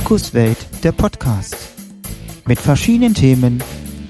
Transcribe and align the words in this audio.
Markus 0.00 0.32
Welt, 0.32 0.84
der 0.84 0.92
Podcast. 0.92 1.56
Mit 2.46 2.60
verschiedenen 2.60 3.14
Themen, 3.14 3.60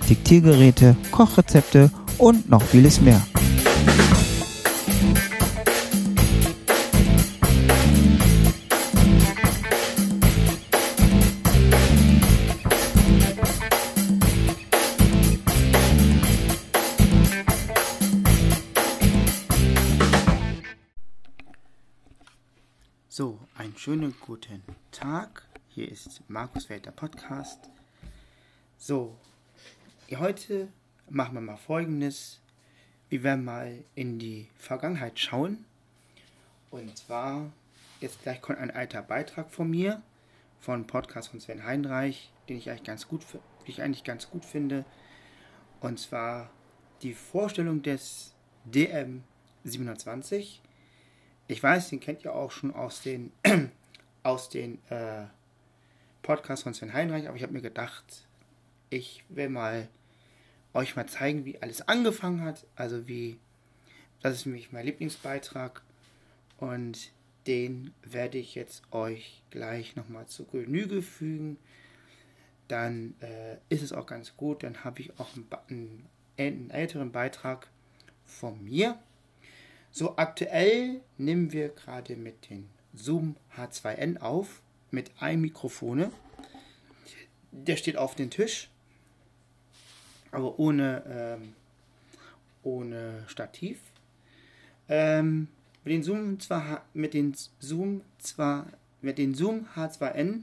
Diktiergeräte, 0.06 0.94
Kochrezepte 1.10 1.90
und 2.18 2.50
noch 2.50 2.60
vieles 2.60 3.00
mehr. 3.00 3.26
So, 23.08 23.38
einen 23.56 23.74
schönen 23.78 24.14
guten 24.20 24.62
Tag. 24.92 25.47
Hier 25.78 25.92
ist 25.92 26.22
Markus 26.26 26.68
Welt, 26.70 26.86
der 26.86 26.90
Podcast. 26.90 27.70
So, 28.78 29.16
heute 30.10 30.66
machen 31.08 31.34
wir 31.34 31.40
mal 31.40 31.56
folgendes. 31.56 32.40
Wir 33.10 33.22
werden 33.22 33.44
mal 33.44 33.84
in 33.94 34.18
die 34.18 34.48
Vergangenheit 34.56 35.20
schauen. 35.20 35.64
Und 36.72 36.98
zwar, 36.98 37.52
jetzt 38.00 38.24
gleich 38.24 38.40
kommt 38.40 38.58
ein 38.58 38.72
alter 38.72 39.02
Beitrag 39.02 39.52
von 39.52 39.70
mir, 39.70 40.02
von 40.58 40.84
Podcast 40.84 41.28
von 41.28 41.38
Sven 41.38 41.62
Heinreich, 41.62 42.32
den 42.48 42.56
ich 42.56 42.68
eigentlich 42.70 42.82
ganz 42.82 43.06
gut, 43.06 43.24
ich 43.64 43.80
eigentlich 43.80 44.02
ganz 44.02 44.28
gut 44.30 44.44
finde. 44.44 44.84
Und 45.78 46.00
zwar 46.00 46.50
die 47.02 47.14
Vorstellung 47.14 47.82
des 47.82 48.34
DM 48.64 49.22
720. 49.62 50.60
Ich 51.46 51.62
weiß, 51.62 51.90
den 51.90 52.00
kennt 52.00 52.24
ihr 52.24 52.34
auch 52.34 52.50
schon 52.50 52.74
aus 52.74 53.00
den, 53.00 53.30
aus 54.24 54.48
den 54.48 54.84
äh, 54.90 55.26
Podcasts 56.22 56.62
von 56.62 56.74
Sven 56.74 56.92
Heinreich, 56.92 57.28
aber 57.28 57.36
ich 57.36 57.42
habe 57.42 57.52
mir 57.52 57.62
gedacht, 57.62 58.26
ich 58.90 59.24
will 59.28 59.48
mal 59.48 59.88
euch 60.74 60.96
mal 60.96 61.06
zeigen, 61.06 61.44
wie 61.44 61.60
alles 61.60 61.86
angefangen 61.88 62.42
hat. 62.42 62.66
Also 62.76 63.08
wie, 63.08 63.38
das 64.22 64.34
ist 64.34 64.46
nämlich 64.46 64.72
mein 64.72 64.86
Lieblingsbeitrag 64.86 65.82
und 66.58 67.12
den 67.46 67.94
werde 68.02 68.38
ich 68.38 68.54
jetzt 68.54 68.82
euch 68.92 69.42
gleich 69.50 69.96
nochmal 69.96 70.26
zu 70.26 70.44
Genüge 70.44 71.02
fügen. 71.02 71.58
Dann 72.68 73.14
äh, 73.20 73.56
ist 73.70 73.82
es 73.82 73.92
auch 73.92 74.06
ganz 74.06 74.36
gut, 74.36 74.62
dann 74.62 74.84
habe 74.84 75.00
ich 75.00 75.18
auch 75.18 75.34
einen, 75.34 75.46
einen, 75.68 76.06
einen 76.36 76.70
älteren 76.70 77.12
Beitrag 77.12 77.68
von 78.24 78.62
mir. 78.62 78.98
So 79.90 80.16
aktuell 80.16 81.00
nehmen 81.16 81.52
wir 81.52 81.70
gerade 81.70 82.16
mit 82.16 82.50
den 82.50 82.68
Zoom 82.92 83.36
H2N 83.56 84.18
auf, 84.18 84.60
mit 84.90 85.10
einem 85.20 85.42
Mikrofone. 85.42 86.12
Der 87.52 87.76
steht 87.76 87.96
auf 87.96 88.14
dem 88.14 88.30
Tisch, 88.30 88.68
aber 90.30 90.58
ohne, 90.58 91.02
ähm, 91.08 91.54
ohne 92.62 93.24
Stativ. 93.26 93.78
Ähm, 94.88 95.48
mit 95.84 95.92
den 95.92 96.02
Zoom 96.02 96.40
zwar 96.40 96.84
mit 96.92 97.14
den 97.14 97.34
Zoom 97.60 98.02
zwar 98.18 98.66
mit 99.00 99.18
den 99.18 99.34
Zoom 99.34 99.66
H2N 99.74 100.42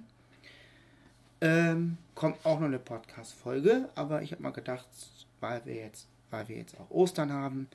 ähm, 1.41 1.97
kommt 2.15 2.45
auch 2.45 2.59
noch 2.59 2.67
eine 2.67 2.79
Podcast 2.79 3.33
Folge, 3.33 3.89
aber 3.95 4.21
ich 4.21 4.31
habe 4.31 4.41
mal 4.41 4.51
gedacht, 4.51 4.87
weil 5.39 5.65
wir 5.65 5.75
jetzt 5.75 6.07
weil 6.31 6.47
wir 6.47 6.57
jetzt 6.57 6.79
auch 6.79 6.89
Ostern 6.89 7.31
haben, 7.31 7.67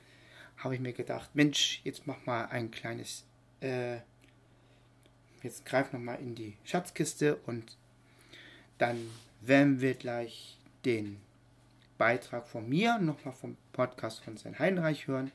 habe 0.57 0.75
ich 0.75 0.81
mir 0.81 0.93
gedacht, 0.93 1.29
Mensch, 1.33 1.81
jetzt 1.83 2.05
mach 2.05 2.25
mal 2.25 2.45
ein 2.45 2.71
kleines, 2.71 3.25
äh, 3.61 3.97
jetzt 5.43 5.65
greif 5.65 5.91
noch 5.93 5.99
mal 5.99 6.15
in 6.15 6.35
die 6.35 6.57
Schatzkiste 6.63 7.37
und 7.45 7.77
dann 8.77 9.09
werden 9.41 9.81
wir 9.81 9.93
gleich 9.93 10.57
den 10.85 11.19
Beitrag 11.97 12.47
von 12.47 12.67
mir, 12.67 12.97
nochmal 12.99 13.33
vom 13.33 13.57
Podcast 13.73 14.23
von 14.23 14.37
Sven 14.37 14.57
Heinreich 14.57 15.07
hören, 15.07 15.31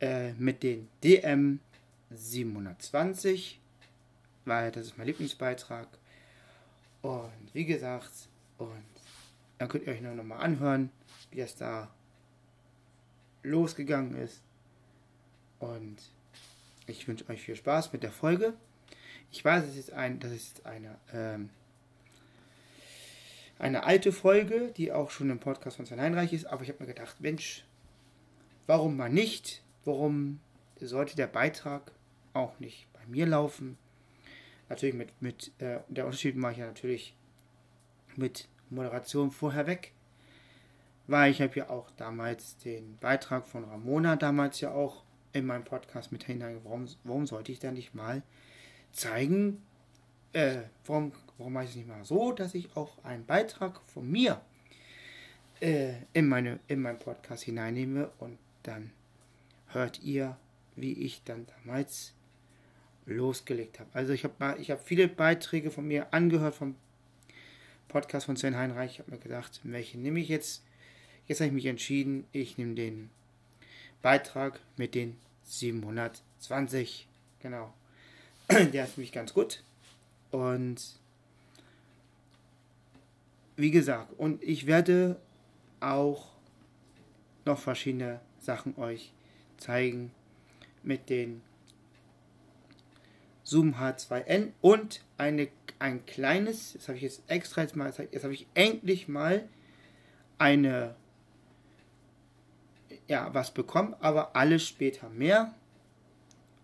äh, 0.00 0.32
mit 0.32 0.62
den 0.62 0.88
DM 1.04 1.60
720, 2.10 3.60
weil 4.44 4.72
das 4.72 4.86
ist 4.86 4.98
mein 4.98 5.06
Lieblingsbeitrag. 5.06 5.86
Und 7.02 7.54
wie 7.54 7.64
gesagt, 7.64 8.28
und 8.58 8.70
dann 9.58 9.68
könnt 9.68 9.86
ihr 9.86 9.92
euch 9.92 10.00
noch 10.00 10.22
mal 10.24 10.38
anhören, 10.38 10.90
wie 11.30 11.40
es 11.40 11.54
da 11.54 11.90
losgegangen 13.42 14.16
ist. 14.16 14.42
Und 15.58 15.96
ich 16.86 17.06
wünsche 17.08 17.28
euch 17.28 17.42
viel 17.42 17.56
Spaß 17.56 17.92
mit 17.92 18.02
der 18.02 18.12
Folge. 18.12 18.54
Ich 19.30 19.44
weiß, 19.44 19.64
es 19.64 19.76
ist 19.76 19.92
ein, 19.92 20.18
das 20.20 20.32
ist 20.32 20.66
eine, 20.66 20.96
ähm, 21.12 21.50
eine 23.58 23.84
alte 23.84 24.12
Folge, 24.12 24.72
die 24.76 24.92
auch 24.92 25.10
schon 25.10 25.30
im 25.30 25.38
Podcast 25.38 25.76
von 25.76 25.86
Sven 25.86 26.00
Heinreich 26.00 26.32
ist, 26.32 26.46
aber 26.46 26.62
ich 26.62 26.68
habe 26.68 26.80
mir 26.80 26.92
gedacht, 26.92 27.20
Mensch, 27.20 27.64
warum 28.66 28.96
mal 28.96 29.10
nicht? 29.10 29.62
Warum 29.84 30.40
sollte 30.80 31.16
der 31.16 31.26
Beitrag 31.26 31.92
auch 32.32 32.58
nicht 32.60 32.86
bei 32.92 33.00
mir 33.06 33.26
laufen? 33.26 33.78
Natürlich 34.68 34.94
mit, 34.94 35.22
mit 35.22 35.52
äh, 35.58 35.80
der 35.88 36.06
Unterschied 36.06 36.36
mache 36.36 36.52
ich 36.52 36.58
ja 36.58 36.66
natürlich 36.66 37.14
mit 38.16 38.48
Moderation 38.70 39.30
vorher 39.30 39.66
weg 39.66 39.92
weil 41.06 41.30
ich 41.30 41.40
habe 41.40 41.54
ja 41.54 41.70
auch 41.70 41.90
damals 41.96 42.56
den 42.58 42.96
Beitrag 42.98 43.46
von 43.46 43.64
Ramona 43.64 44.16
damals 44.16 44.60
ja 44.60 44.72
auch 44.72 45.04
in 45.32 45.46
meinem 45.46 45.64
Podcast 45.64 46.12
mit 46.12 46.24
hinein. 46.24 46.60
Warum, 46.64 46.86
warum 47.04 47.26
sollte 47.26 47.52
ich 47.52 47.58
da 47.58 47.70
nicht 47.70 47.94
mal 47.94 48.22
zeigen, 48.96 49.62
äh, 50.32 50.62
warum, 50.84 51.12
warum 51.38 51.52
mache 51.52 51.64
ich 51.64 51.70
es 51.70 51.76
nicht 51.76 51.88
mal 51.88 52.04
so, 52.04 52.32
dass 52.32 52.54
ich 52.54 52.76
auch 52.76 53.02
einen 53.04 53.24
Beitrag 53.24 53.80
von 53.86 54.10
mir 54.10 54.40
äh, 55.60 55.94
in, 56.12 56.28
meine, 56.28 56.58
in 56.68 56.82
meinen 56.82 56.98
Podcast 56.98 57.44
hineinnehme 57.44 58.10
und 58.18 58.38
dann 58.62 58.90
hört 59.68 60.02
ihr, 60.02 60.36
wie 60.74 60.92
ich 60.92 61.22
dann 61.24 61.46
damals 61.46 62.12
losgelegt 63.06 63.80
habe. 63.80 63.90
Also 63.92 64.12
ich 64.12 64.24
habe 64.24 64.56
ich 64.60 64.70
hab 64.70 64.86
viele 64.86 65.08
Beiträge 65.08 65.70
von 65.70 65.86
mir 65.86 66.12
angehört 66.12 66.54
vom 66.54 66.74
Podcast 67.88 68.26
von 68.26 68.36
Sven 68.36 68.56
Heinreich. 68.56 68.92
Ich 68.92 68.98
habe 68.98 69.12
mir 69.12 69.18
gedacht, 69.18 69.60
welche 69.62 69.98
nehme 69.98 70.20
ich 70.20 70.28
jetzt 70.28 70.62
Jetzt 71.26 71.40
habe 71.40 71.48
ich 71.48 71.54
mich 71.54 71.66
entschieden, 71.66 72.24
ich 72.32 72.56
nehme 72.56 72.74
den 72.74 73.10
Beitrag 74.00 74.60
mit 74.76 74.94
den 74.94 75.16
720. 75.42 77.08
Genau. 77.40 77.72
Der 78.72 78.84
ist 78.84 78.98
mich 78.98 79.12
ganz 79.12 79.34
gut. 79.34 79.62
Und 80.30 80.98
wie 83.56 83.70
gesagt, 83.70 84.12
und 84.18 84.42
ich 84.42 84.66
werde 84.66 85.20
auch 85.80 86.32
noch 87.44 87.58
verschiedene 87.58 88.20
Sachen 88.38 88.76
euch 88.76 89.12
zeigen 89.56 90.12
mit 90.82 91.08
den 91.08 91.42
Zoom 93.44 93.76
H2N 93.76 94.52
und 94.60 95.00
eine, 95.16 95.48
ein 95.78 96.04
kleines, 96.06 96.74
das 96.74 96.88
habe 96.88 96.96
ich 96.96 97.04
jetzt 97.04 97.22
extra 97.28 97.62
jetzt 97.62 97.76
mal 97.76 97.86
gezeigt, 97.86 98.12
jetzt 98.12 98.24
habe 98.24 98.34
ich 98.34 98.46
endlich 98.54 99.08
mal 99.08 99.48
eine 100.38 100.94
ja, 103.08 103.32
was 103.32 103.52
bekommen, 103.52 103.94
aber 104.00 104.34
alles 104.34 104.66
später 104.66 105.08
mehr. 105.08 105.54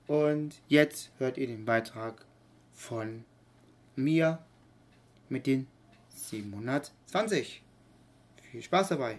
Und 0.06 0.60
jetzt 0.68 1.10
hört 1.18 1.38
ihr 1.38 1.46
den 1.46 1.64
Beitrag 1.64 2.24
von 2.72 3.24
mir 3.96 4.38
mit 5.28 5.46
den 5.46 5.66
720. 6.14 7.62
Viel 8.50 8.62
Spaß 8.62 8.88
dabei! 8.88 9.18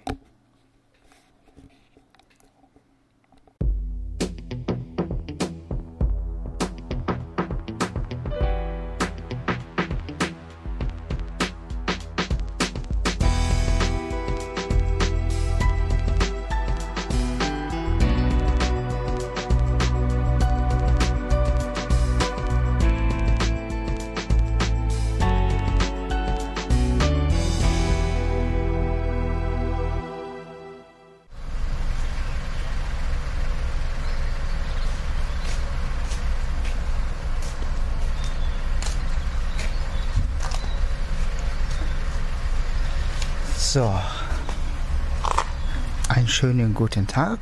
Guten 46.74 47.08
Tag. 47.08 47.40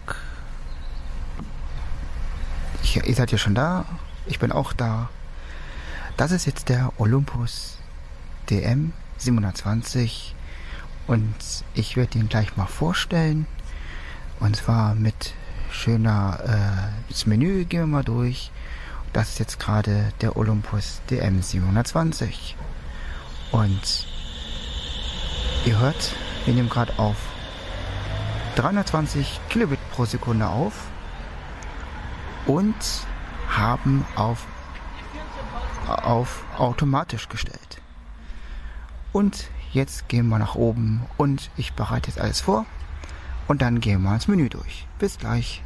Ich, 2.84 2.96
ihr 2.96 3.16
seid 3.16 3.32
ja 3.32 3.38
schon 3.38 3.56
da. 3.56 3.86
Ich 4.26 4.40
bin 4.40 4.52
auch 4.52 4.74
da. 4.74 5.10
das 6.18 6.32
ist 6.32 6.46
jetzt 6.46 6.70
der 6.70 6.92
Olympus 6.98 7.78
DM 8.50 8.94
720 9.18 10.36
und 11.08 11.36
ich 11.74 11.98
werde 11.98 12.20
ihn 12.20 12.30
gleich 12.30 12.58
mal 12.58 12.68
vorstellen. 12.68 13.48
Und 14.40 14.56
zwar 14.56 14.96
mit 14.96 15.34
schöner, 15.72 16.40
äh, 16.44 17.10
das 17.10 17.26
Menü 17.26 17.66
gehen 17.66 17.82
wir 17.82 17.88
mal 17.88 18.04
durch. 18.04 18.52
Das 19.14 19.30
ist 19.30 19.40
jetzt 19.40 19.60
gerade 19.60 20.12
der 20.22 20.38
Olympus 20.38 21.02
DM 21.10 21.42
720. 21.42 22.56
Und 23.52 24.08
ihr 25.66 25.80
hört, 25.80 26.14
wir 26.46 26.54
nehmen 26.54 26.70
gerade 26.70 26.98
auf 26.98 27.18
320 28.56 29.40
Kilobit 29.50 29.80
pro 29.92 30.06
Sekunde 30.06 30.48
auf 30.48 30.74
und 32.46 32.76
haben 33.50 34.06
auf, 34.16 34.46
auf 35.88 36.44
automatisch 36.58 37.30
gestellt. 37.30 37.82
Und 39.14 39.50
jetzt 39.74 40.10
gehen 40.10 40.28
wir 40.30 40.40
nach 40.40 40.56
oben 40.56 41.06
und 41.18 41.50
ich 41.58 41.74
bereite 41.74 42.10
jetzt 42.10 42.20
alles 42.20 42.42
vor 42.42 42.66
und 43.48 43.62
dann 43.62 43.80
gehen 43.80 44.02
wir 44.04 44.14
ins 44.14 44.28
Menü 44.28 44.50
durch. 44.50 44.88
Bis 45.00 45.18
gleich. 45.18 45.64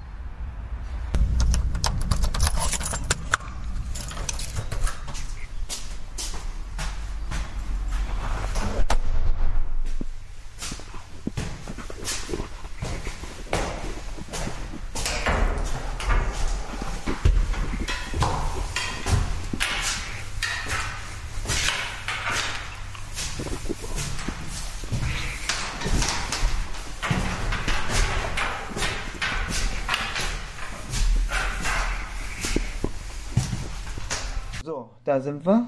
So, 34.66 34.90
da 35.06 35.22
sind 35.22 35.46
wir. 35.46 35.68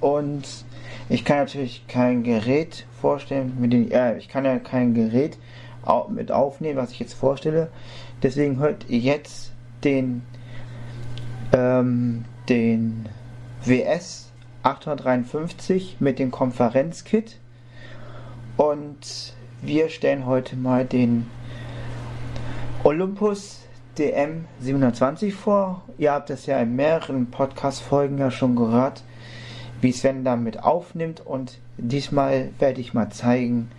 Und 0.00 0.64
ich 1.08 1.24
kann 1.24 1.38
natürlich 1.38 1.86
kein 1.86 2.24
Gerät 2.24 2.86
vorstellen, 3.00 3.56
mit 3.60 3.72
dem, 3.72 3.90
äh, 3.90 4.18
ich 4.18 4.28
kann 4.28 4.44
ja 4.44 4.58
kein 4.58 4.94
Gerät 4.94 5.38
mit 6.08 6.32
aufnehmen, 6.32 6.78
was 6.78 6.90
ich 6.90 6.98
jetzt 6.98 7.14
vorstelle. 7.14 7.70
Deswegen 8.22 8.58
hört 8.58 8.86
ihr 8.88 8.98
jetzt 8.98 9.52
den, 9.84 10.22
ähm, 11.52 12.24
den 12.48 13.08
WS 13.64 14.32
853 14.64 15.98
mit 16.00 16.18
dem 16.18 16.32
Konferenzkit. 16.32 17.38
Und 18.56 19.34
wir 19.62 19.88
stellen 19.90 20.26
heute 20.26 20.56
mal 20.56 20.84
den 20.84 21.28
Olympus 22.82 23.65
DM 23.98 24.44
720 24.60 25.34
vor. 25.34 25.82
Ihr 25.98 26.12
habt 26.12 26.30
das 26.30 26.46
ja 26.46 26.58
in 26.60 26.76
mehreren 26.76 27.30
Podcast-Folgen 27.30 28.18
ja 28.18 28.30
schon 28.30 28.56
gehört, 28.56 29.02
wie 29.80 29.92
Sven 29.92 30.24
damit 30.24 30.62
aufnimmt. 30.62 31.20
Und 31.24 31.58
diesmal 31.78 32.50
werde 32.58 32.80
ich 32.80 32.94
mal 32.94 33.10
zeigen, 33.10 33.70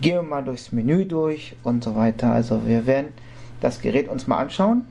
gehen 0.00 0.16
wir 0.16 0.22
mal 0.22 0.42
durchs 0.42 0.72
Menü 0.72 1.06
durch 1.06 1.56
und 1.62 1.84
so 1.84 1.94
weiter. 1.94 2.32
Also 2.32 2.66
wir 2.66 2.86
werden 2.86 3.12
das 3.60 3.80
Gerät 3.80 4.08
uns 4.08 4.26
mal 4.26 4.38
anschauen. 4.38 4.86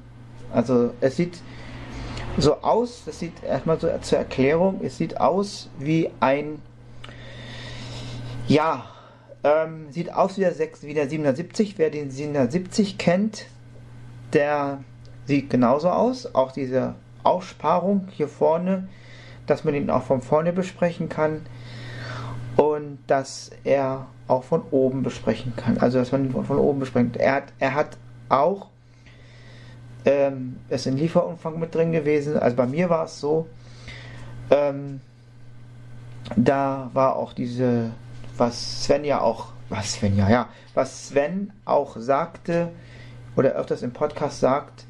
Also 0.54 0.92
es 1.02 1.18
sieht 1.18 1.40
so 2.38 2.62
aus, 2.62 3.04
das 3.06 3.20
sieht 3.20 3.44
erstmal 3.44 3.80
so 3.80 3.90
zur 4.02 4.18
Erklärung, 4.18 4.80
es 4.84 4.98
sieht 4.98 5.20
aus 5.20 5.70
wie 5.80 6.10
ein, 6.20 6.62
ja, 8.48 8.86
ähm, 9.44 9.88
sieht 9.92 10.14
aus 10.14 10.38
wie 10.38 10.42
der, 10.42 10.54
6, 10.54 10.84
wie 10.84 10.94
der 10.94 11.10
770. 11.10 11.78
Wer 11.78 11.90
den 11.90 12.12
770 12.12 12.98
kennt, 12.98 13.46
der 14.34 14.84
sieht 15.26 15.50
genauso 15.50 15.90
aus. 15.90 16.34
Auch 16.34 16.52
diese 16.52 16.96
Aussparung 17.24 18.08
hier 18.12 18.28
vorne, 18.28 18.88
dass 19.48 19.64
man 19.64 19.76
ihn 19.76 19.90
auch 19.90 20.04
von 20.04 20.22
vorne 20.22 20.54
besprechen 20.54 21.10
kann 21.10 21.42
und 22.56 23.00
dass 23.08 23.52
er 23.64 24.08
auch 24.28 24.44
von 24.44 24.64
oben 24.72 25.04
besprechen 25.04 25.56
kann. 25.56 25.78
Also 25.78 26.00
dass 26.00 26.12
man 26.12 26.26
ihn 26.26 26.32
von, 26.32 26.58
oben 26.58 26.80
besprechen. 26.80 27.14
Er 27.16 27.34
hat, 27.34 27.54
er 27.60 27.76
hat 27.76 27.98
auch 28.30 28.68
ähm, 30.06 30.58
ist 30.70 30.88
ein 30.88 30.98
Lieferumfang 30.98 31.60
mit 31.60 31.76
drin 31.76 31.92
gewesen. 31.92 32.38
Also 32.38 32.56
bei 32.56 32.66
mir 32.66 32.90
war 32.90 33.06
es 33.06 33.20
so, 33.20 33.48
ähm, 34.50 35.02
da 36.36 36.90
war 36.94 37.16
auch 37.16 37.34
diese, 37.34 37.92
was 38.38 38.84
Sven 38.84 39.06
ja 39.06 39.22
auch, 39.22 39.54
was 39.70 39.94
Sven 39.94 40.16
ja, 40.18 40.30
ja, 40.30 40.50
was 40.74 41.10
Sven 41.10 41.52
auch 41.66 41.98
sagte, 41.98 42.70
oder 43.36 43.52
öfters 43.52 43.82
im 43.82 43.92
Podcast 43.92 44.40
sagt, 44.40 44.86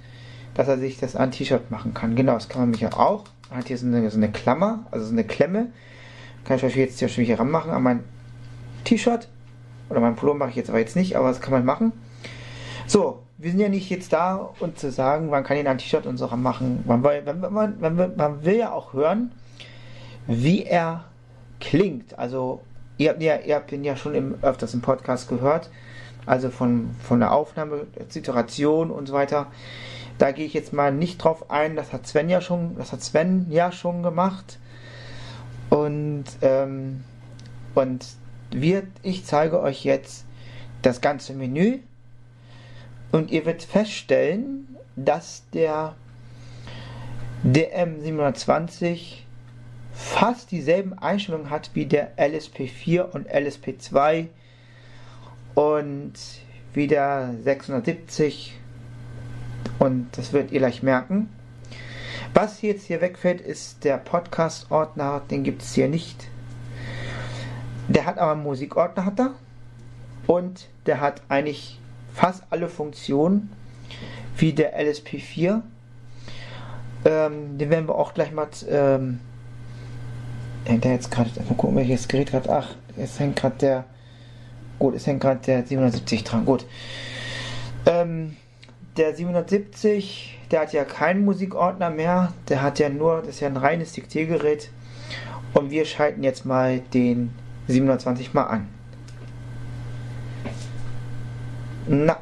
dass 0.54 0.68
er 0.68 0.78
sich 0.78 1.00
das 1.00 1.16
an 1.16 1.32
T-Shirt 1.32 1.72
machen 1.72 1.94
kann. 1.94 2.16
Genau, 2.16 2.34
das 2.34 2.50
kann 2.50 2.62
man 2.62 2.72
mich 2.72 2.82
ja 2.82 2.94
auch. 2.94 3.26
Man 3.50 3.60
hat 3.60 3.68
hier 3.68 3.78
so 3.78 3.86
eine, 3.86 4.10
so 4.10 4.18
eine 4.18 4.32
Klammer, 4.32 4.86
also 4.92 5.06
so 5.06 5.12
eine 5.12 5.24
Klemme. 5.24 5.68
Kann 6.46 6.58
ich 6.58 6.76
jetzt 6.76 7.00
hier 7.00 7.08
schon 7.08 7.24
hier 7.24 7.40
ranmachen 7.40 7.72
an 7.72 7.84
mein 7.84 8.04
T-Shirt. 8.84 9.28
Oder 9.90 10.00
mein 10.00 10.16
Pullover 10.16 10.40
mache 10.40 10.50
ich 10.52 10.56
jetzt 10.56 10.70
aber 10.70 10.80
jetzt 10.80 10.96
nicht, 10.96 11.16
aber 11.16 11.28
das 11.28 11.42
kann 11.42 11.52
man 11.52 11.66
machen. 11.66 11.92
So, 12.88 13.24
wir 13.38 13.52
sind 13.52 13.60
ja 13.60 13.70
nicht 13.70 13.90
jetzt 13.90 14.14
da, 14.14 14.50
um 14.60 14.76
zu 14.76 14.92
sagen, 14.92 15.30
man 15.30 15.44
kann 15.44 15.58
ihn 15.58 15.68
ein 15.68 15.78
T-Shirt 15.78 16.06
und 16.06 16.18
so 16.18 16.26
ranmachen. 16.26 16.84
Man, 16.86 17.02
man, 17.02 17.80
man, 17.80 18.16
man, 18.16 18.46
will 18.46 18.56
ja 18.56 18.72
auch 18.72 18.94
hören, 18.94 19.32
wie 20.28 20.64
er 20.64 21.06
klingt. 21.60 22.18
Also, 22.18 22.62
ihr 22.98 23.10
habt, 23.10 23.22
ja, 23.22 23.38
ihr 23.38 23.56
habt 23.56 23.72
ihn 23.72 23.84
ja 23.84 23.96
schon 23.96 24.16
im, 24.16 24.36
öfters 24.42 24.74
im 24.74 24.82
Podcast 24.82 25.30
gehört 25.30 25.70
also 26.32 26.50
von, 26.50 26.96
von 27.04 27.20
der 27.20 27.34
Aufnahme, 27.34 27.88
Situation 28.08 28.90
und 28.90 29.06
so 29.06 29.14
weiter. 29.14 29.48
Da 30.18 30.32
gehe 30.32 30.46
ich 30.46 30.54
jetzt 30.54 30.72
mal 30.72 30.94
nicht 30.94 31.22
drauf 31.22 31.52
ein, 31.52 31.76
das 31.76 31.92
hat 31.92 32.08
Sven 32.08 32.30
ja 32.30 32.40
schon, 32.40 32.78
das 32.78 32.94
hat 32.94 33.02
Sven 33.02 33.48
ja 33.50 33.74
schon 33.74 34.02
gemacht. 34.02 34.58
Und, 35.70 36.24
ähm, 36.42 37.04
und 37.76 38.06
wir, 38.50 38.84
ich 39.04 39.26
zeige 39.26 39.60
euch 39.60 39.84
jetzt 39.84 40.24
das 40.84 41.02
ganze 41.02 41.34
Menü 41.34 41.80
und 43.12 43.30
ihr 43.30 43.46
werdet 43.46 43.64
feststellen, 43.64 44.78
dass 44.96 45.44
der 45.54 45.96
DM720 47.46 49.24
fast 49.92 50.52
dieselben 50.52 50.98
Einstellungen 50.98 51.50
hat 51.50 51.72
wie 51.74 51.88
der 51.88 52.16
LSP4 52.18 53.02
und 53.02 53.30
LSP2 53.30 54.28
und 55.56 56.14
wieder 56.74 57.34
670 57.44 58.58
und 59.80 60.08
das 60.18 60.34
werdet 60.34 60.52
ihr 60.52 60.60
gleich 60.60 60.84
merken. 60.84 61.30
Was 62.34 62.62
jetzt 62.62 62.86
hier 62.86 63.02
wegfällt, 63.02 63.42
ist 63.42 63.84
der 63.84 63.98
Podcast-Ordner, 63.98 65.22
den 65.30 65.44
gibt 65.44 65.64
es 65.64 65.74
hier 65.74 65.90
nicht. 65.90 66.28
Der 67.88 68.06
hat 68.06 68.18
aber 68.18 68.32
einen 68.32 68.44
Musikordner 68.44 69.06
hat 69.06 69.20
er 69.20 69.34
und 70.28 70.70
der 70.86 71.02
hat 71.02 71.22
eigentlich 71.28 71.80
fast 72.14 72.44
alle 72.50 72.70
Funktionen 72.70 73.52
wie 74.38 74.54
der 74.54 74.80
LSP4. 74.80 75.62
Ähm, 77.04 77.58
den 77.58 77.70
werden 77.70 77.88
wir 77.88 77.96
auch 77.96 78.14
gleich 78.14 78.32
mal 78.32 78.48
ähm, 78.70 79.20
hängt 80.66 80.86
er 80.86 80.94
jetzt 80.94 81.12
gerade, 81.12 81.30
mal 81.50 81.56
gucken, 81.56 81.76
welches 81.76 82.08
Gerät 82.08 82.32
gerade, 82.32 82.50
ach, 82.50 82.76
jetzt 82.96 83.20
hängt 83.20 83.36
gerade 83.36 83.56
der 83.58 83.86
Gut, 84.82 84.96
es 84.96 85.06
hängt 85.06 85.22
gerade 85.22 85.40
der 85.46 85.64
770 85.64 86.24
dran. 86.24 86.44
Gut. 86.44 86.66
Ähm, 87.86 88.36
der 88.98 89.16
770, 89.16 90.40
der 90.50 90.62
hat 90.62 90.74
ja 90.74 90.86
keinen 90.86 91.24
Musikordner 91.24 91.92
mehr. 91.92 92.34
Der 92.50 92.64
hat 92.64 92.80
ja 92.80 92.90
nur, 92.90 93.20
das 93.20 93.36
ist 93.36 93.42
ja 93.42 93.48
ein 93.48 93.58
reines 93.58 93.94
Diktiergerät. 93.94 94.72
Und 95.54 95.70
wir 95.70 95.86
schalten 95.86 96.24
jetzt 96.24 96.48
mal 96.48 96.80
den 96.80 97.32
720 97.68 98.34
mal 98.34 98.46
an. 98.46 98.70
Na, 101.88 102.18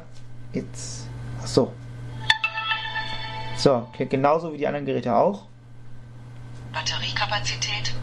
jetzt. 0.52 1.08
Achso. 1.42 1.72
So, 3.56 3.88
okay, 3.88 4.04
genauso 4.04 4.52
wie 4.52 4.58
die 4.58 4.66
anderen 4.66 4.84
Geräte 4.84 5.16
auch. 5.16 5.46
Batteriekapazität 6.74 7.94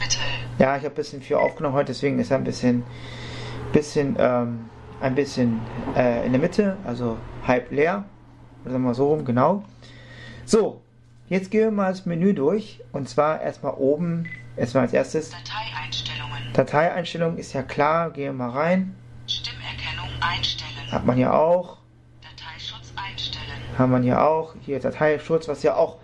Mittel. 0.00 0.20
Ja, 0.58 0.78
ich 0.78 0.84
habe 0.84 0.94
ein 0.94 0.94
bisschen 0.94 1.20
viel 1.20 1.36
aufgenommen 1.36 1.74
heute, 1.74 1.88
deswegen 1.88 2.18
ist 2.18 2.30
er 2.30 2.38
ein 2.38 2.44
bisschen 2.44 2.82
bisschen, 3.76 4.16
ähm, 4.18 4.70
ein 5.00 5.14
bisschen 5.14 5.60
äh, 5.94 6.24
in 6.24 6.32
der 6.32 6.40
Mitte, 6.40 6.76
also 6.84 7.18
halb 7.46 7.70
leer. 7.70 8.04
Oder 8.62 8.72
sagen 8.72 8.84
wir 8.84 8.88
mal 8.88 8.94
so 8.94 9.08
rum, 9.08 9.24
genau. 9.24 9.62
So, 10.44 10.80
jetzt 11.28 11.50
gehen 11.50 11.64
wir 11.64 11.70
mal 11.70 11.90
das 11.90 12.06
Menü 12.06 12.32
durch. 12.32 12.80
Und 12.92 13.08
zwar 13.08 13.40
erstmal 13.40 13.74
oben, 13.74 14.28
erstmal 14.56 14.84
als 14.84 14.92
erstes. 14.92 15.30
Dateieinstellungen. 15.30 16.52
Dateieinstellungen 16.54 17.38
ist 17.38 17.52
ja 17.52 17.62
klar, 17.62 18.10
gehen 18.10 18.24
wir 18.24 18.46
mal 18.46 18.50
rein. 18.50 18.94
Stimmerkennung 19.26 20.08
einstellen. 20.20 20.90
Hat 20.90 21.04
man 21.04 21.18
ja 21.18 21.32
auch. 21.32 21.78
Dateischutz 22.22 22.92
einstellen. 22.96 23.60
Haben 23.76 23.92
wir 23.92 24.00
ja 24.08 24.26
auch. 24.26 24.54
Hier 24.64 24.80
Dateischutz, 24.80 25.48
was 25.48 25.62
ja 25.62 25.76
auch 25.76 25.98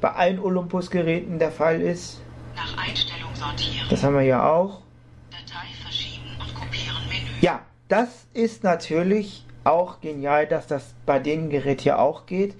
bei 0.00 0.12
allen 0.12 0.38
Olympus-Geräten 0.38 1.38
der 1.38 1.50
Fall 1.50 1.80
ist. 1.80 2.20
Nach 2.54 2.76
Einstellung 2.76 3.34
sortieren. 3.34 3.86
Das 3.90 4.02
haben 4.04 4.14
wir 4.14 4.22
hier 4.22 4.44
auch. 4.44 4.82
Datei 5.30 5.66
verschieben 5.82 6.30
und 6.38 6.54
kopieren 6.54 7.02
Menü. 7.08 7.25
Ja, 7.40 7.60
das 7.88 8.08
ist 8.34 8.64
natürlich 8.64 9.44
auch 9.64 10.00
genial, 10.00 10.46
dass 10.46 10.66
das 10.66 10.94
bei 11.04 11.18
dem 11.18 11.50
Gerät 11.50 11.80
hier 11.82 11.98
auch 11.98 12.26
geht. 12.26 12.54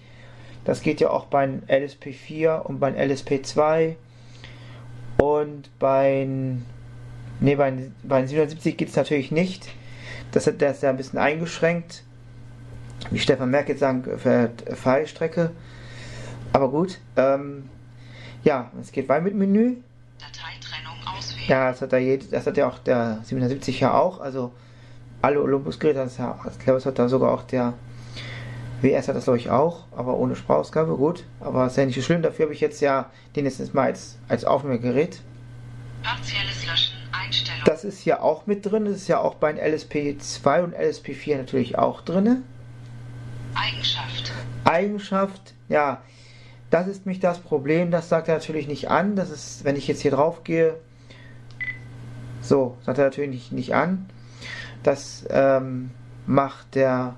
Das 0.64 0.83
geht 0.83 1.00
ja 1.00 1.11
auch 1.11 1.26
beim 1.26 1.62
LSP4 1.68 2.61
und 2.62 2.80
beim 2.80 2.95
LSP2 2.95 3.95
und 5.23 5.71
beim 5.78 6.64
ne, 7.40 7.56
bei, 7.56 7.73
bei 8.02 8.26
770 8.26 8.76
geht 8.76 8.88
es 8.88 8.97
natürlich 8.97 9.30
nicht. 9.30 9.68
Das, 10.33 10.45
das 10.59 10.76
ist 10.76 10.83
ja 10.83 10.90
ein 10.90 10.97
bisschen 10.97 11.18
eingeschränkt. 11.18 12.02
Wie 13.11 13.18
Stefan 13.21 13.50
Merck 13.50 13.68
jetzt 13.68 13.80
sagen, 13.80 14.02
für 14.18 14.50
Fallstrecke. 14.75 15.52
Aber 16.52 16.68
gut. 16.71 16.99
Ähm, 17.16 17.68
ja, 18.42 18.71
es 18.80 18.90
geht 18.90 19.09
weiter 19.09 19.23
mit 19.23 19.35
Menü. 19.35 19.76
Dateitrennung 20.18 20.97
auswählen. 21.06 21.49
Ja, 21.49 21.71
das 21.71 21.83
hat, 21.83 21.92
er 21.92 22.00
jed- 22.00 22.30
das 22.33 22.47
hat 22.47 22.56
ja 22.56 22.68
auch 22.68 22.78
der 22.78 23.21
770 23.23 23.78
ja 23.80 23.95
auch. 23.95 24.21
Also 24.21 24.52
alle 25.23 25.40
Olympus-Geräte, 25.40 25.99
das, 25.99 26.18
ja, 26.18 26.38
ich 26.50 26.58
glaube, 26.58 26.78
das 26.78 26.87
hat 26.87 26.99
da 26.99 27.08
sogar 27.08 27.32
auch 27.32 27.42
der 27.42 27.75
WS 28.82 29.08
hat 29.08 29.16
das 29.16 29.25
glaube 29.25 29.38
ich 29.38 29.50
auch, 29.50 29.85
aber 29.96 30.16
ohne 30.16 30.37
Sprachausgabe, 30.37 30.96
gut. 30.96 31.25
Aber 31.40 31.66
ist 31.66 31.76
ja 31.76 31.87
nicht 31.87 31.94
so 31.94 32.02
schlimm, 32.02 32.23
dafür 32.23 32.46
habe 32.46 32.54
ich 32.54 32.61
jetzt 32.61 32.80
ja 32.80 33.11
den 33.35 33.46
jetzt 33.46 33.75
mal 33.75 33.85
als, 33.85 34.18
als 34.28 34.44
Aufnahmegerät. 34.44 35.23
Partielles 36.02 36.66
Löschen. 36.66 36.96
Einstellung. 37.12 37.62
Das 37.64 37.85
ist 37.85 38.04
ja 38.04 38.20
auch 38.20 38.46
mit 38.46 38.66
drin, 38.66 38.85
das 38.85 38.96
ist 38.96 39.08
ja 39.08 39.18
auch 39.20 39.37
bei 39.37 39.50
LSP2 39.50 40.62
und 40.62 40.76
LSP4 40.76 41.38
natürlich 41.38 41.78
auch 41.78 42.02
drin. 42.02 42.44
Eigenschaft. 43.54 44.32
Eigenschaft, 44.64 45.54
ja, 45.68 46.02
das 46.70 46.88
ist 46.88 47.06
mich 47.06 47.20
das 47.20 47.38
Problem, 47.38 47.90
das 47.90 48.08
sagt 48.08 48.28
er 48.28 48.35
natürlich 48.35 48.68
nicht 48.68 48.90
an. 48.90 49.16
Das 49.16 49.30
ist, 49.30 49.64
wenn 49.64 49.76
ich 49.76 49.87
jetzt 49.88 50.02
hier 50.02 50.11
drauf 50.11 50.44
gehe, 50.44 50.76
so, 52.42 52.76
sagt 52.82 52.99
er 52.99 53.04
natürlich 53.04 53.30
nicht, 53.30 53.52
nicht 53.52 53.75
an. 53.75 54.06
Das 54.86 55.26
ähm, 55.30 55.90
macht 56.28 56.76
der 56.76 57.16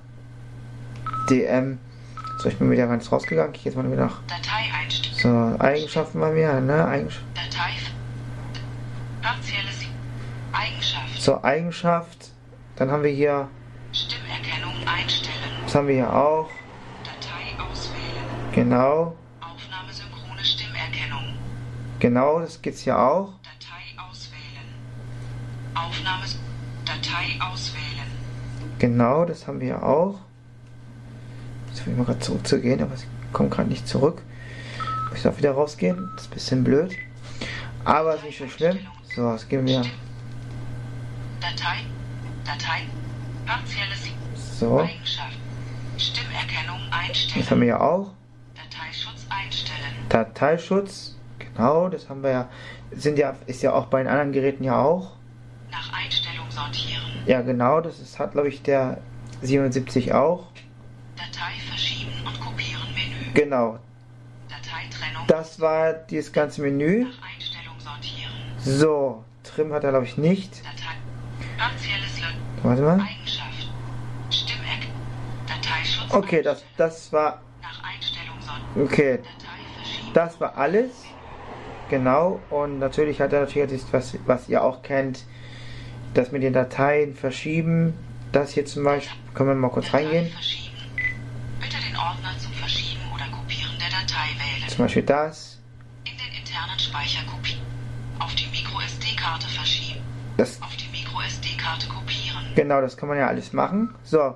DM. 1.28 1.78
So, 2.38 2.48
ich 2.48 2.56
bin 2.56 2.70
wieder 2.70 2.87
ganz 2.87 3.12
rausgegangen. 3.12 3.54
Ich 3.54 3.62
gehe 3.62 3.70
jetzt 3.70 3.76
mal 3.76 3.92
wieder 3.92 4.06
nach. 4.06 4.20
So, 5.20 5.54
Eigenschaften 5.58 6.18
bei 6.18 6.30
mir, 6.30 6.62
ne? 6.62 6.87
Eigenschaft. 6.87 7.22
so, 11.18 11.42
Eigenschaft. 11.44 12.30
Dann 12.76 12.90
haben 12.90 13.02
wir 13.02 13.10
hier, 13.10 13.50
Stimmerkennung 13.92 14.72
einstellen. 14.87 15.37
was 15.62 15.75
haben 15.75 15.88
wir 15.88 15.96
hier 15.96 16.10
auch? 16.10 16.48
Datei 17.04 17.70
auswählen. 17.70 18.54
Genau, 18.54 19.14
Aufnahmesynchrone 19.42 20.42
Stimmerkennung. 20.42 21.34
genau, 21.98 22.40
das 22.40 22.62
geht's 22.62 22.80
hier 22.80 22.98
auch. 22.98 23.34
Datei 23.42 24.08
auswählen. 24.08 24.72
Aufnahme. 25.75 26.25
Datei 27.02 27.38
auswählen. 27.40 28.09
Genau, 28.78 29.25
das 29.25 29.47
haben 29.47 29.61
wir 29.61 29.83
auch. 29.83 30.19
Jetzt 31.69 31.87
will 31.87 31.93
ich 31.93 31.99
mal 31.99 32.05
gerade 32.05 32.19
zurückzugehen, 32.21 32.83
aber 32.83 32.95
ich 32.95 33.07
komme 33.33 33.49
gerade 33.49 33.69
nicht 33.69 33.87
zurück. 33.87 34.23
Muss 35.11 35.21
ich 35.21 35.28
auch 35.28 35.38
wieder 35.38 35.52
rausgehen. 35.52 36.11
Das 36.14 36.25
ist 36.25 36.31
ein 36.31 36.35
bisschen 36.35 36.64
blöd. 36.64 36.97
Aber 37.85 38.17
ist 38.17 38.25
nicht 38.25 38.38
so 38.38 38.49
schlimm. 38.49 38.78
So, 39.14 39.31
jetzt 39.31 39.49
gehen 39.49 39.67
wir. 39.67 39.83
Datei. 41.40 41.85
Datei. 42.45 42.83
Partielles. 43.47 44.09
So, 44.59 44.81
Eigenschaft. 44.81 45.38
Stimmerkennung 45.97 46.81
das 46.90 46.93
haben 46.93 47.09
einstellen. 47.09 47.61
wir 47.61 47.69
ja 47.69 47.81
auch. 47.81 48.11
Dateischutz 48.55 49.26
einstellen. 49.28 49.95
Dateischutz. 50.09 51.17
Genau, 51.38 51.88
das 51.88 52.09
haben 52.09 52.23
wir 52.23 52.31
ja. 52.31 52.49
Sind 52.90 53.19
ja, 53.19 53.37
ist 53.47 53.62
ja 53.62 53.73
auch 53.73 53.87
bei 53.87 54.02
den 54.02 54.09
anderen 54.09 54.33
Geräten 54.33 54.64
ja 54.64 54.81
auch. 54.81 55.12
Nach 55.71 55.93
Einstellung 55.93 56.27
sortieren. 56.59 57.03
Ja, 57.27 57.43
genau, 57.43 57.81
das 57.81 58.00
ist, 58.00 58.19
hat 58.19 58.33
glaube 58.33 58.49
ich 58.49 58.62
der 58.62 58.99
77 59.43 60.12
auch. 60.15 60.47
Datei 61.17 61.53
verschieben 61.69 62.12
und 62.25 62.41
kopieren 62.41 62.88
Menü. 62.95 63.33
Genau, 63.35 63.79
Dateitrennung. 64.49 65.27
das 65.27 65.61
war 65.61 65.93
dieses 65.93 66.33
ganze 66.33 66.62
Menü. 66.62 67.05
Nach 67.05 67.29
Einstellung 67.35 67.79
sortieren. 67.79 68.33
So, 68.59 69.25
Trim 69.45 69.73
hat 69.73 69.85
er 69.85 69.91
glaube 69.91 70.07
ich 70.07 70.17
nicht. 70.17 70.61
Datei. 70.65 70.97
Partielles 71.57 72.21
Löschen. 72.21 72.41
Warte 72.62 72.83
mal. 72.83 73.00
Eigenschaft. 73.00 73.71
Stimmeck. 74.31 74.88
Dateischutz. 75.47 76.12
Okay, 76.15 76.43
das, 76.43 76.65
das 76.77 77.12
war. 77.12 77.41
Nach 77.62 77.83
Einstellung 77.85 78.37
sortieren. 78.41 78.87
Okay. 78.87 79.19
Das 80.15 80.41
war 80.41 80.57
alles. 80.57 80.91
Genau. 81.91 82.41
Und 82.50 82.79
natürlich 82.79 83.21
hat 83.21 83.33
er 83.33 83.41
natürlich 83.41 83.71
das, 83.71 83.93
was, 83.93 84.19
was 84.27 84.49
ihr 84.49 84.62
auch 84.62 84.83
kennt, 84.83 85.25
das 86.15 86.33
mit 86.33 86.43
den 86.43 86.53
Dateien 86.53 87.15
verschieben. 87.15 87.95
Das 88.33 88.53
hier 88.53 88.67
zum 88.67 88.85
Beispiel, 88.85 89.17
können 89.35 89.50
wir 89.50 89.55
mal 89.55 89.71
kurz 89.71 89.87
Datei 89.87 89.99
reingehen. 89.99 90.33
Bitte 91.61 91.77
den 91.87 91.97
Ordner 91.97 92.35
zum 92.38 92.53
Verschieben 92.53 93.00
oder 93.15 93.25
Kopieren 93.31 93.73
der 93.79 93.88
Datei 93.88 94.29
wählen. 94.37 94.69
Zum 94.69 94.85
Beispiel 94.85 95.03
das. 95.03 95.59
In 96.05 96.12
den 96.19 96.38
internen 96.38 96.79
Speicher 96.79 97.25
kopieren. 97.27 97.62
Auf 98.19 98.35
die 98.35 98.47
MicroSD-Karte 98.47 99.47
verschieben. 99.49 100.00
das 100.37 100.61
Auf 100.61 100.77
die 100.77 100.88
MicroSD-Karte 100.91 101.88
kopieren. 101.88 102.45
genau, 102.55 102.81
das 102.81 102.97
kann 102.97 103.09
man 103.09 103.19
ja 103.19 103.27
alles 103.29 103.53
machen. 103.53 103.95
So, 104.03 104.35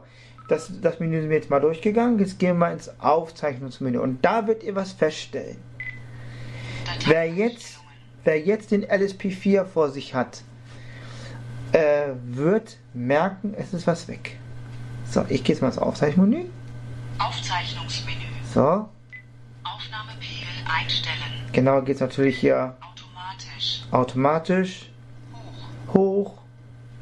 das, 0.49 0.71
das 0.81 1.01
Menü 1.01 1.21
sind 1.21 1.31
wir 1.31 1.37
jetzt 1.37 1.51
mal 1.51 1.61
durchgegangen. 1.61 2.19
Jetzt 2.19 2.39
gehen 2.39 2.59
wir 2.59 2.71
ins 2.71 2.91
Aufzeichnungsmenü. 3.01 3.99
Und 3.99 4.25
da 4.25 4.47
wird 4.47 4.63
ihr 4.63 4.75
was 4.75 4.93
feststellen. 4.93 5.59
Wer 7.07 7.29
jetzt, 7.29 7.81
wer 8.25 8.41
jetzt 8.41 8.71
den 8.71 8.85
LSP4 8.85 9.65
vor 9.65 9.91
sich 9.91 10.15
hat, 10.15 10.43
äh, 11.73 12.09
wird 12.25 12.77
merken, 12.95 13.55
es 13.57 13.73
ist 13.73 13.87
was 13.87 14.09
weg. 14.09 14.39
So, 15.11 15.25
ich 15.29 15.45
gehe 15.45 15.55
jetzt 15.55 15.63
mal 15.63 15.69
ins 15.69 15.79
Aufzeichnungsmenü. 15.79 16.47
Aufzeichnungsmenü. 17.19 18.17
So, 18.55 18.89
Aufnahmepegel 19.65 20.49
einstellen. 20.67 21.17
genau 21.53 21.83
geht 21.83 21.97
es 21.97 22.01
natürlich 22.01 22.39
hier 22.39 22.77
Automatisch. 22.81 23.83
automatisch 23.91 24.91
Hoch. 25.89 25.95
hoch 25.95 26.39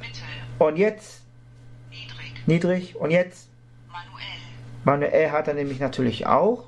Mittel. 0.00 0.22
und 0.58 0.76
jetzt 0.76 1.22
Niedrig. 1.90 2.46
niedrig 2.46 2.96
und 2.96 3.10
jetzt 3.10 3.48
Manuell. 3.90 4.24
manuell 4.84 5.30
hat 5.30 5.48
er 5.48 5.54
nämlich 5.54 5.80
natürlich 5.80 6.26
auch. 6.26 6.64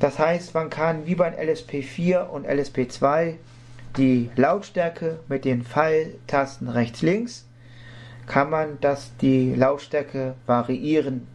Das 0.00 0.18
heißt, 0.20 0.54
man 0.54 0.70
kann 0.70 1.06
wie 1.06 1.16
beim 1.16 1.34
LSP4 1.34 2.26
und 2.28 2.46
LSP2 2.46 3.34
die 3.98 4.30
Lautstärke 4.36 5.18
mit 5.28 5.44
den 5.44 5.64
Pfeiltasten 5.64 6.68
rechts 6.68 7.02
links 7.02 7.46
kann 8.26 8.50
man 8.50 8.78
das 8.80 9.16
die 9.16 9.54
Lautstärke 9.54 10.34
variieren. 10.46 11.26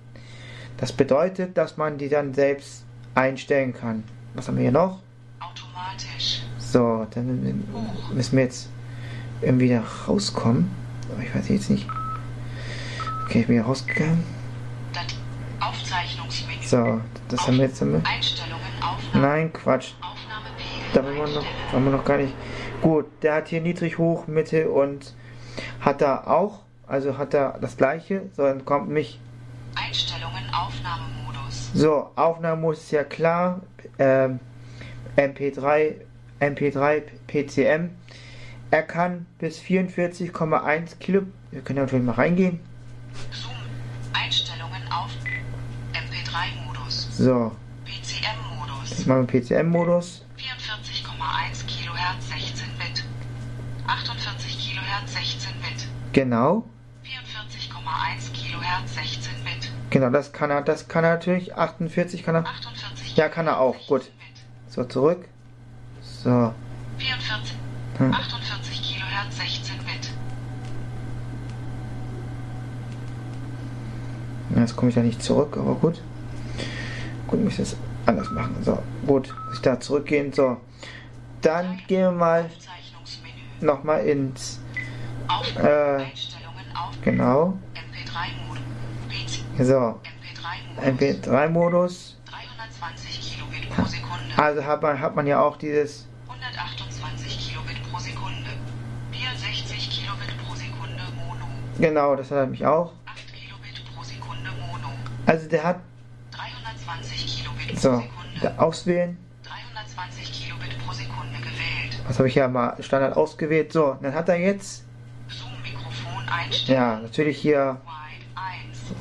Das 0.78 0.92
bedeutet, 0.92 1.58
dass 1.58 1.78
man 1.78 1.98
die 1.98 2.08
dann 2.08 2.34
selbst 2.34 2.86
einstellen 3.16 3.74
kann. 3.74 4.04
Was 4.34 4.48
haben 4.48 4.56
wir 4.56 4.64
hier 4.64 4.72
noch? 4.72 5.00
Automatisch. 5.40 6.44
So, 6.58 7.06
dann 7.12 7.64
müssen 8.14 8.38
wir 8.38 8.44
jetzt 8.44 8.70
irgendwie 9.42 9.70
da 9.70 9.84
rauskommen. 10.08 10.70
Aber 11.12 11.22
ich 11.22 11.34
weiß 11.36 11.50
jetzt 11.50 11.70
nicht. 11.70 11.88
Okay, 13.26 13.42
ich 13.42 13.48
bin 13.48 13.56
hier 13.56 13.66
rausgegangen. 13.66 14.24
So, 16.66 17.02
das 17.28 17.46
haben 17.46 17.58
wir 17.58 17.66
jetzt. 17.66 17.82
Haben 17.82 17.94
wir. 17.94 18.02
Einstellungen. 18.06 18.62
Aufnahme. 18.82 19.28
Nein, 19.28 19.54
Quatsch. 19.54 19.92
Da 20.94 21.04
wir 21.04 21.14
noch, 21.14 21.46
haben 21.72 21.86
wir 21.86 21.92
noch 21.92 22.06
gar 22.06 22.18
nicht. 22.18 22.34
Gut, 22.84 23.06
der 23.22 23.36
hat 23.36 23.48
hier 23.48 23.62
niedrig, 23.62 23.98
hoch, 23.98 24.28
Mitte 24.28 24.70
und 24.70 25.14
hat 25.80 26.02
da 26.02 26.26
auch, 26.26 26.60
also 26.86 27.18
hat 27.18 27.34
er 27.34 27.58
das 27.62 27.78
gleiche. 27.78 28.24
So, 28.36 28.44
dann 28.44 28.66
kommt 28.66 28.90
mich. 28.90 29.22
Einstellungen. 29.74 30.44
Aufnahmemodus. 30.54 31.72
So, 31.74 32.12
Aufnahmemodus 32.18 32.80
ist 32.80 32.92
ja 32.92 33.06
klar. 33.06 33.62
Ähm, 33.98 34.42
MP3, 35.16 35.96
MP3, 36.42 37.04
PCM. 37.28 37.92
Er 38.70 38.84
kann 38.84 39.28
bis 39.40 39.62
44,1 39.62 40.98
Kilo. 41.00 41.22
Wir 41.52 41.62
können 41.62 41.80
natürlich 41.80 42.04
mal 42.04 42.16
reingehen. 42.16 42.60
Zoom. 43.32 43.54
Einstellungen 44.12 44.84
auf 44.92 45.12
MP3-Modus. 45.94 47.18
So, 47.18 47.54
PCM-Modus. 47.86 48.90
jetzt 48.90 49.08
machen 49.08 49.30
wir 49.32 49.42
PCM-Modus. 49.42 50.26
44,1 50.38 50.44
Kilohertz 50.44 51.63
16 51.63 51.63
Bit. 51.63 51.63
48 53.88 54.58
Kilohertz 54.60 55.14
16 55.14 55.52
Bit. 55.62 55.88
Genau. 56.14 56.64
44,1 57.04 58.32
Kilohertz 58.34 58.94
16 58.96 59.34
Bit. 59.44 59.72
Genau, 59.90 60.10
das 60.10 60.32
kann 60.32 60.50
er, 60.50 60.62
das 60.62 60.88
kann 60.88 61.04
er 61.04 61.12
natürlich. 61.16 61.56
48 61.56 62.24
kann 62.24 62.36
er. 62.36 62.46
48 62.46 63.16
Ja, 63.18 63.30
kann 63.30 63.48
er 63.48 63.60
auch. 63.60 63.76
Gut. 63.88 64.04
16 64.04 64.14
Bit. 64.18 64.74
So, 64.74 64.84
zurück. 64.86 65.26
So. 66.02 66.54
44, 66.98 67.56
Hm. 67.98 68.14
48 68.14 68.82
Kilohertz 68.82 69.38
16 69.38 69.78
Bit. 69.80 70.10
Jetzt 74.56 74.76
komme 74.76 74.90
ich 74.90 74.96
da 74.96 75.02
nicht 75.02 75.22
zurück, 75.22 75.58
aber 75.58 75.76
gut. 75.76 76.02
Gut, 77.28 77.44
muss 77.44 77.54
ich 77.54 77.60
das 77.60 77.76
anders 78.06 78.30
machen. 78.32 78.56
So, 78.64 78.78
gut, 79.08 79.34
muss 79.48 79.56
ich 79.56 79.62
da 79.62 79.80
zurückgehen. 79.80 80.32
So, 80.32 80.58
dann 81.42 81.80
gehen 81.88 82.02
wir 82.02 82.12
mal. 82.12 82.50
Nochmal 83.64 84.06
ins, 84.06 84.60
Äh, 85.58 86.04
genau, 87.04 87.58
MP3-Modus. 87.74 88.62
PC. 89.10 89.64
so, 89.66 90.00
MP3-Modus. 90.82 91.28
MP3-Modus. 91.28 92.18
320 92.30 93.22
Kilobit 93.22 93.70
pro 93.70 93.86
Sekunde. 93.86 94.38
Also 94.38 94.66
hat 94.66 94.82
man, 94.82 95.00
hat 95.00 95.16
man 95.16 95.26
ja 95.28 95.42
auch 95.42 95.58
dieses, 95.58 96.08
128 96.28 97.50
Kilobit 97.50 97.82
pro 97.92 98.00
Sekunde. 98.00 98.50
64 99.12 99.90
Kilobit 99.90 100.38
pro 100.46 100.56
Sekunde 100.56 101.02
Mono. 101.16 101.46
genau, 101.80 102.16
das 102.16 102.32
hat 102.32 102.50
mich 102.50 102.66
auch. 102.66 102.92
8 103.06 103.34
Kilobit 103.34 103.82
pro 103.96 104.04
Sekunde 104.04 104.50
Mono. 104.60 104.90
Also 105.26 105.48
der 105.48 105.64
hat, 105.64 105.80
320 106.32 107.26
Kilobit 107.38 107.68
pro 107.70 107.76
so, 107.80 107.96
Sekunde. 108.02 108.60
auswählen. 108.60 109.18
320 109.44 110.24
Kilobit. 110.24 110.43
Was 112.08 112.20
habe 112.20 112.28
ich 112.28 112.36
ja 112.36 112.48
mal 112.48 112.76
Standard 112.82 113.16
ausgewählt. 113.16 113.72
So, 113.72 113.98
dann 114.02 114.14
hat 114.14 114.28
er 114.30 114.36
jetzt, 114.36 114.84
ja, 116.66 117.00
natürlich 117.00 117.38
hier, 117.38 117.78
Wide 117.86 118.26
1. 118.36 118.94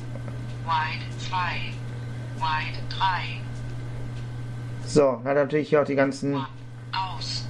Wide 0.65 1.05
2. 1.19 1.37
Wide 2.37 2.79
3. 2.89 3.05
so, 4.85 5.01
dann 5.01 5.25
hat 5.25 5.37
er 5.37 5.43
natürlich 5.43 5.69
hier 5.69 5.81
auch 5.81 5.85
die 5.85 5.95
ganzen, 5.95 6.35
Aus. 6.35 7.45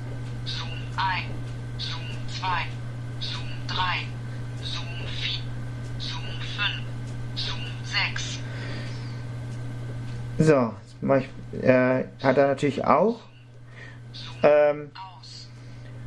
Zoom 0.46 0.70
1. 0.98 1.26
Zoom 1.78 2.08
2. 2.28 2.48
Zoom 3.20 3.50
3. 3.68 3.76
Zoom 4.64 5.08
4. 5.22 5.42
Zoom 6.00 6.26
5. 6.42 6.84
Zoom 7.36 7.66
6. 7.84 8.40
so, 10.40 10.74
jetzt 10.82 10.96
mach 11.02 11.18
ich, 11.18 11.30
äh, 11.64 12.06
hat 12.22 12.38
er 12.38 12.48
natürlich 12.48 12.84
auch. 12.86 13.20
Ähm, 14.42 14.92
aus. 14.94 15.13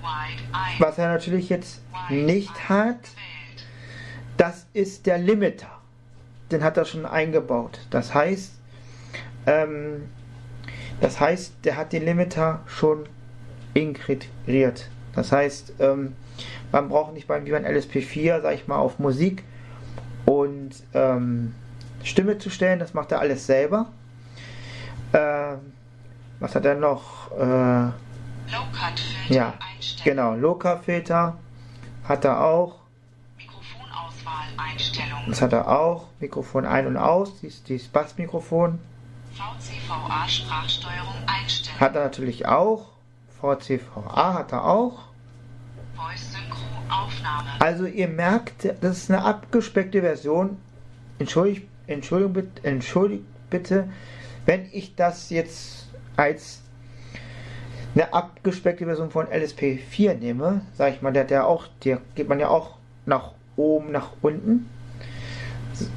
Wide 0.07 0.43
1. 0.53 0.81
was 0.81 0.99
er 0.99 1.09
natürlich 1.09 1.49
jetzt 1.49 1.81
nicht 2.11 2.69
hat, 2.69 3.01
das 4.37 4.67
ist 4.73 5.07
der 5.07 5.19
Limiter. 5.19 5.71
Den 6.51 6.63
hat 6.63 6.77
er 6.77 6.85
schon 6.85 7.07
eingebaut. 7.07 7.81
Das 7.91 8.15
heißt, 8.15 8.53
ähm, 9.47 10.09
das 11.01 11.19
heißt, 11.19 11.55
der 11.65 11.77
hat 11.77 11.93
den 11.93 12.05
Limiter 12.05 12.61
schon 12.67 13.09
integriert. 13.75 14.89
Das 15.15 15.33
heißt, 15.33 15.75
ähm, 15.81 16.15
man 16.71 16.89
braucht 16.89 17.15
nicht 17.15 17.27
beim 17.27 17.45
wie 17.47 17.51
beim 17.51 17.65
LSP4, 17.65 18.43
sag 18.43 18.55
ich 18.55 18.69
mal, 18.69 18.77
auf 18.77 18.99
Musik 18.99 19.43
und 20.25 20.71
ähm, 20.95 21.55
Stimme 22.05 22.39
zu 22.39 22.51
stellen. 22.51 22.79
Das 22.79 22.95
macht 22.95 23.11
er 23.13 23.21
alles 23.21 23.47
selber. 23.47 23.91
Ähm, 25.13 25.59
was 26.39 26.55
hat 26.55 26.65
er 26.65 26.75
noch? 26.75 27.33
Äh, 27.33 27.91
Low-Cut-Filter 28.51 29.35
ja, 29.35 29.55
einstellen. 29.75 30.05
genau, 30.05 30.35
Loka-Filter 30.35 31.37
hat 32.05 32.25
er 32.25 32.45
auch. 32.45 32.77
Mikrofonauswahl 33.37 34.47
Einstellung. 34.57 35.25
Das 35.29 35.43
hat 35.43 35.53
er 35.53 35.69
auch. 35.69 36.07
Mikrofon 36.21 36.65
ein 36.65 36.87
und 36.87 36.97
aus, 36.97 37.41
dieses, 37.41 37.63
dieses 37.65 37.89
Bassmikrofon. 37.89 38.79
VCVA 39.33 40.29
Sprachsteuerung 40.29 41.15
einstellen. 41.27 41.81
Hat 41.81 41.95
er 41.97 42.05
natürlich 42.05 42.47
auch. 42.47 42.93
VCVA 43.41 44.35
hat 44.35 44.53
er 44.53 44.65
auch. 44.65 45.01
Voice 45.95 46.33
Synchro 46.33 46.67
Aufnahme. 46.89 47.49
Also 47.59 47.87
ihr 47.87 48.09
merkt, 48.09 48.69
das 48.81 48.99
ist 48.99 49.11
eine 49.11 49.25
abgespeckte 49.25 50.01
Version. 50.01 50.57
Entschuldigt, 51.19 51.67
Entschuldigung, 51.87 52.35
bitte, 52.35 52.65
entschuldigt 52.65 53.25
bitte, 53.51 53.89
wenn 54.45 54.69
ich 54.73 54.95
das 54.95 55.31
jetzt 55.31 55.89
als 56.17 56.63
eine 57.97 58.13
abgespeckte 58.13 58.85
Version 58.85 59.11
von 59.11 59.27
LSP4 59.27 60.15
nehme. 60.15 60.61
Sag 60.75 60.95
ich 60.95 61.03
mal, 61.03 61.13
der 61.13 61.27
ja 61.29 61.45
auch, 61.45 61.67
der 61.83 62.01
geht 62.15 62.29
man 62.29 62.39
ja 62.39 62.49
auch 62.49 62.77
nach 63.07 63.33
oben, 63.57 63.91
nach 63.91 64.11
unten. 64.21 64.69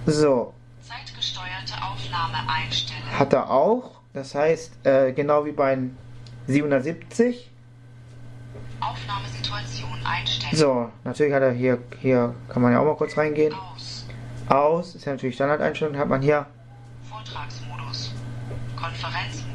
So, 0.05 0.53
Zeitgesteuerte 0.81 1.73
Aufnahme 1.81 2.37
einstellen. 2.47 3.03
hat 3.17 3.33
er 3.33 3.51
auch. 3.51 3.99
Das 4.13 4.33
heißt, 4.33 4.85
äh, 4.85 5.11
genau 5.11 5.45
wie 5.45 5.51
beim 5.51 5.95
770. 6.47 7.51
Aufnahmesituation 8.79 9.99
einstellen. 10.05 10.55
So, 10.55 10.89
natürlich 11.03 11.33
hat 11.33 11.43
er 11.43 11.51
hier, 11.51 11.79
hier 11.99 12.33
kann 12.47 12.61
man 12.61 12.71
ja 12.71 12.79
auch 12.79 12.85
mal 12.85 12.95
kurz 12.95 13.17
reingehen. 13.17 13.53
Aus. 13.53 14.05
Aus, 14.47 14.95
ist 14.95 15.05
ja 15.05 15.11
natürlich 15.11 15.35
Standardeinstellung, 15.35 15.97
hat 15.97 16.07
man 16.07 16.21
hier. 16.21 16.45
Vortragsmodus. 17.09 18.13
Konferenzmodus. 18.75 19.48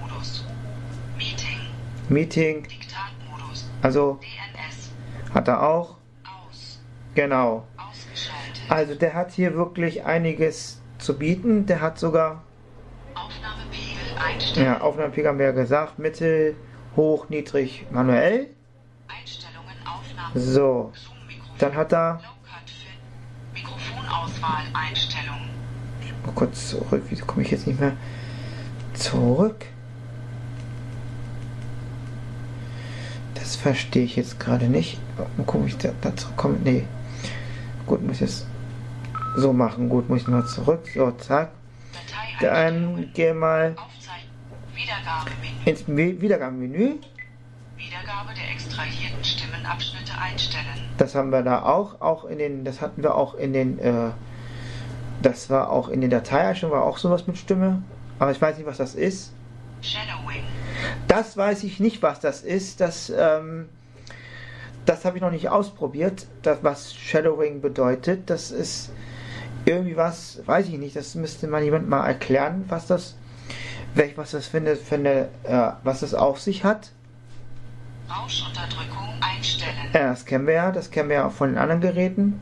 Meeting. 2.08 2.66
Also 3.82 4.18
hat 5.32 5.48
er 5.48 5.62
auch. 5.62 5.96
Genau. 7.14 7.66
Ausgeschaltet. 7.76 8.62
Also 8.68 8.94
der 8.94 9.14
hat 9.14 9.32
hier 9.32 9.54
wirklich 9.54 10.04
einiges 10.04 10.80
zu 10.98 11.16
bieten. 11.16 11.66
Der 11.66 11.80
hat 11.80 11.98
sogar, 11.98 12.42
ja, 14.56 14.80
Aufnahmepegel 14.80 15.28
haben 15.28 15.38
wir 15.38 15.46
ja 15.46 15.52
gesagt, 15.52 15.98
mittel, 15.98 16.56
hoch, 16.96 17.28
niedrig, 17.28 17.86
manuell. 17.90 18.48
Einstellungen 19.08 19.76
Aufnahme. 19.86 20.40
So, 20.40 20.92
dann 21.58 21.74
hat 21.74 21.92
er. 21.92 22.20
Mikrofonauswahl 23.52 24.64
Einstellung. 24.72 25.48
mal 26.24 26.32
kurz 26.34 26.70
zurück, 26.70 27.02
wieso 27.08 27.24
komme 27.26 27.42
ich 27.42 27.50
jetzt 27.50 27.66
nicht 27.66 27.78
mehr 27.78 27.96
zurück? 28.94 29.66
Das 33.44 33.56
verstehe 33.56 34.04
ich 34.04 34.16
jetzt 34.16 34.40
gerade 34.40 34.68
nicht. 34.68 34.98
Mal 35.36 35.44
gucken, 35.44 35.66
wie 35.66 35.70
ich 35.70 35.76
da, 35.76 35.90
da 36.00 36.16
zurückkomme. 36.16 36.56
Nee. 36.64 36.84
Gut, 37.86 38.02
muss 38.02 38.16
ich 38.16 38.22
es 38.22 38.46
so 39.36 39.52
machen. 39.52 39.90
Gut, 39.90 40.08
muss 40.08 40.22
ich 40.22 40.28
mal 40.28 40.46
zurück. 40.46 40.80
So, 40.94 41.10
zack. 41.10 41.50
Dann 42.40 43.10
geh 43.12 43.34
mal 43.34 43.76
ins 45.66 45.86
Me- 45.86 46.18
Wiedergabemenü. 46.18 46.94
Wiedergabe 47.76 48.32
der 48.34 48.50
extrahierten 48.50 49.22
Stimmenabschnitte 49.22 50.12
einstellen. 50.18 50.64
Das 50.96 51.14
haben 51.14 51.28
wir 51.30 51.42
da 51.42 51.64
auch. 51.64 52.00
Auch 52.00 52.24
in 52.24 52.38
den, 52.38 52.64
das 52.64 52.80
hatten 52.80 53.02
wir 53.02 53.14
auch 53.14 53.34
in 53.34 53.52
den, 53.52 53.78
äh, 53.78 54.10
das 55.20 55.50
war 55.50 55.68
auch 55.70 55.88
in 55.90 56.00
den 56.00 56.08
Dateieinstellungen, 56.08 56.80
war 56.80 56.86
auch 56.88 56.96
sowas 56.96 57.26
mit 57.26 57.36
Stimme. 57.36 57.82
Aber 58.18 58.30
ich 58.32 58.40
weiß 58.40 58.56
nicht, 58.56 58.66
was 58.66 58.78
das 58.78 58.94
ist. 58.94 59.32
Shadowing. 59.82 60.42
Das 61.08 61.36
weiß 61.36 61.64
ich 61.64 61.80
nicht, 61.80 62.02
was 62.02 62.20
das 62.20 62.42
ist. 62.42 62.80
Das, 62.80 63.12
ähm, 63.16 63.68
das 64.86 65.04
habe 65.04 65.16
ich 65.16 65.22
noch 65.22 65.30
nicht 65.30 65.48
ausprobiert, 65.48 66.26
das, 66.42 66.58
was 66.62 66.94
Shadowing 66.94 67.60
bedeutet. 67.60 68.28
Das 68.30 68.50
ist 68.50 68.90
irgendwie 69.64 69.96
was, 69.96 70.40
weiß 70.46 70.68
ich 70.68 70.78
nicht, 70.78 70.96
das 70.96 71.14
müsste 71.14 71.46
mal 71.46 71.62
jemand 71.62 71.88
mal 71.88 72.06
erklären, 72.06 72.64
was 72.68 72.86
das, 72.86 73.16
welch, 73.94 74.16
was 74.16 74.32
das 74.32 74.46
für 74.46 74.58
eine 74.58 75.28
äh, 75.44 75.72
was 75.82 76.00
das 76.00 76.14
auf 76.14 76.40
sich 76.40 76.64
hat. 76.64 76.90
Rauschunterdrückung 78.10 79.08
einstellen. 79.20 79.90
Ja, 79.94 80.10
das 80.10 80.26
kennen 80.26 80.46
wir 80.46 80.54
ja, 80.54 80.72
das 80.72 80.90
kennen 80.90 81.08
wir 81.08 81.16
ja 81.16 81.26
auch 81.26 81.32
von 81.32 81.50
den 81.50 81.58
anderen 81.58 81.80
Geräten. 81.80 82.40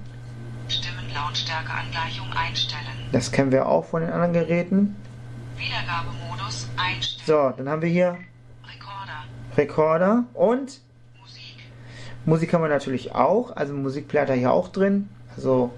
Stimmenlautstärkeangleichung 0.68 2.32
einstellen. 2.32 2.82
Das 3.12 3.30
kennen 3.30 3.52
wir 3.52 3.66
auch 3.66 3.84
von 3.84 4.02
den 4.02 4.10
anderen 4.10 4.32
Geräten. 4.32 4.96
Wiedergabemodus 5.56 6.68
einstellen. 6.76 7.26
So, 7.26 7.54
dann 7.56 7.68
haben 7.68 7.82
wir 7.82 7.88
hier 7.88 8.18
Rekorder. 9.56 10.24
Und 10.34 10.80
Musik. 11.20 11.56
Musik 12.24 12.52
haben 12.52 12.62
wir 12.62 12.68
natürlich 12.68 13.14
auch. 13.14 13.56
Also 13.56 13.74
Musikplayer 13.74 14.22
hat 14.22 14.30
er 14.30 14.36
hier 14.36 14.52
auch 14.52 14.68
drin. 14.68 15.08
Also 15.36 15.70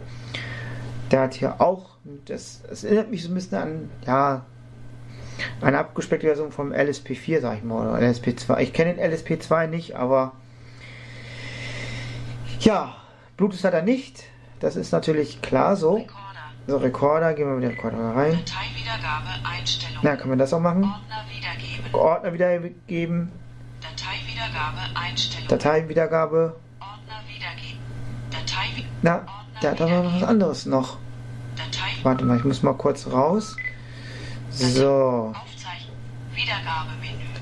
der 1.10 1.20
hat 1.22 1.34
hier 1.34 1.60
auch, 1.60 1.90
das, 2.24 2.62
das 2.68 2.84
erinnert 2.84 3.10
mich 3.10 3.22
so 3.22 3.30
ein 3.30 3.34
bisschen 3.34 3.58
an, 3.58 3.90
ja, 4.06 4.44
eine 5.60 5.78
abgespeckte 5.78 6.26
Version 6.26 6.52
vom 6.52 6.72
LSP4, 6.72 7.40
sag 7.40 7.58
ich 7.58 7.64
mal, 7.64 7.88
oder 7.88 7.98
LSP2. 7.98 8.58
Ich 8.60 8.72
kenne 8.72 8.94
den 8.94 9.12
LSP2 9.12 9.66
nicht, 9.66 9.96
aber 9.96 10.32
ja, 12.60 12.96
Bluetooth 13.36 13.64
hat 13.64 13.74
er 13.74 13.82
nicht. 13.82 14.24
Das 14.60 14.76
ist 14.76 14.92
natürlich 14.92 15.42
klar 15.42 15.76
so. 15.76 15.96
Rekorder. 15.96 16.24
So, 16.66 16.76
Rekorder, 16.78 17.34
gehen 17.34 17.46
wir 17.46 17.54
mit 17.56 17.64
dem 17.64 17.70
Rekorder 17.72 17.98
rein. 18.16 18.38
Dateiwiedergabe 18.44 19.28
Einstellung. 19.44 20.00
Na, 20.02 20.16
können 20.16 20.32
wir 20.32 20.36
das 20.36 20.52
auch 20.54 20.60
machen? 20.60 20.84
Ordner 20.84 21.24
wiedergeben. 21.28 21.94
Ordner 21.94 22.32
wiedergeben, 22.32 23.32
Dateiwiedergabe 24.44 24.96
Einstellung. 24.96 25.48
Dateiwiedergabe. 25.48 26.56
Ordner 26.80 27.20
wiedergeben. 27.26 27.80
Datei 28.30 28.84
Na, 29.02 29.26
da, 29.60 29.72
da 29.72 29.90
war 29.90 30.02
noch 30.02 30.14
was 30.14 30.22
anderes 30.28 30.66
noch. 30.66 30.98
Datei 31.56 31.92
Warte 32.02 32.24
mal, 32.24 32.36
ich 32.36 32.44
muss 32.44 32.62
mal 32.62 32.74
kurz 32.74 33.06
raus. 33.06 33.56
So, 34.50 35.34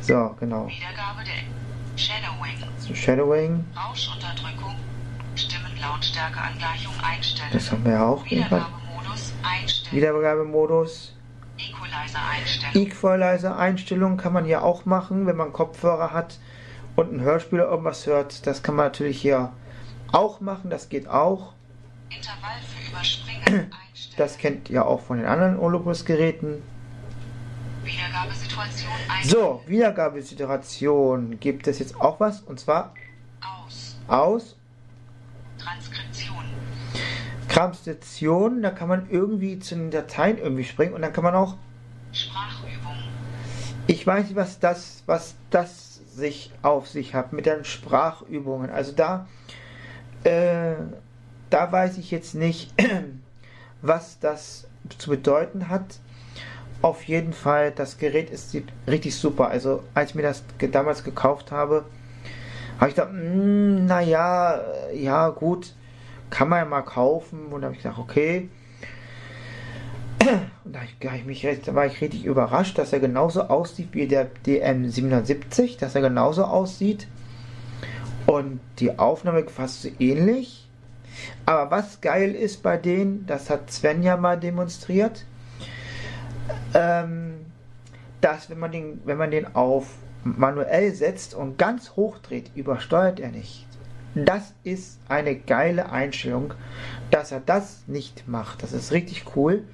so, 0.01 0.35
genau. 0.41 0.67
Wiedergabe 0.67 1.23
der 1.25 1.99
Shadowing. 1.99 2.57
So, 2.79 2.95
Shadowing, 2.95 3.65
Rauschunterdrückung. 3.77 4.75
Stimmenlautstärkeangleichung 5.35 6.93
einstellen. 7.03 7.51
das 7.53 7.71
haben 7.71 7.85
wir 7.85 7.93
ja 7.93 8.07
auch. 8.07 8.25
Wiedergabemodus 8.25 9.33
einstellen. 9.43 9.97
Wiedergabemodus, 9.97 11.15
Equalizer-Einstellung. 11.59 12.87
Equalizer-Einstellungen 12.87 14.17
kann 14.17 14.33
man 14.33 14.45
hier 14.45 14.63
auch 14.65 14.85
machen, 14.85 15.27
wenn 15.27 15.37
man 15.37 15.53
Kopfhörer 15.53 16.13
hat 16.13 16.39
und 16.97 17.13
ein 17.13 17.21
Hörspiel 17.21 17.61
oder 17.61 17.71
irgendwas 17.71 18.07
hört. 18.07 18.47
Das 18.47 18.63
kann 18.63 18.77
man 18.77 18.87
natürlich 18.87 19.21
hier 19.21 19.53
auch 20.13 20.41
machen, 20.41 20.71
das 20.71 20.89
geht 20.89 21.09
auch. 21.09 21.55
Intervall 22.11 22.61
für 22.61 22.91
Überspringen 22.91 23.45
einstellen. 23.91 24.17
Das 24.17 24.39
kennt 24.39 24.71
ihr 24.71 24.87
auch 24.87 25.01
von 25.01 25.17
den 25.17 25.27
anderen 25.27 25.59
Olympus-Geräten. 25.59 26.63
Wiedergabesituation 27.85 28.91
einstellen. 29.09 29.43
So, 29.43 29.63
Wiedergabesituation 29.67 31.41
gibt 31.41 31.67
es 31.67 31.79
jetzt 31.79 32.01
auch 32.01 32.21
was 32.21 32.41
und 32.43 32.61
zwar 32.61 32.95
Aus. 33.41 33.97
aus 34.07 34.57
Transkription. 35.59 36.45
Transkription. 37.49 38.63
Da 38.63 38.71
kann 38.71 38.89
man 38.89 39.09
irgendwie 39.11 39.59
zu 39.59 39.75
den 39.75 39.91
Dateien 39.91 40.39
irgendwie 40.39 40.65
springen 40.65 40.95
und 40.95 41.03
dann 41.03 41.13
kann 41.13 41.25
man 41.25 41.35
auch 41.35 41.57
Sprachübung. 42.13 42.97
Ich 43.87 44.07
weiß 44.07 44.27
nicht, 44.27 44.37
was 44.37 44.59
das, 44.61 45.03
was 45.07 45.35
das 45.51 45.92
sich 46.15 46.53
auf 46.63 46.89
sich 46.89 47.15
hat 47.15 47.33
mit 47.33 47.47
den 47.47 47.65
Sprachübungen. 47.65 48.71
Also 48.71 48.93
da, 48.93 49.27
äh, 50.25 50.75
da 51.51 51.73
weiß 51.73 51.99
ich 51.99 52.11
jetzt 52.11 52.35
nicht, 52.35 52.73
was 53.83 54.19
das 54.21 54.67
zu 54.99 55.11
bedeuten 55.11 55.69
hat. 55.69 56.01
Auf 56.83 57.05
jeden 57.05 57.33
Fall, 57.33 57.71
das 57.71 57.99
Gerät 57.99 58.31
ist 58.31 58.57
richtig 58.89 59.15
super. 59.15 59.49
Also 59.49 59.83
als 59.95 60.11
ich 60.11 60.15
mir 60.17 60.23
das 60.23 60.43
damals 60.73 61.05
gekauft 61.05 61.53
habe, 61.53 61.85
habe 62.79 62.91
ich 62.91 62.97
gedacht, 62.97 63.13
"Mm, 63.13 63.87
naja, 63.87 64.61
ja 64.93 65.29
gut, 65.29 65.75
kann 66.31 66.49
man 66.49 66.59
ja 66.59 66.65
mal 66.65 66.83
kaufen. 66.83 67.47
Und 67.47 67.61
da 67.61 67.67
habe 67.67 67.77
ich 67.77 67.83
gedacht, 67.83 67.99
okay. 67.99 68.49
Und 70.65 70.75
da, 70.75 70.81
da, 71.01 71.11
ich 71.29 71.45
recht- 71.47 71.67
da 71.69 71.75
war 71.75 71.87
ich 71.87 72.01
richtig 72.01 72.25
überrascht, 72.25 72.79
dass 72.79 72.93
er 72.93 73.01
genauso 73.01 73.43
aussieht 73.43 73.89
wie 73.93 74.07
der 74.07 74.29
DM770, 74.47 75.79
dass 75.79 75.95
er 75.95 76.01
genauso 76.03 76.45
aussieht. 76.45 77.09
Und 78.27 78.61
die 78.79 78.99
Aufnahme 78.99 79.45
fast 79.49 79.83
so 79.83 79.89
ähnlich. 79.99 80.69
Aber 81.45 81.71
was 81.71 82.01
geil 82.01 82.35
ist 82.35 82.63
bei 82.63 82.77
denen, 82.77 83.27
das 83.27 83.51
hat 83.51 83.71
Sven 83.71 84.03
ja 84.03 84.17
mal 84.17 84.39
demonstriert, 84.39 85.25
ähm, 86.75 87.35
dass 88.21 88.49
wenn 88.51 88.59
man 88.59 88.73
den, 88.73 89.01
wenn 89.05 89.19
man 89.19 89.31
den 89.31 89.55
auf 89.55 89.87
manuell 90.25 90.95
setzt 90.95 91.35
und 91.35 91.59
ganz 91.59 91.91
hoch 91.97 92.19
dreht, 92.19 92.51
übersteuert 92.55 93.19
er 93.21 93.31
nicht. 93.31 93.67
Das 94.15 94.55
ist 94.63 95.01
eine 95.09 95.35
geile 95.37 95.91
Einstellung, 95.91 96.55
dass 97.11 97.33
er 97.33 97.41
das 97.41 97.83
nicht 97.87 98.29
macht. 98.29 98.63
Das 98.63 98.73
ist 98.73 98.93
richtig 98.93 99.25
cool. 99.37 99.65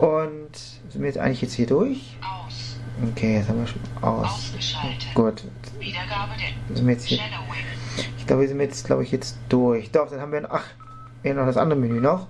Und 0.00 0.56
sind 0.88 1.02
wir 1.02 1.08
jetzt 1.08 1.18
eigentlich 1.18 1.42
jetzt 1.42 1.54
hier 1.54 1.66
durch? 1.66 2.16
Aus. 2.22 2.78
Okay, 3.10 3.36
jetzt 3.36 3.48
haben 3.48 3.60
wir 3.60 3.66
schon 3.66 3.80
aus. 4.00 4.28
Ausgeschaltet. 4.28 5.14
Gut, 5.14 5.44
sind 6.72 6.86
wir 6.86 6.94
jetzt 6.94 7.04
hier. 7.04 7.20
Ich 8.16 8.26
glaube, 8.26 8.42
wir 8.42 8.48
sind 8.48 8.60
jetzt, 8.60 8.86
glaube 8.86 9.02
ich, 9.02 9.12
jetzt 9.12 9.36
durch. 9.50 9.90
Doch, 9.90 10.08
dann 10.08 10.20
haben 10.20 10.32
wir, 10.32 10.50
ach, 10.50 10.64
wir 11.22 11.32
haben 11.32 11.38
noch 11.38 11.46
das 11.46 11.58
andere 11.58 11.78
Menü 11.78 12.00
noch. 12.00 12.28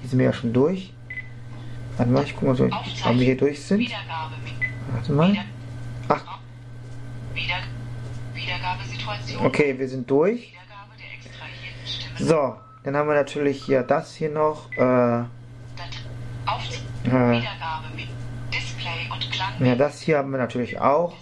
Hier 0.00 0.08
sind 0.08 0.18
wir 0.18 0.26
ja 0.26 0.32
schon 0.32 0.54
durch. 0.54 0.94
Warte 1.98 2.10
mal, 2.10 2.24
ich 2.24 2.34
gucke 2.34 2.46
mal, 2.46 2.54
so, 2.54 2.64
ob 2.64 3.18
wir 3.18 3.24
hier 3.24 3.36
durch 3.36 3.62
sind. 3.62 3.86
Warte 4.92 5.12
mal. 5.12 5.36
Ach, 6.08 6.24
okay, 9.42 9.78
wir 9.78 9.88
sind 9.88 10.10
durch. 10.10 10.54
So, 12.18 12.56
dann 12.82 12.96
haben 12.96 13.08
wir 13.08 13.14
natürlich 13.14 13.62
hier 13.64 13.82
das 13.82 14.14
hier 14.14 14.30
noch. 14.30 14.72
Äh, 14.72 15.24
äh, 17.04 17.40
ja, 19.60 19.74
das 19.74 20.00
hier 20.00 20.18
haben 20.18 20.30
wir 20.30 20.38
natürlich 20.38 20.78
auch. 20.80 21.14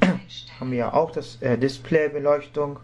Haben 0.60 0.72
wir 0.72 0.78
ja 0.78 0.92
auch 0.92 1.12
das 1.12 1.40
äh, 1.40 1.56
Displaybeleuchtung. 1.56 2.80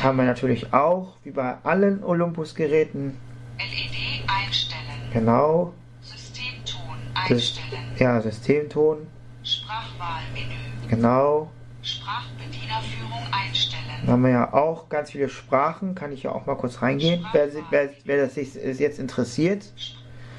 Haben 0.00 0.18
wir 0.18 0.24
natürlich 0.24 0.72
auch, 0.72 1.16
wie 1.22 1.30
bei 1.32 1.56
allen 1.64 2.02
Olympus-Geräten. 2.02 3.18
LED 3.58 4.28
einstellen. 4.28 5.10
Genau. 5.12 5.74
Systemton 6.00 6.96
einstellen. 7.14 7.92
ja, 7.98 8.20
Systemton. 8.20 9.06
Sprachwahlmenü. 9.44 10.88
Genau. 10.88 11.50
Sprachbedienerführung 11.82 13.26
einstellen. 13.32 13.82
Dann 14.02 14.12
haben 14.12 14.22
wir 14.22 14.30
ja 14.30 14.52
auch 14.52 14.88
ganz 14.88 15.10
viele 15.10 15.28
Sprachen. 15.28 15.94
Kann 15.94 16.12
ich 16.12 16.22
ja 16.22 16.32
auch 16.32 16.46
mal 16.46 16.56
kurz 16.56 16.80
reingehen, 16.80 17.26
wer, 17.32 17.48
wer, 17.70 17.90
wer 18.04 18.24
das 18.24 18.34
sich 18.34 18.54
jetzt 18.54 18.98
interessiert. 18.98 19.64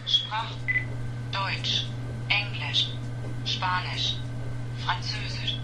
Sprach 0.05 0.51
Deutsch, 1.31 1.87
Englisch, 2.29 2.91
Spanisch, 3.45 4.17
Französisch, 4.85 5.59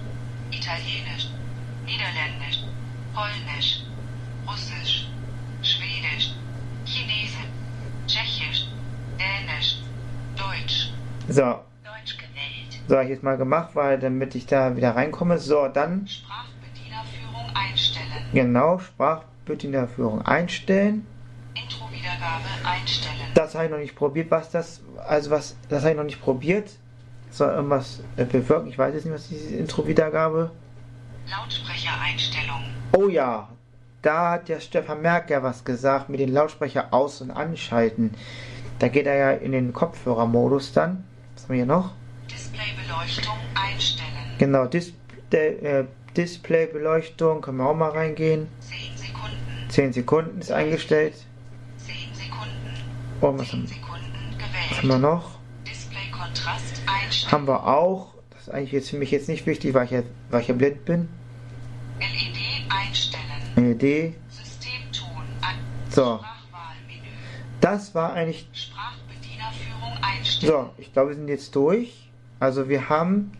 Italienisch, 0.52 1.30
Niederländisch, 1.86 2.64
Polnisch, 3.14 3.84
Russisch, 4.48 5.08
Schwedisch, 5.62 6.34
Chinesisch, 6.86 7.48
Tschechisch, 8.08 8.66
Dänisch, 9.18 9.78
Deutsch. 10.36 10.92
So, 11.28 11.60
Deutsch 11.84 12.18
habe 12.96 13.06
ich 13.06 13.12
jetzt 13.12 13.24
mal 13.24 13.38
gemacht, 13.38 13.72
weil 13.74 14.00
damit 14.00 14.36
ich 14.36 14.46
da 14.46 14.76
wieder 14.76 14.96
reinkomme. 14.96 15.38
So, 15.38 15.68
dann 15.68 16.08
Sprachbedienerführung 16.08 17.56
einstellen. 17.56 18.26
genau 18.34 18.80
Sprachbedienerführung 18.80 20.22
einstellen. 20.24 21.06
Intro-Wiedergabe 21.56 22.46
einstellen. 22.64 23.16
Das 23.34 23.56
habe 23.56 23.66
ich 23.66 23.72
noch 23.72 23.78
nicht 23.78 23.96
probiert, 23.96 24.32
was 24.32 24.50
das, 24.52 24.82
also 25.08 25.32
was, 25.32 25.56
das 25.70 25.82
habe 25.82 25.92
ich 25.92 25.98
noch 25.98 26.04
nicht 26.04 26.22
probiert. 26.22 26.72
Soll 27.32 27.50
irgendwas 27.50 28.02
äh, 28.18 28.26
bewirken. 28.26 28.70
Ich 28.70 28.78
weiß 28.78 28.94
jetzt 28.94 29.06
nicht, 29.06 29.14
was 29.14 29.28
diese 29.30 29.56
Intro-Wiedergabe. 29.56 30.52
Lautsprechereinstellung. 31.30 32.64
Oh 32.98 33.08
ja, 33.08 33.50
da 34.02 34.32
hat 34.32 34.50
der 34.50 34.60
Stefan 34.60 35.02
Merck 35.02 35.30
ja 35.30 35.44
was 35.44 35.64
gesagt 35.64 36.10
mit 36.10 36.20
den 36.20 36.34
Lautsprecher 36.34 36.88
aus- 36.92 37.22
und 37.22 37.30
anschalten. 37.32 38.16
Da 38.80 38.88
geht 38.88 39.06
er 39.06 39.16
ja 39.16 39.32
in 39.32 39.52
den 39.52 39.74
Kopfhörermodus 39.74 40.74
dann. 40.74 41.04
Was 41.36 41.44
haben 41.44 41.50
wir 41.50 41.56
hier 41.58 41.66
noch? 41.66 41.92
Displaybeleuchtung 42.32 43.38
einstellen. 43.56 44.36
Genau, 44.38 44.66
Dis 44.66 44.94
äh, 45.32 45.84
Displaybeleuchtung, 46.16 47.42
können 47.42 47.58
wir 47.58 47.70
auch 47.70 47.76
mal 47.76 47.92
reingehen. 47.92 48.48
10 48.62 48.98
Sekunden. 48.98 49.70
10 49.70 49.94
Sekunden 49.94 50.40
ist 50.40 50.52
eingestellt. 50.52 51.14
10 51.78 51.96
Sekunden. 52.14 53.20
Und 53.22 53.40
was 53.40 53.50
10 53.50 53.60
haben, 53.60 54.70
was 54.70 54.78
haben 54.78 54.88
wir 54.88 54.98
noch? 54.98 55.40
Displaykontrast 55.68 56.82
einstellen. 56.86 57.32
Haben 57.32 57.48
wir 57.48 57.68
auch. 57.68 58.14
Das 58.32 58.42
ist 58.44 58.50
eigentlich 58.50 58.72
jetzt 58.72 58.90
für 58.90 58.98
mich 58.98 59.12
jetzt 59.12 59.30
nicht 59.30 59.46
wichtig, 59.46 59.74
weil 59.74 59.86
ich 59.86 59.92
ja, 59.92 60.04
weil 60.30 60.42
ich 60.42 60.48
ja 60.48 60.54
blind 60.54 60.86
bin. 60.86 61.10
LED 62.00 62.70
einstellen. 62.70 63.24
LED. 63.56 64.16
Systemton 64.30 65.12
an. 65.42 65.56
So. 65.90 66.18
Sprachwahlmenü. 66.18 67.10
Das 67.62 67.94
war 67.94 68.14
eigentlich 68.14 68.48
Sprachbedienerführung 68.54 69.98
einstellen. 70.02 70.54
So, 70.54 70.70
ich 70.78 70.94
glaube, 70.94 71.10
wir 71.10 71.16
sind 71.16 71.28
jetzt 71.28 71.56
durch. 71.56 72.09
Also 72.40 72.70
wir 72.70 72.90
haben 72.90 73.32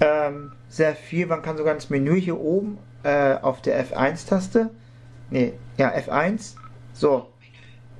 ähm, 0.00 0.52
sehr 0.68 0.94
viel. 0.94 1.26
Man 1.26 1.42
kann 1.42 1.56
sogar 1.56 1.74
ins 1.74 1.90
Menü 1.90 2.20
hier 2.20 2.38
oben 2.38 2.78
äh, 3.02 3.34
auf 3.34 3.62
der 3.62 3.84
F1-Taste. 3.86 4.70
Ne, 5.30 5.52
ja, 5.76 5.90
F1. 5.94 6.54
So, 6.92 7.28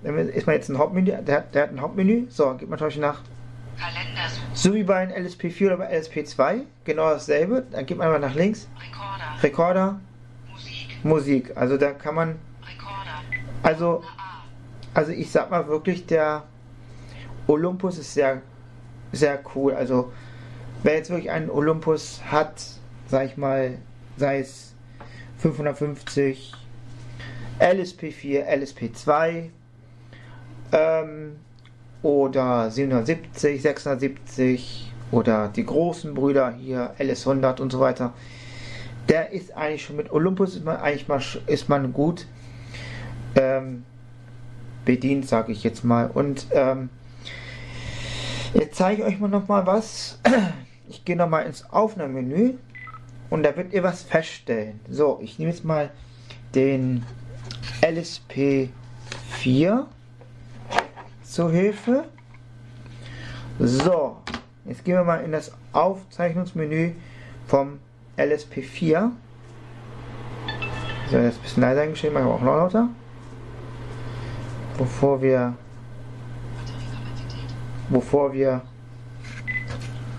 ist 0.02 0.46
man 0.46 0.54
jetzt 0.56 0.68
ein 0.68 0.78
Hauptmenü. 0.78 1.12
Der, 1.22 1.36
hat- 1.38 1.54
der 1.54 1.62
hat 1.64 1.70
ein 1.70 1.80
Hauptmenü. 1.80 2.26
So, 2.28 2.54
geht 2.54 2.68
man 2.68 2.78
zum 2.78 2.86
Beispiel 2.88 3.02
nach. 3.02 3.20
Kalendersuche. 3.78 4.46
So 4.52 4.74
wie 4.74 4.82
bei 4.82 4.96
einem 4.96 5.26
LSP4 5.26 5.66
oder 5.66 5.76
bei 5.78 5.96
LSP2. 5.98 6.62
Genau 6.84 7.10
dasselbe. 7.10 7.64
Dann 7.70 7.86
geht 7.86 7.96
man 7.96 8.08
einfach 8.08 8.20
nach 8.28 8.34
links. 8.34 8.68
Rekorder. 8.78 9.42
Rekorder, 9.42 10.00
Musik. 10.50 11.04
Musik. 11.04 11.52
Also 11.56 11.76
da 11.76 11.92
kann 11.92 12.14
man. 12.14 12.36
Rekorder. 12.62 13.22
Also, 13.62 14.02
also 14.92 15.12
ich 15.12 15.30
sag 15.30 15.50
mal 15.50 15.66
wirklich, 15.68 16.04
der 16.06 16.42
Olympus 17.46 17.98
ist 17.98 18.12
sehr, 18.12 18.42
sehr 19.12 19.40
cool. 19.54 19.74
Also, 19.74 20.12
wer 20.82 20.94
jetzt 20.94 21.10
wirklich 21.10 21.30
einen 21.30 21.50
Olympus 21.50 22.20
hat, 22.30 22.62
sag 23.08 23.26
ich 23.26 23.36
mal, 23.36 23.78
sei 24.16 24.40
es 24.40 24.74
550, 25.38 26.52
LSP4, 27.58 28.46
LSP2 28.46 29.50
ähm, 30.72 31.36
oder 32.02 32.70
770, 32.70 33.60
670 33.62 34.92
oder 35.10 35.48
die 35.48 35.64
großen 35.64 36.14
Brüder 36.14 36.52
hier, 36.52 36.94
LS100 36.98 37.60
und 37.60 37.72
so 37.72 37.80
weiter. 37.80 38.12
Der 39.08 39.32
ist 39.32 39.56
eigentlich 39.56 39.84
schon 39.84 39.96
mit 39.96 40.12
Olympus 40.12 40.54
ist 40.54 40.64
man 40.64 40.76
eigentlich 40.76 41.08
mal 41.08 41.20
ist 41.46 41.68
man 41.68 41.92
gut 41.92 42.26
ähm, 43.34 43.84
bedient, 44.84 45.28
sage 45.28 45.52
ich 45.52 45.64
jetzt 45.64 45.84
mal. 45.84 46.10
Und 46.12 46.46
ähm, 46.52 46.90
jetzt 48.54 48.76
zeige 48.76 49.02
ich 49.02 49.08
euch 49.08 49.20
mal 49.20 49.28
noch 49.28 49.48
mal 49.48 49.66
was. 49.66 50.18
Ich 50.88 51.04
gehe 51.04 51.16
noch 51.16 51.28
mal 51.28 51.42
ins 51.42 51.70
Aufnahmemenü 51.70 52.54
und 53.30 53.44
da 53.44 53.56
werdet 53.56 53.72
ihr 53.72 53.84
was 53.84 54.02
feststellen. 54.02 54.80
So, 54.88 55.20
ich 55.22 55.38
nehme 55.38 55.52
jetzt 55.52 55.64
mal 55.64 55.90
den 56.54 57.04
LSP4 57.82 58.70
zur 61.22 61.52
Hilfe. 61.52 62.04
So, 63.60 64.16
jetzt 64.64 64.84
gehen 64.84 64.94
wir 64.94 65.04
mal 65.04 65.22
in 65.22 65.30
das 65.30 65.52
Aufzeichnungsmenü 65.72 66.92
vom 67.46 67.78
LSP4. 68.16 69.10
So, 71.10 71.18
jetzt 71.18 71.38
ein 71.38 71.42
bisschen 71.42 71.60
leiser 71.62 71.82
eingestellt, 71.82 72.14
machen 72.14 72.26
wir 72.26 72.34
auch 72.34 72.40
noch 72.40 72.56
lauter. 72.56 72.88
Bevor 74.76 75.22
wir, 75.22 75.54
bevor 77.90 78.32
wir 78.32 78.62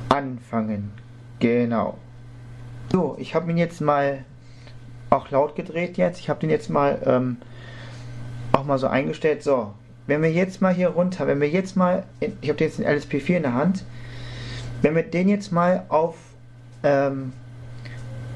anfangen. 0.09 0.91
Genau. 1.39 1.97
So, 2.91 3.15
ich 3.17 3.33
habe 3.33 3.49
ihn 3.49 3.57
jetzt 3.57 3.81
mal 3.81 4.25
auch 5.09 5.29
laut 5.31 5.55
gedreht 5.55 5.97
jetzt. 5.97 6.19
Ich 6.19 6.29
habe 6.29 6.39
den 6.39 6.49
jetzt 6.49 6.69
mal 6.69 7.01
ähm, 7.05 7.37
auch 8.51 8.65
mal 8.65 8.77
so 8.77 8.87
eingestellt. 8.87 9.43
So, 9.43 9.73
wenn 10.07 10.21
wir 10.21 10.31
jetzt 10.31 10.61
mal 10.61 10.73
hier 10.73 10.89
runter, 10.89 11.27
wenn 11.27 11.39
wir 11.41 11.49
jetzt 11.49 11.75
mal, 11.75 12.03
in, 12.19 12.37
ich 12.41 12.49
habe 12.49 12.63
jetzt 12.63 12.79
den 12.79 12.85
LSP4 12.85 13.37
in 13.37 13.43
der 13.43 13.53
Hand, 13.53 13.85
wenn 14.81 14.95
wir 14.95 15.03
den 15.03 15.29
jetzt 15.29 15.51
mal 15.51 15.85
auf 15.89 16.15
ähm, 16.83 17.33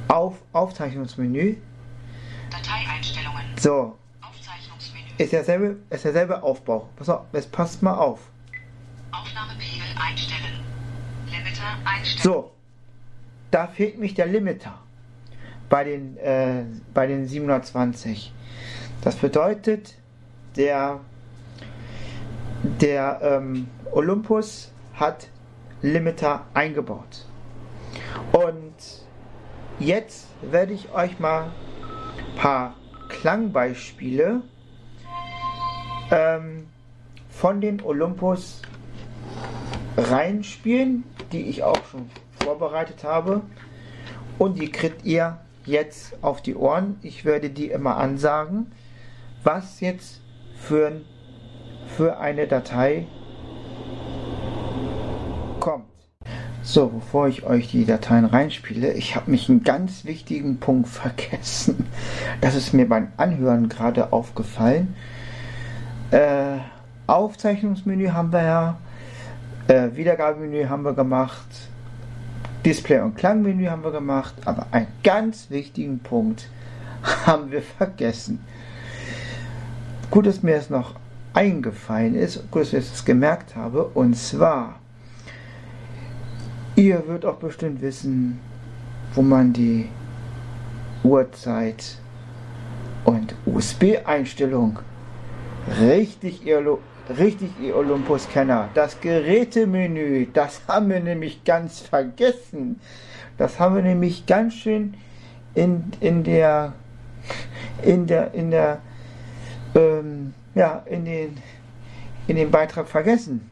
auf 0.07 0.35
Aufzeichnungsmenü. 0.53 1.57
Dateieinstellungen. 2.51 3.41
So, 3.59 3.97
Aufzeichnungsmenü. 4.21 5.05
ist 5.17 5.33
derselbe, 5.33 5.77
ist 5.89 6.05
derselbe 6.05 6.43
Aufbau. 6.43 6.87
Pass 6.95 7.09
auf, 7.09 7.21
jetzt 7.33 7.51
passt 7.51 7.81
mal 7.81 7.95
auf. 7.95 8.19
Aufnahmepegel 9.11 9.87
einstellen. 9.99 10.63
Limiter 11.27 11.77
einstellen. 11.83 12.23
So, 12.23 12.51
da 13.51 13.67
fehlt 13.67 13.97
mich 13.97 14.13
der 14.13 14.27
Limiter 14.27 14.79
bei 15.69 15.83
den, 15.83 16.17
äh, 16.17 16.63
bei 16.93 17.07
den 17.07 17.27
720. 17.27 18.33
Das 19.01 19.15
bedeutet, 19.15 19.95
der, 20.55 20.99
der 22.81 23.19
ähm, 23.21 23.67
Olympus 23.91 24.71
hat 24.93 25.29
Limiter 25.81 26.45
eingebaut. 26.53 27.25
Und 28.31 28.73
jetzt 29.79 30.27
werde 30.41 30.73
ich 30.73 30.91
euch 30.91 31.19
mal 31.19 31.43
ein 31.43 32.35
paar 32.35 32.75
Klangbeispiele 33.09 34.41
ähm, 36.11 36.67
von 37.29 37.61
den 37.61 37.81
Olympus 37.81 38.61
reinspielen, 39.97 41.03
die 41.31 41.43
ich 41.43 41.63
auch 41.63 41.83
schon 41.91 42.09
vorbereitet 42.43 43.03
habe. 43.03 43.41
Und 44.37 44.59
die 44.59 44.69
kriegt 44.71 45.05
ihr 45.05 45.39
jetzt 45.65 46.17
auf 46.21 46.41
die 46.41 46.55
Ohren. 46.55 46.97
Ich 47.01 47.25
werde 47.25 47.49
die 47.49 47.67
immer 47.67 47.97
ansagen, 47.97 48.71
was 49.43 49.79
jetzt 49.79 50.21
für, 50.55 51.01
für 51.95 52.17
eine 52.19 52.47
Datei 52.47 53.07
kommt. 55.59 55.85
So, 56.61 56.87
bevor 56.87 57.27
ich 57.27 57.45
euch 57.45 57.69
die 57.69 57.85
Dateien 57.85 58.25
reinspiele, 58.25 58.93
ich 58.93 59.15
habe 59.15 59.29
mich 59.29 59.49
einen 59.49 59.63
ganz 59.63 60.03
wichtigen 60.03 60.59
Punkt 60.59 60.87
vergessen. 60.89 61.87
Das 62.41 62.55
ist 62.55 62.73
mir 62.73 62.89
beim 62.89 63.09
Anhören 63.17 63.69
gerade 63.69 64.11
aufgefallen. 64.11 64.95
Äh, 66.11 66.57
Aufzeichnungsmenü 67.07 68.09
haben 68.09 68.33
wir 68.33 68.43
ja, 68.43 68.77
äh, 69.67 69.95
Wiedergabemenü 69.95 70.65
haben 70.67 70.83
wir 70.83 70.93
gemacht, 70.93 71.69
Display- 72.65 73.01
und 73.01 73.15
Klangmenü 73.15 73.67
haben 73.67 73.83
wir 73.83 73.91
gemacht, 73.91 74.33
aber 74.45 74.67
einen 74.71 74.87
ganz 75.03 75.49
wichtigen 75.49 75.99
Punkt 75.99 76.49
haben 77.25 77.51
wir 77.51 77.61
vergessen. 77.61 78.39
Gut, 80.09 80.25
dass 80.25 80.43
mir 80.43 80.55
es 80.55 80.69
noch 80.69 80.95
eingefallen 81.33 82.15
ist, 82.15 82.49
gut, 82.51 82.61
dass 82.61 82.73
ich 82.73 82.93
es 82.93 83.05
gemerkt 83.05 83.55
habe, 83.55 83.83
und 83.83 84.15
zwar, 84.15 84.79
ihr 86.75 87.07
wird 87.07 87.25
auch 87.25 87.35
bestimmt 87.35 87.81
wissen, 87.81 88.39
wo 89.13 89.21
man 89.21 89.53
die 89.53 89.89
Uhrzeit 91.03 91.97
und 93.03 93.35
USB-Einstellung 93.45 94.79
richtig 95.79 96.45
richtig 97.09 97.51
ihr 97.61 97.75
Olympus-Kenner. 97.75 98.69
Das 98.73 98.99
Gerätemenü, 98.99 100.27
das 100.33 100.61
haben 100.67 100.89
wir 100.89 100.99
nämlich 100.99 101.43
ganz 101.43 101.79
vergessen. 101.79 102.79
Das 103.37 103.59
haben 103.59 103.75
wir 103.75 103.83
nämlich 103.83 104.25
ganz 104.25 104.53
schön 104.53 104.95
in, 105.53 105.91
in 105.99 106.23
der 106.23 106.73
in 107.83 108.07
der 108.07 108.33
in 108.33 108.51
der 108.51 108.79
ähm, 109.75 110.33
ja 110.53 110.83
in 110.85 111.05
den 111.05 111.37
in 112.27 112.35
den 112.35 112.51
Beitrag 112.51 112.87
vergessen. 112.87 113.49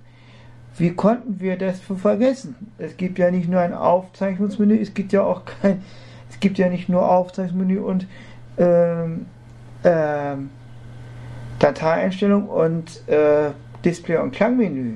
Wie 0.77 0.93
konnten 0.93 1.39
wir 1.39 1.57
das 1.57 1.79
vergessen? 1.79 2.55
Es 2.79 2.97
gibt 2.97 3.19
ja 3.19 3.29
nicht 3.29 3.47
nur 3.47 3.59
ein 3.59 3.73
Aufzeichnungsmenü, 3.73 4.79
es 4.79 4.93
gibt 4.93 5.13
ja 5.13 5.21
auch 5.21 5.43
kein, 5.45 5.83
es 6.29 6.39
gibt 6.39 6.57
ja 6.57 6.69
nicht 6.69 6.89
nur 6.89 7.07
Aufzeichnungsmenü 7.07 7.79
und 7.79 8.07
ähm, 8.57 9.27
ähm, 9.83 10.49
Dateieinstellung 11.59 12.47
und 12.47 13.07
äh, 13.07 13.51
Display- 13.83 14.17
und 14.17 14.31
Klangmenü. 14.31 14.95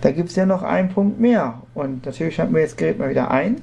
Da 0.00 0.10
gibt 0.10 0.30
es 0.30 0.36
ja 0.36 0.46
noch 0.46 0.62
einen 0.62 0.88
Punkt 0.88 1.20
mehr. 1.20 1.62
Und 1.74 2.04
natürlich 2.06 2.34
schalten 2.34 2.54
wir 2.54 2.62
jetzt 2.62 2.76
Gerät 2.76 2.98
mal 2.98 3.10
wieder 3.10 3.30
ein. 3.30 3.62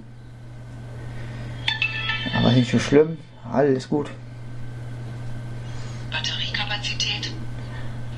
Aber 2.37 2.51
nicht 2.51 2.71
so 2.71 2.79
schlimm. 2.79 3.17
Alles 3.51 3.89
gut. 3.89 4.09
Batteriekapazität 6.11 7.33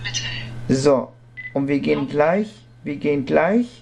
Mittel. 0.03 0.75
So. 0.75 1.11
Und 1.53 1.67
wir 1.67 1.79
gehen 1.79 2.07
gleich, 2.07 2.53
wir 2.83 2.97
gehen 2.97 3.25
gleich, 3.25 3.81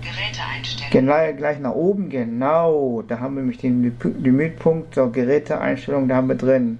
Geräte 0.00 0.40
einstellen. 0.42 0.90
genau, 0.90 1.32
gleich 1.36 1.58
nach 1.58 1.72
oben. 1.72 2.10
Genau. 2.10 3.02
Da 3.06 3.20
haben 3.20 3.34
wir 3.34 3.42
nämlich 3.42 3.58
den 3.58 3.96
Limitpunkt, 4.18 4.94
so 4.94 5.10
Geräteeinstellung, 5.10 6.08
da 6.08 6.16
haben 6.16 6.28
wir 6.28 6.36
drin. 6.36 6.78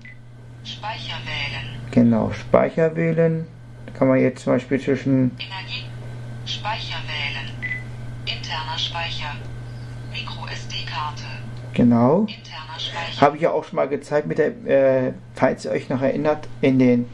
Genau. 1.93 2.33
Speicher 2.33 2.97
wählen. 2.97 3.47
Da 3.87 3.93
kann 3.93 4.09
man 4.09 4.19
jetzt 4.19 4.43
zum 4.43 4.55
Beispiel 4.55 4.81
zwischen 4.81 5.31
Energie. 5.39 5.85
Speicher 6.47 6.99
wählen. 7.07 7.53
Interner 8.25 8.79
Speicher. 8.79 9.37
Micro 10.11 10.47
SD-Karte. 10.47 11.23
Genau. 11.75 12.27
Habe 13.21 13.37
ich 13.37 13.43
ja 13.43 13.53
auch 13.53 13.65
schon 13.65 13.77
mal 13.77 13.89
gezeigt, 13.89 14.27
mit 14.27 14.39
der, 14.39 14.67
äh, 14.67 15.13
falls 15.35 15.65
ihr 15.65 15.71
euch 15.71 15.89
noch 15.89 16.03
erinnert, 16.03 16.49
in 16.61 16.79
den 16.79 17.07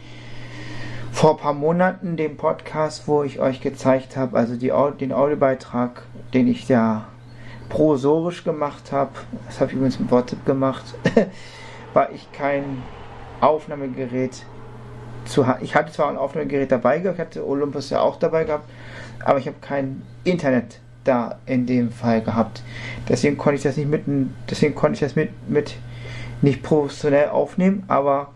vor 1.13 1.33
ein 1.33 1.37
paar 1.39 1.55
Monaten 1.55 2.17
den 2.17 2.37
Podcast, 2.37 3.09
wo 3.09 3.25
ich 3.25 3.41
euch 3.41 3.61
gezeigt 3.61 4.17
habe, 4.17 4.39
also 4.39 4.55
die, 4.55 4.73
den 5.01 5.13
Audiobeitrag, 5.13 6.03
den 6.33 6.47
ich 6.47 6.69
ja 6.69 7.09
prosorisch 7.69 8.45
gemacht 8.45 8.93
habe, 8.93 9.11
das 9.47 9.61
habe 9.61 9.71
ich 9.71 9.77
übrigens 9.77 9.99
mit 9.99 10.11
WhatsApp 10.13 10.47
gemacht, 10.47 10.85
weil 11.95 12.11
ich 12.15 12.31
kein 12.31 12.83
Aufnahmegerät 13.41 14.45
zu 15.29 15.47
Ich 15.61 15.75
hatte 15.75 15.93
zwar 15.93 16.09
ein 16.09 16.17
Aufnahmegerät 16.17 16.73
dabei 16.73 16.99
gehabt, 16.99 17.19
ich 17.19 17.21
hatte 17.21 17.47
Olympus 17.47 17.91
ja 17.91 18.01
auch 18.01 18.19
dabei 18.19 18.45
gehabt, 18.45 18.69
aber 19.25 19.39
ich 19.39 19.47
habe 19.47 19.57
kein 19.61 20.03
Internet 20.25 20.81
da 21.05 21.39
in 21.47 21.67
dem 21.67 21.91
Fall 21.91 22.21
gehabt. 22.21 22.63
Deswegen 23.09 23.37
konnte 23.37 23.57
ich 23.57 23.63
das 23.63 23.77
nicht 23.77 23.89
mit, 23.89 24.05
deswegen 24.51 24.75
konnte 24.75 24.95
ich 24.95 25.01
das 25.01 25.17
mit, 25.17 25.31
mit 25.49 25.77
nicht 26.43 26.63
professionell 26.63 27.31
aufnehmen, 27.31 27.85
aber 27.89 28.29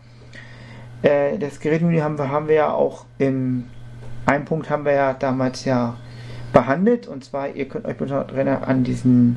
äh, 1.02 1.38
das 1.38 1.60
Gerätmenü 1.60 2.00
haben 2.00 2.18
wir, 2.18 2.30
haben 2.30 2.48
wir 2.48 2.54
ja 2.54 2.72
auch 2.72 3.04
im 3.18 3.64
einen 4.24 4.44
Punkt 4.44 4.70
haben 4.70 4.84
wir 4.84 4.92
ja 4.92 5.14
damals 5.14 5.64
ja 5.64 5.96
behandelt 6.52 7.08
und 7.08 7.24
zwar 7.24 7.48
ihr 7.48 7.68
könnt 7.68 7.86
euch 7.86 7.96
bitte 7.96 8.14
erinnern 8.14 8.62
an 8.62 8.84
diesen 8.84 9.36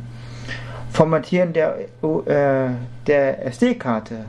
Formatieren 0.91 1.53
der, 1.53 1.77
äh, 1.79 2.69
der 3.07 3.45
SD-Karte. 3.47 4.25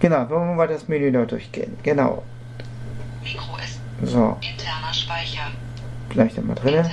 Genau, 0.00 0.28
wollen 0.30 0.48
wir 0.48 0.54
mal 0.54 0.68
das 0.68 0.88
Menü 0.88 1.12
da 1.12 1.24
durchgehen. 1.24 1.76
Genau. 1.82 2.22
So, 4.02 4.36
Interner 4.40 4.92
Speicher. 4.92 5.50
gleich 6.08 6.34
da 6.34 6.42
mal 6.42 6.54
drin. 6.54 6.84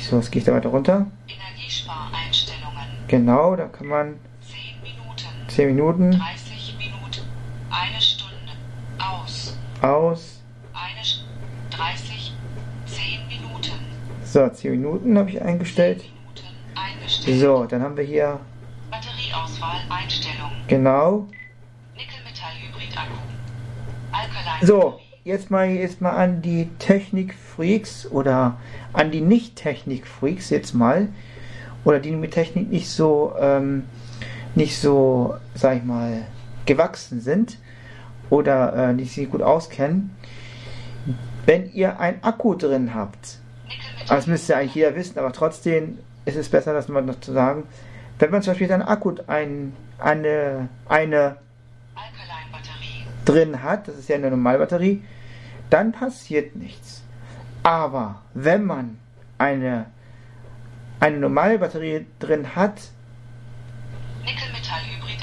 So, 0.00 0.16
jetzt 0.16 0.30
gehe 0.32 0.40
ich 0.40 0.46
da 0.46 0.52
weiter 0.52 0.68
runter. 0.68 1.06
Energiespareinstellungen. 1.28 2.86
Genau, 3.08 3.54
da 3.56 3.66
kann 3.66 3.86
man 3.86 4.16
10 4.40 4.82
Minuten. 4.82 5.48
10 5.48 5.66
Minuten 5.74 6.10
30 6.10 6.76
Minuten. 6.78 7.20
Eine 7.70 8.00
Stunde. 8.00 8.34
Aus. 8.98 9.56
aus. 9.80 10.42
Eine 10.74 11.04
St 11.04 11.24
30. 11.70 12.32
10 12.86 13.28
Minuten. 13.28 13.70
So, 14.24 14.48
10 14.48 14.70
Minuten 14.72 15.16
habe 15.16 15.30
ich 15.30 15.40
eingestellt. 15.40 16.02
Minuten 16.02 16.46
eingestellt. 16.74 17.40
So, 17.40 17.64
dann 17.64 17.82
haben 17.82 17.96
wir 17.96 18.04
hier 18.04 18.40
Batterieauswahl 18.90 19.80
Einstellung. 19.88 20.50
genau. 20.66 21.28
Nickel-Metall-Hybrid-Akku. 21.96 23.14
Alkaline. 24.12 24.66
So, 24.66 25.00
jetzt 25.26 25.50
mal, 25.50 25.68
jetzt 25.68 26.00
mal 26.00 26.12
an 26.12 26.40
die 26.40 26.68
Technik-Freaks 26.78 28.06
oder 28.12 28.58
an 28.92 29.10
die 29.10 29.20
Nicht-Technik-Freaks 29.20 30.50
jetzt 30.50 30.72
mal. 30.72 31.08
Oder 31.84 31.98
die 31.98 32.12
mit 32.12 32.30
Technik 32.30 32.70
nicht 32.70 32.88
so, 32.88 33.34
ähm, 33.38 33.84
nicht 34.54 34.78
so, 34.78 35.34
sag 35.54 35.78
ich 35.78 35.84
mal, 35.84 36.26
gewachsen 36.64 37.20
sind 37.20 37.58
oder 38.30 38.90
äh, 38.90 38.94
die 38.94 39.04
sich 39.04 39.30
gut 39.30 39.42
auskennen. 39.42 40.10
wenn 41.44 41.72
ihr 41.72 42.00
ein 42.00 42.22
Akku 42.24 42.54
drin 42.54 42.92
habt, 42.94 43.38
Nickelmetall. 43.68 44.16
das 44.16 44.26
müsste 44.26 44.56
eigentlich 44.56 44.74
jeder 44.74 44.96
wissen, 44.96 45.18
aber 45.18 45.32
trotzdem 45.32 45.98
ist 46.24 46.36
es 46.36 46.48
besser, 46.48 46.72
das 46.72 46.88
mal 46.88 47.02
noch 47.02 47.20
zu 47.20 47.32
sagen, 47.32 47.64
wenn 48.18 48.30
man 48.30 48.42
zum 48.42 48.52
Beispiel 48.52 48.72
ein 48.72 48.82
Akku, 48.82 49.14
ein, 49.28 49.72
eine, 49.98 50.68
eine 50.88 51.36
drin 53.24 53.62
hat, 53.62 53.86
das 53.86 53.96
ist 53.98 54.08
ja 54.08 54.16
eine 54.16 54.30
Normalbatterie, 54.30 55.02
dann 55.70 55.92
passiert 55.92 56.56
nichts. 56.56 57.02
Aber 57.62 58.22
wenn 58.34 58.64
man 58.64 58.98
eine, 59.38 59.86
eine 61.00 61.18
normale 61.18 61.58
Batterie 61.58 62.06
drin 62.18 62.54
hat 62.54 62.90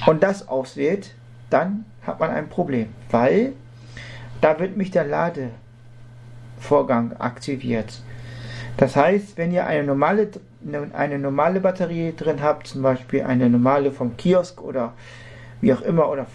und 0.06 0.23
das 0.23 0.47
auswählt, 0.47 1.15
dann 1.49 1.86
hat 2.06 2.19
man 2.19 2.32
ein 2.32 2.49
Problem, 2.49 2.89
weil 3.12 3.53
da 4.41 4.60
wird 4.60 4.75
mich 4.75 4.91
der 4.91 5.06
Ladevorgang 5.06 7.15
aktiviert. 7.17 8.01
Das 8.77 8.95
heißt, 8.95 9.38
wenn 9.38 9.51
ihr 9.51 9.65
eine 9.65 9.84
normale, 9.84 10.29
eine 10.93 11.19
normale 11.19 11.60
Batterie 11.60 12.13
drin 12.15 12.41
habt, 12.41 12.67
zum 12.67 12.82
Beispiel 12.82 13.23
eine 13.23 13.49
normale 13.49 13.91
vom 13.91 14.17
Kiosk 14.17 14.62
oder 14.62 14.93
wie 15.62 15.73
auch 15.73 15.82
immer, 15.82 16.10
oder 16.10 16.25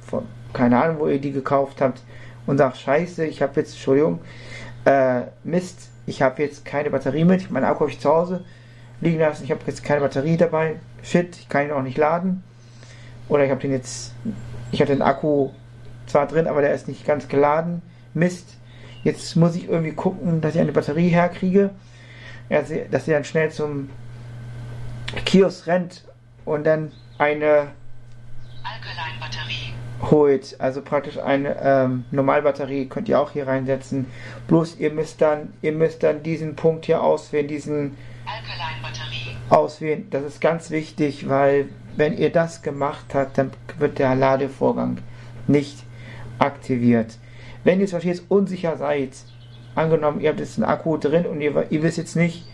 von, 0.00 0.24
keine 0.52 0.82
Ahnung, 0.82 1.00
wo 1.00 1.08
ihr 1.08 1.20
die 1.20 1.32
gekauft 1.32 1.80
habt, 1.80 2.02
und 2.48 2.56
sagt, 2.56 2.78
scheiße, 2.78 3.26
ich 3.26 3.42
habe 3.42 3.60
jetzt, 3.60 3.74
Entschuldigung, 3.74 4.20
äh, 4.86 5.22
Mist, 5.44 5.90
ich 6.06 6.22
habe 6.22 6.42
jetzt 6.42 6.64
keine 6.64 6.88
Batterie 6.88 7.24
mit, 7.24 7.50
mein 7.50 7.62
Akku 7.62 7.80
habe 7.80 7.90
ich 7.90 8.00
zu 8.00 8.08
Hause 8.08 8.42
liegen 9.02 9.18
lassen, 9.18 9.44
ich 9.44 9.50
habe 9.50 9.60
jetzt 9.66 9.84
keine 9.84 10.00
Batterie 10.00 10.38
dabei, 10.38 10.76
shit, 11.02 11.36
ich 11.36 11.48
kann 11.50 11.66
ihn 11.66 11.72
auch 11.72 11.82
nicht 11.82 11.98
laden, 11.98 12.42
oder 13.28 13.44
ich 13.44 13.50
habe 13.50 13.60
den 13.60 13.72
jetzt, 13.72 14.14
ich 14.72 14.80
habe 14.80 14.90
den 14.90 15.02
Akku 15.02 15.50
zwar 16.06 16.26
drin, 16.26 16.46
aber 16.46 16.62
der 16.62 16.72
ist 16.72 16.88
nicht 16.88 17.04
ganz 17.04 17.28
geladen, 17.28 17.82
Mist, 18.14 18.56
jetzt 19.04 19.36
muss 19.36 19.54
ich 19.54 19.68
irgendwie 19.68 19.92
gucken, 19.92 20.40
dass 20.40 20.54
ich 20.54 20.60
eine 20.62 20.72
Batterie 20.72 21.08
herkriege, 21.08 21.68
dass 22.48 22.70
ihr 22.70 23.14
dann 23.14 23.24
schnell 23.24 23.50
zum 23.50 23.90
Kiosk 25.26 25.66
rennt 25.66 26.02
und 26.46 26.64
dann 26.64 26.92
eine 27.18 27.68
Alkaline-Batterie. 28.64 29.47
Holt. 30.10 30.56
Also 30.58 30.82
praktisch 30.82 31.18
eine 31.18 31.56
ähm, 31.60 32.04
Normalbatterie 32.10 32.86
könnt 32.86 33.08
ihr 33.08 33.20
auch 33.20 33.30
hier 33.30 33.46
reinsetzen. 33.46 34.06
Bloß 34.46 34.78
ihr 34.78 34.90
müsst 34.92 35.20
dann, 35.20 35.52
ihr 35.62 35.72
müsst 35.72 36.02
dann 36.02 36.22
diesen 36.22 36.56
Punkt 36.56 36.86
hier 36.86 37.02
auswählen, 37.02 37.48
diesen 37.48 37.96
auswählen. 39.50 40.06
Das 40.10 40.24
ist 40.24 40.40
ganz 40.40 40.70
wichtig, 40.70 41.28
weil 41.28 41.68
wenn 41.96 42.16
ihr 42.16 42.30
das 42.30 42.62
gemacht 42.62 43.06
habt, 43.14 43.38
dann 43.38 43.50
wird 43.78 43.98
der 43.98 44.14
Ladevorgang 44.14 44.98
nicht 45.46 45.84
aktiviert. 46.38 47.18
Wenn 47.64 47.80
ihr 47.80 47.86
zum 47.86 47.96
Beispiel 47.96 48.12
jetzt 48.12 48.30
unsicher 48.30 48.76
seid, 48.76 49.10
angenommen, 49.74 50.20
ihr 50.20 50.30
habt 50.30 50.40
jetzt 50.40 50.58
einen 50.58 50.64
Akku 50.64 50.96
drin 50.96 51.26
und 51.26 51.40
ihr, 51.40 51.66
ihr 51.70 51.82
wisst 51.82 51.98
jetzt 51.98 52.16
nicht, 52.16 52.46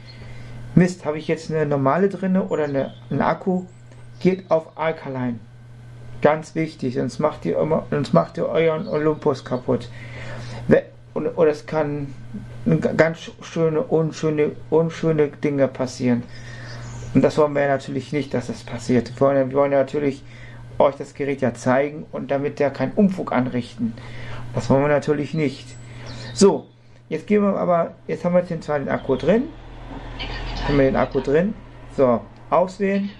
Mist, 0.75 1.05
habe 1.05 1.19
ich 1.19 1.29
jetzt 1.29 1.51
eine 1.51 1.67
normale 1.67 2.09
drin 2.09 2.37
oder 2.37 2.65
eine, 2.65 2.95
einen 3.09 3.21
Akku, 3.21 3.65
geht 4.19 4.51
auf 4.51 4.77
Alkaline. 4.77 5.39
Ganz 6.25 6.55
wichtig, 6.55 6.95
sonst 6.95 7.19
macht 7.19 7.45
ihr 7.45 7.59
immer, 7.59 7.85
sonst 7.91 8.15
macht 8.15 8.39
ihr 8.39 8.49
euren 8.49 8.89
Olympus 8.89 9.45
kaputt. 9.45 9.91
Oder 11.13 11.51
es 11.51 11.67
kann 11.67 12.15
ganz 12.97 13.31
schöne, 13.43 13.83
unschöne, 13.83 14.53
unschöne 14.71 15.29
Dinge 15.29 15.69
passieren. 15.69 16.23
Und 17.13 17.23
das 17.23 17.37
wollen 17.37 17.55
wir 17.55 17.69
natürlich 17.69 18.15
nicht, 18.15 18.33
dass 18.33 18.47
das 18.47 18.65
passiert. 18.65 19.13
Wir 19.15 19.21
wollen, 19.21 19.51
wir 19.51 19.59
wollen 19.59 19.73
natürlich 19.73 20.25
euch 20.79 20.95
das 20.97 21.13
Gerät 21.13 21.43
ja 21.43 21.53
zeigen 21.53 22.07
und 22.11 22.31
damit 22.31 22.59
ja 22.59 22.71
keinen 22.71 22.93
Umfug 22.93 23.31
anrichten. 23.31 23.93
Das 24.55 24.71
wollen 24.71 24.81
wir 24.81 24.89
natürlich 24.89 25.35
nicht. 25.35 25.77
So, 26.33 26.69
jetzt 27.11 27.27
gehen 27.27 27.43
wir 27.43 27.55
aber, 27.55 27.97
jetzt 28.07 28.25
haben 28.25 28.35
wir 28.35 28.43
jetzt 28.43 28.65
zwar 28.65 28.79
den 28.79 28.89
Akku 28.89 29.17
drin, 29.17 29.45
haben 30.67 30.79
wir 30.79 30.87
den 30.87 30.97
Akku 30.97 31.21
drin. 31.21 31.53
So, 31.95 32.23
auswählen. 32.49 33.11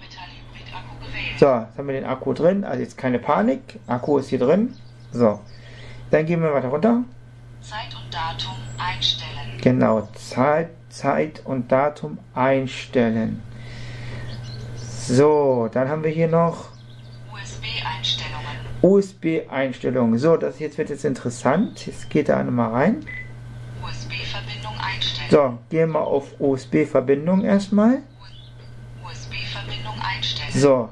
So, 1.37 1.47
jetzt 1.47 1.77
haben 1.77 1.87
wir 1.87 1.95
den 1.95 2.05
Akku 2.05 2.33
drin, 2.33 2.63
also 2.63 2.81
jetzt 2.81 2.97
keine 2.97 3.19
Panik. 3.19 3.79
Akku 3.87 4.17
ist 4.17 4.29
hier 4.29 4.39
drin. 4.39 4.73
So, 5.11 5.41
dann 6.09 6.25
gehen 6.25 6.41
wir 6.41 6.53
weiter 6.53 6.69
runter. 6.69 7.03
Zeit 7.61 7.93
und 7.93 8.13
Datum 8.13 8.55
einstellen. 8.77 9.59
Genau, 9.61 10.07
Zeit, 10.13 10.69
Zeit 10.89 11.41
und 11.43 11.69
Datum 11.71 12.19
einstellen. 12.33 13.43
So, 14.77 15.69
dann 15.73 15.89
haben 15.89 16.03
wir 16.05 16.11
hier 16.11 16.29
noch 16.29 16.69
USB-Einstellungen. 17.33 18.57
USB-Einstellungen. 18.81 20.19
So, 20.19 20.37
das 20.37 20.59
jetzt 20.59 20.77
wird 20.77 20.89
jetzt 20.89 21.03
interessant. 21.03 21.85
Jetzt 21.85 22.09
geht 22.09 22.29
da 22.29 22.41
nochmal 22.43 22.71
rein. 22.71 23.05
USB-Verbindung 23.83 24.73
einstellen. 24.79 25.29
So, 25.29 25.57
gehen 25.69 25.91
wir 25.91 26.01
auf 26.01 26.39
USB-Verbindung 26.39 27.43
erstmal. 27.43 28.03
USB-Verbindung 29.03 29.95
einstellen. 30.01 30.51
So, 30.53 30.89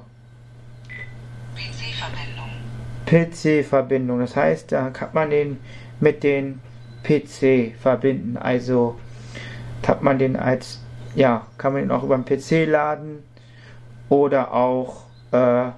PC-Verbindung. 1.56 2.49
PC-Verbindung. 3.13 4.19
Das 4.19 4.36
heißt, 4.36 4.71
da 4.71 4.89
kann 4.89 5.10
man 5.13 5.30
den 5.30 5.60
mit 5.99 6.23
den 6.23 6.62
PC 7.04 7.76
verbinden. 7.80 8.38
Also 8.38 8.99
hat 9.86 10.02
man 10.02 10.17
den 10.17 10.36
als, 10.36 10.82
ja, 11.13 11.45
kann 11.58 11.73
man 11.73 11.84
ihn 11.84 11.91
auch 11.91 12.04
über 12.04 12.17
den 12.17 12.26
PC 12.26 12.67
laden 12.67 13.23
oder 14.10 14.54
auch, 14.54 15.04
äh, 15.32 15.71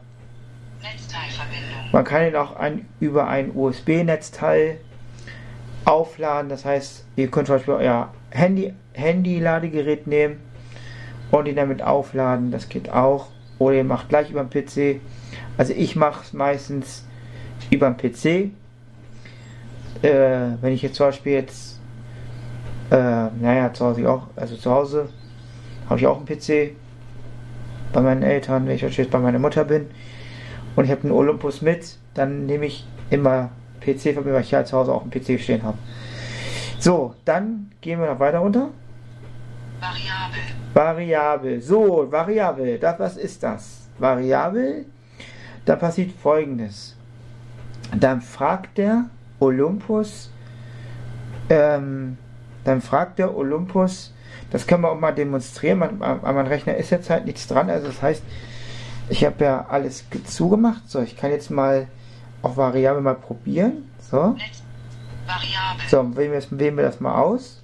man 1.91 2.03
kann 2.03 2.27
ihn 2.27 2.35
auch 2.35 2.55
ein, 2.55 2.87
über 2.99 3.27
ein 3.27 3.51
USB-Netzteil 3.55 4.77
aufladen. 5.83 6.49
Das 6.49 6.63
heißt, 6.63 7.05
ihr 7.15 7.29
könnt 7.29 7.47
zum 7.47 7.55
Beispiel 7.57 7.73
euer 7.73 8.13
Handy, 8.31 8.73
Handy-Ladegerät 8.93 10.07
nehmen 10.07 10.39
und 11.31 11.47
ihn 11.47 11.55
damit 11.55 11.81
aufladen. 11.81 12.51
Das 12.51 12.69
geht 12.69 12.89
auch. 12.89 13.27
Oder 13.57 13.77
ihr 13.77 13.83
macht 13.83 14.09
gleich 14.09 14.29
über 14.29 14.43
den 14.43 14.49
PC. 14.49 15.01
Also 15.57 15.73
ich 15.73 15.95
mache 15.95 16.23
es 16.23 16.33
meistens 16.33 17.04
über 17.69 17.89
den 17.89 17.97
PC. 17.97 18.51
Äh, 20.01 20.57
wenn 20.61 20.73
ich 20.73 20.81
jetzt 20.81 20.95
zum 20.95 21.07
Beispiel 21.07 21.33
jetzt, 21.33 21.79
äh, 22.91 22.95
naja, 22.95 23.73
zu 23.73 23.85
Hause 23.85 24.09
auch, 24.09 24.27
also 24.35 24.55
zu 24.55 24.71
Hause 24.71 25.09
habe 25.89 25.99
ich 25.99 26.07
auch 26.07 26.17
einen 26.17 26.25
PC 26.25 26.75
bei 27.93 28.01
meinen 28.01 28.23
Eltern, 28.23 28.67
wenn 28.67 28.75
ich 28.75 28.81
jetzt 28.81 29.11
bei 29.11 29.19
meiner 29.19 29.39
Mutter 29.39 29.63
bin 29.63 29.87
und 30.75 30.85
ich 30.85 30.91
habe 30.91 31.03
einen 31.03 31.11
Olympus 31.11 31.61
mit, 31.61 31.97
dann 32.13 32.45
nehme 32.45 32.65
ich 32.65 32.85
immer 33.09 33.51
PC 33.81 34.13
von 34.13 34.25
mir, 34.25 34.33
weil 34.33 34.41
ich 34.41 34.51
ja 34.51 34.65
zu 34.65 34.77
Hause 34.77 34.93
auch 34.93 35.03
einen 35.03 35.11
PC 35.11 35.39
stehen 35.39 35.63
habe. 35.63 35.77
So, 36.79 37.15
dann 37.23 37.71
gehen 37.81 37.99
wir 37.99 38.07
noch 38.07 38.19
weiter 38.19 38.39
runter. 38.39 38.69
Variabel. 39.79 40.41
Variabel. 40.73 41.61
So, 41.61 42.11
Variabel. 42.11 42.79
Das, 42.79 42.99
was 42.99 43.17
ist 43.17 43.41
das? 43.43 43.87
Variabel. 43.97 44.85
Da 45.65 45.75
passiert 45.75 46.11
folgendes. 46.11 46.94
Dann 47.97 48.21
fragt 48.21 48.77
der 48.77 49.05
Olympus, 49.39 50.31
ähm, 51.49 52.17
dann 52.63 52.81
fragt 52.81 53.19
der 53.19 53.35
Olympus, 53.35 54.13
das 54.51 54.65
können 54.65 54.83
wir 54.83 54.91
auch 54.91 54.99
mal 54.99 55.11
demonstrieren, 55.13 55.79
man, 55.79 56.01
an 56.01 56.21
meinem 56.35 56.47
Rechner 56.47 56.75
ist 56.75 56.89
jetzt 56.89 57.09
halt 57.09 57.25
nichts 57.25 57.47
dran, 57.47 57.69
also 57.69 57.87
das 57.87 58.01
heißt, 58.01 58.23
ich 59.09 59.23
habe 59.23 59.43
ja 59.43 59.65
alles 59.69 60.09
ge- 60.09 60.23
zugemacht, 60.23 60.89
so, 60.89 61.01
ich 61.01 61.15
kann 61.15 61.31
jetzt 61.31 61.51
mal 61.51 61.87
auf 62.41 62.57
Variabel 62.57 63.01
mal 63.01 63.15
probieren, 63.15 63.89
so, 63.99 64.35
so, 65.89 66.15
wählen 66.17 66.31
wir, 66.31 66.39
das, 66.39 66.57
wählen 66.57 66.75
wir 66.77 66.83
das 66.83 66.99
mal 66.99 67.15
aus, 67.15 67.61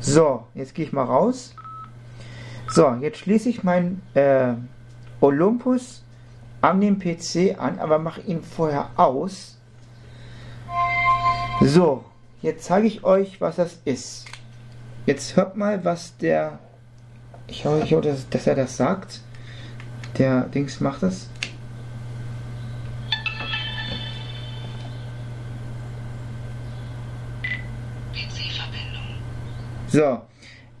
so, 0.00 0.46
jetzt 0.54 0.74
gehe 0.74 0.84
ich 0.84 0.92
mal 0.92 1.04
raus. 1.04 1.54
So, 2.68 2.94
jetzt 3.00 3.18
schließe 3.18 3.48
ich 3.48 3.62
meinen 3.62 4.02
äh, 4.14 4.54
Olympus 5.20 6.02
an 6.66 6.80
den 6.80 6.98
PC 6.98 7.56
an, 7.58 7.78
aber 7.78 8.00
mache 8.00 8.22
ihn 8.22 8.42
vorher 8.42 8.90
aus. 8.96 9.56
So, 11.60 12.04
jetzt 12.42 12.64
zeige 12.64 12.88
ich 12.88 13.04
euch, 13.04 13.40
was 13.40 13.56
das 13.56 13.78
ist. 13.84 14.26
Jetzt 15.06 15.36
hört 15.36 15.56
mal, 15.56 15.84
was 15.84 16.16
der. 16.16 16.58
Ich 17.46 17.64
hoffe, 17.64 17.84
ich 17.84 17.92
hoffe 17.92 18.08
dass, 18.08 18.28
dass 18.28 18.48
er 18.48 18.56
das 18.56 18.76
sagt. 18.76 19.20
Der 20.18 20.42
Dings 20.42 20.80
macht 20.80 21.04
das. 21.04 21.28
So, 29.86 30.20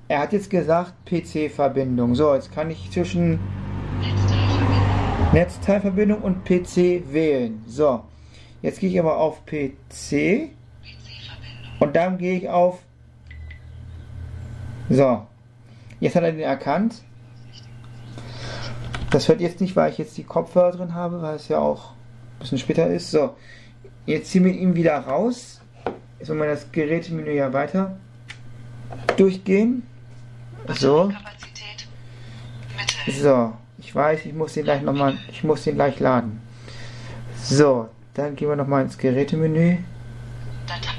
er 0.08 0.18
hat 0.18 0.32
jetzt 0.32 0.50
gesagt 0.50 0.92
PC-Verbindung. 1.06 2.16
So, 2.16 2.34
jetzt 2.34 2.52
kann 2.52 2.70
ich 2.72 2.90
zwischen 2.90 3.38
Netzteilverbindung. 5.36 6.22
Und 6.22 6.44
PC 6.44 7.12
wählen. 7.12 7.62
So, 7.66 8.04
jetzt 8.62 8.80
gehe 8.80 8.88
ich 8.88 8.98
aber 8.98 9.18
auf 9.18 9.44
PC 9.44 10.50
und 11.78 11.94
dann 11.94 12.16
gehe 12.16 12.38
ich 12.38 12.48
auf. 12.48 12.78
So, 14.88 15.26
jetzt 16.00 16.16
hat 16.16 16.22
er 16.22 16.32
den 16.32 16.40
erkannt. 16.40 17.02
Das 19.10 19.28
hört 19.28 19.42
jetzt 19.42 19.60
nicht, 19.60 19.76
weil 19.76 19.92
ich 19.92 19.98
jetzt 19.98 20.16
die 20.16 20.24
Kopfhörer 20.24 20.72
drin 20.72 20.94
habe, 20.94 21.20
weil 21.20 21.36
es 21.36 21.48
ja 21.48 21.58
auch 21.58 21.90
ein 21.90 22.38
bisschen 22.40 22.58
später 22.58 22.86
ist. 22.86 23.10
So, 23.10 23.36
jetzt 24.06 24.30
ziehen 24.30 24.44
wir 24.44 24.52
ihn 24.52 24.74
wieder 24.74 24.96
raus. 24.96 25.60
Sollen 26.22 26.38
wir 26.38 26.46
das 26.46 26.72
Gerätemenü 26.72 27.34
ja 27.34 27.52
weiter 27.52 27.98
durchgehen? 29.18 29.82
So. 30.78 31.12
So, 33.08 33.52
ich 33.86 33.94
weiß, 33.94 34.26
ich 34.26 34.34
muss 34.34 34.54
den 34.54 34.64
gleich 34.64 34.82
nochmal, 34.82 35.16
ich 35.30 35.44
muss 35.44 35.62
den 35.62 35.76
gleich 35.76 36.00
laden. 36.00 36.40
So, 37.40 37.88
dann 38.14 38.34
gehen 38.34 38.48
wir 38.48 38.56
nochmal 38.56 38.82
ins 38.82 38.98
Gerätemenü. 38.98 39.78
Datei. 40.66 40.94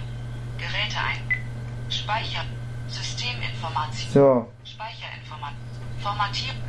Geräte 0.58 0.96
ein. 0.98 1.92
Speicher. 1.92 2.46
Systeminformation. 2.88 4.12
So, 4.14 4.48
Speicherinformation. 4.64 5.58
Formatierung. 6.00 6.62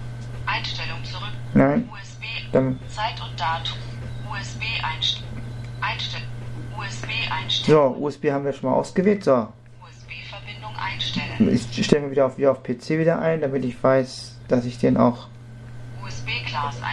Einstellung 0.44 1.04
zurück. 1.04 1.30
nein, 1.54 1.88
USB. 1.92 2.24
dann, 2.50 2.80
Zeit 2.88 3.20
und 3.22 3.38
Datum. 3.38 3.78
USB 4.28 4.62
Einstellung. 4.82 5.30
Einstellung. 5.80 6.28
USB 6.76 7.08
Einstellung. 7.30 7.94
so, 7.94 8.04
USB 8.04 8.24
haben 8.32 8.44
wir 8.44 8.52
schon 8.52 8.70
mal 8.70 8.76
ausgewählt. 8.76 9.22
So, 9.22 9.46
USB-Verbindung 9.84 10.74
einstellen. 10.76 11.54
ich 11.54 11.86
stelle 11.86 12.06
mir 12.06 12.10
wieder 12.10 12.26
auf, 12.26 12.38
wieder 12.38 12.50
auf 12.50 12.64
PC 12.64 12.98
wieder 12.98 13.20
ein, 13.20 13.40
damit 13.40 13.64
ich 13.64 13.80
weiß, 13.80 14.40
dass 14.48 14.64
ich 14.64 14.78
den 14.78 14.96
auch, 14.96 15.14
einstellen. 15.18 15.37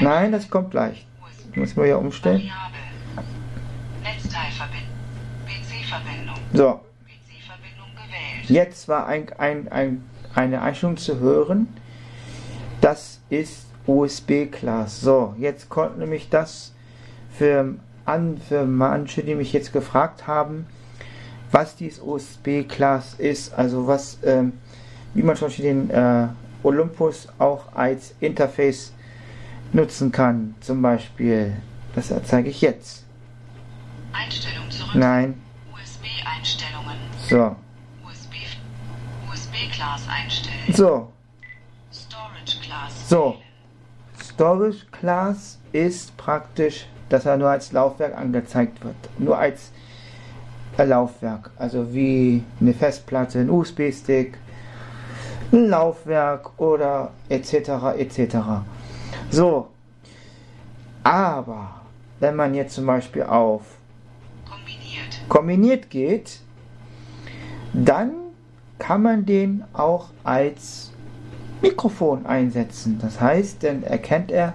Nein, 0.01 0.31
das 0.31 0.49
kommt 0.49 0.71
gleich. 0.71 1.05
Muss 1.55 1.75
man 1.75 1.87
ja 1.87 1.95
umstellen. 1.95 2.51
So. 6.53 6.81
Jetzt 8.47 8.87
war 8.87 9.07
ein, 9.07 9.31
ein, 9.37 9.67
ein, 9.71 10.03
eine 10.33 10.61
Einstellung 10.61 10.97
zu 10.97 11.19
hören. 11.19 11.67
Das 12.81 13.19
ist 13.29 13.65
USB-Class. 13.87 15.01
So, 15.01 15.35
jetzt 15.39 15.69
kommt 15.69 15.97
nämlich 15.97 16.29
das 16.29 16.73
für, 17.31 17.75
an, 18.05 18.37
für 18.37 18.65
manche, 18.65 19.23
die 19.23 19.35
mich 19.35 19.53
jetzt 19.53 19.73
gefragt 19.73 20.27
haben, 20.27 20.67
was 21.51 21.75
dieses 21.75 21.99
USB-Class 21.99 23.15
ist. 23.15 23.53
Also 23.53 23.87
was, 23.87 24.19
ähm, 24.23 24.53
wie 25.13 25.23
man 25.23 25.35
zum 25.35 25.47
Beispiel 25.47 25.65
den 25.65 25.89
äh, 25.89 26.27
Olympus 26.63 27.27
auch 27.39 27.73
als 27.75 28.13
Interface 28.19 28.93
nutzen 29.75 30.11
kann. 30.11 30.55
Zum 30.61 30.81
Beispiel, 30.81 31.53
das 31.93 32.11
zeige 32.23 32.49
ich 32.49 32.61
jetzt. 32.61 33.03
Einstellung 34.13 34.69
zurück. 34.71 34.95
Nein, 34.95 35.35
USB-Einstellungen. 35.73 36.97
so, 37.27 37.55
USB. 38.07 38.35
USB-Class 39.31 40.03
einstellen. 40.07 40.73
so. 40.73 41.11
Storage 41.91 42.59
Class. 42.61 43.09
So. 43.09 43.35
Storage 44.23 44.85
Class 44.91 45.59
ist 45.73 46.15
praktisch, 46.17 46.87
dass 47.09 47.25
er 47.25 47.37
nur 47.37 47.49
als 47.49 47.71
Laufwerk 47.71 48.17
angezeigt 48.17 48.83
wird. 48.83 48.95
Nur 49.17 49.37
als 49.37 49.71
äh, 50.77 50.85
Laufwerk. 50.85 51.51
Also 51.57 51.93
wie 51.93 52.43
eine 52.61 52.73
Festplatte, 52.73 53.39
ein 53.39 53.49
USB-Stick, 53.49 54.37
ein 55.51 55.69
Laufwerk 55.69 56.59
oder 56.59 57.11
etc. 57.29 57.97
etc. 57.97 58.37
So. 59.29 59.67
Aber 61.03 61.81
wenn 62.19 62.35
man 62.35 62.55
jetzt 62.55 62.75
zum 62.75 62.85
Beispiel 62.85 63.23
auf 63.23 63.61
Kombiniert. 64.49 65.21
kombiniert 65.27 65.89
geht, 65.89 66.39
dann 67.73 68.11
kann 68.79 69.01
man 69.01 69.25
den 69.25 69.63
auch 69.73 70.09
als 70.23 70.91
Mikrofon 71.61 72.25
einsetzen. 72.25 72.99
Das 73.01 73.19
heißt, 73.19 73.63
dann 73.63 73.83
erkennt 73.83 74.31
er 74.31 74.53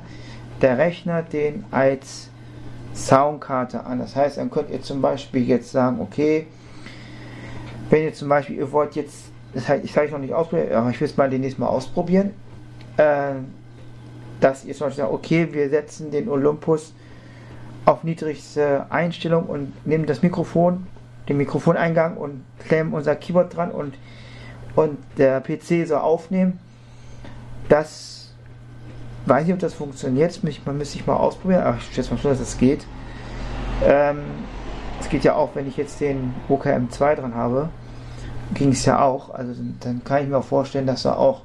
der 0.60 0.78
Rechner 0.78 1.22
den 1.22 1.64
als 1.70 2.30
Soundkarte 2.94 3.84
an. 3.84 3.98
Das 3.98 4.16
heißt, 4.16 4.38
dann 4.38 4.50
könnt 4.50 4.70
ihr 4.70 4.82
zum 4.82 5.00
Beispiel 5.00 5.46
jetzt 5.46 5.70
sagen, 5.70 6.00
okay, 6.00 6.46
wenn 7.88 8.04
ihr 8.04 8.14
zum 8.14 8.28
Beispiel, 8.28 8.56
ihr 8.56 8.72
wollt 8.72 8.94
jetzt, 8.94 9.26
das 9.54 9.68
heißt, 9.68 9.84
ich 9.84 9.92
sage 9.92 10.10
noch 10.10 10.18
nicht 10.18 10.34
ausprobieren, 10.34 10.72
aber 10.72 10.90
ich 10.90 11.00
will 11.00 11.08
es 11.08 11.16
mal 11.16 11.30
demnächst 11.30 11.58
mal 11.58 11.68
ausprobieren, 11.68 12.30
äh, 12.96 13.34
dass 14.40 14.64
ihr 14.64 14.74
zum 14.74 14.86
Beispiel 14.86 15.04
sagt, 15.04 15.12
okay, 15.12 15.48
wir 15.52 15.68
setzen 15.68 16.10
den 16.10 16.28
Olympus 16.28 16.92
auf 17.84 18.04
niedrigste 18.04 18.86
Einstellung 18.90 19.44
und 19.46 19.86
nehmen 19.86 20.06
das 20.06 20.22
Mikrofon, 20.22 20.86
den 21.28 21.36
Mikrofoneingang 21.36 22.16
und 22.16 22.42
klemmen 22.66 22.92
unser 22.92 23.16
Keyboard 23.16 23.54
dran 23.56 23.70
und, 23.70 23.94
und 24.76 24.98
der 25.18 25.40
PC 25.40 25.86
soll 25.86 25.98
aufnehmen. 25.98 26.58
Das 27.68 28.32
weiß 29.26 29.44
nicht, 29.44 29.54
ob 29.54 29.60
das 29.60 29.74
funktioniert. 29.74 30.40
Man 30.66 30.78
müsste 30.78 30.94
sich 30.98 31.06
mal 31.06 31.16
ausprobieren, 31.16 31.62
aber 31.62 31.76
ich 31.78 31.94
schätze 31.94 32.10
mal 32.10 32.18
schon, 32.18 32.30
dass 32.30 32.40
es 32.40 32.50
das 32.50 32.58
geht. 32.58 32.86
Ähm, 33.84 34.20
es 35.00 35.08
geht 35.08 35.24
ja 35.24 35.34
auch, 35.34 35.50
wenn 35.54 35.66
ich 35.66 35.76
jetzt 35.76 36.00
den 36.00 36.34
OKM2 36.48 37.14
dran 37.14 37.34
habe, 37.34 37.68
ging 38.54 38.70
es 38.70 38.84
ja 38.84 39.00
auch. 39.02 39.30
Also 39.32 39.52
dann- 39.80 40.02
kann 40.04 40.22
ich 40.22 40.28
mir 40.28 40.38
auch 40.38 40.44
vorstellen, 40.44 40.86
dass 40.86 41.04
er 41.04 41.18
auch 41.18 41.42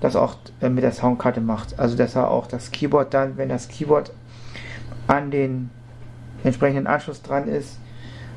das 0.00 0.16
auch 0.16 0.36
äh, 0.60 0.68
mit 0.68 0.84
der 0.84 0.92
Soundkarte 0.92 1.40
macht. 1.40 1.78
Also 1.78 1.96
dass 1.96 2.14
er 2.14 2.30
auch 2.30 2.46
das 2.46 2.70
Keyboard 2.70 3.14
dann, 3.14 3.36
wenn 3.36 3.48
das 3.48 3.68
Keyboard 3.68 4.12
an 5.06 5.30
den 5.30 5.70
entsprechenden 6.44 6.86
Anschluss 6.86 7.22
dran 7.22 7.48
ist, 7.48 7.78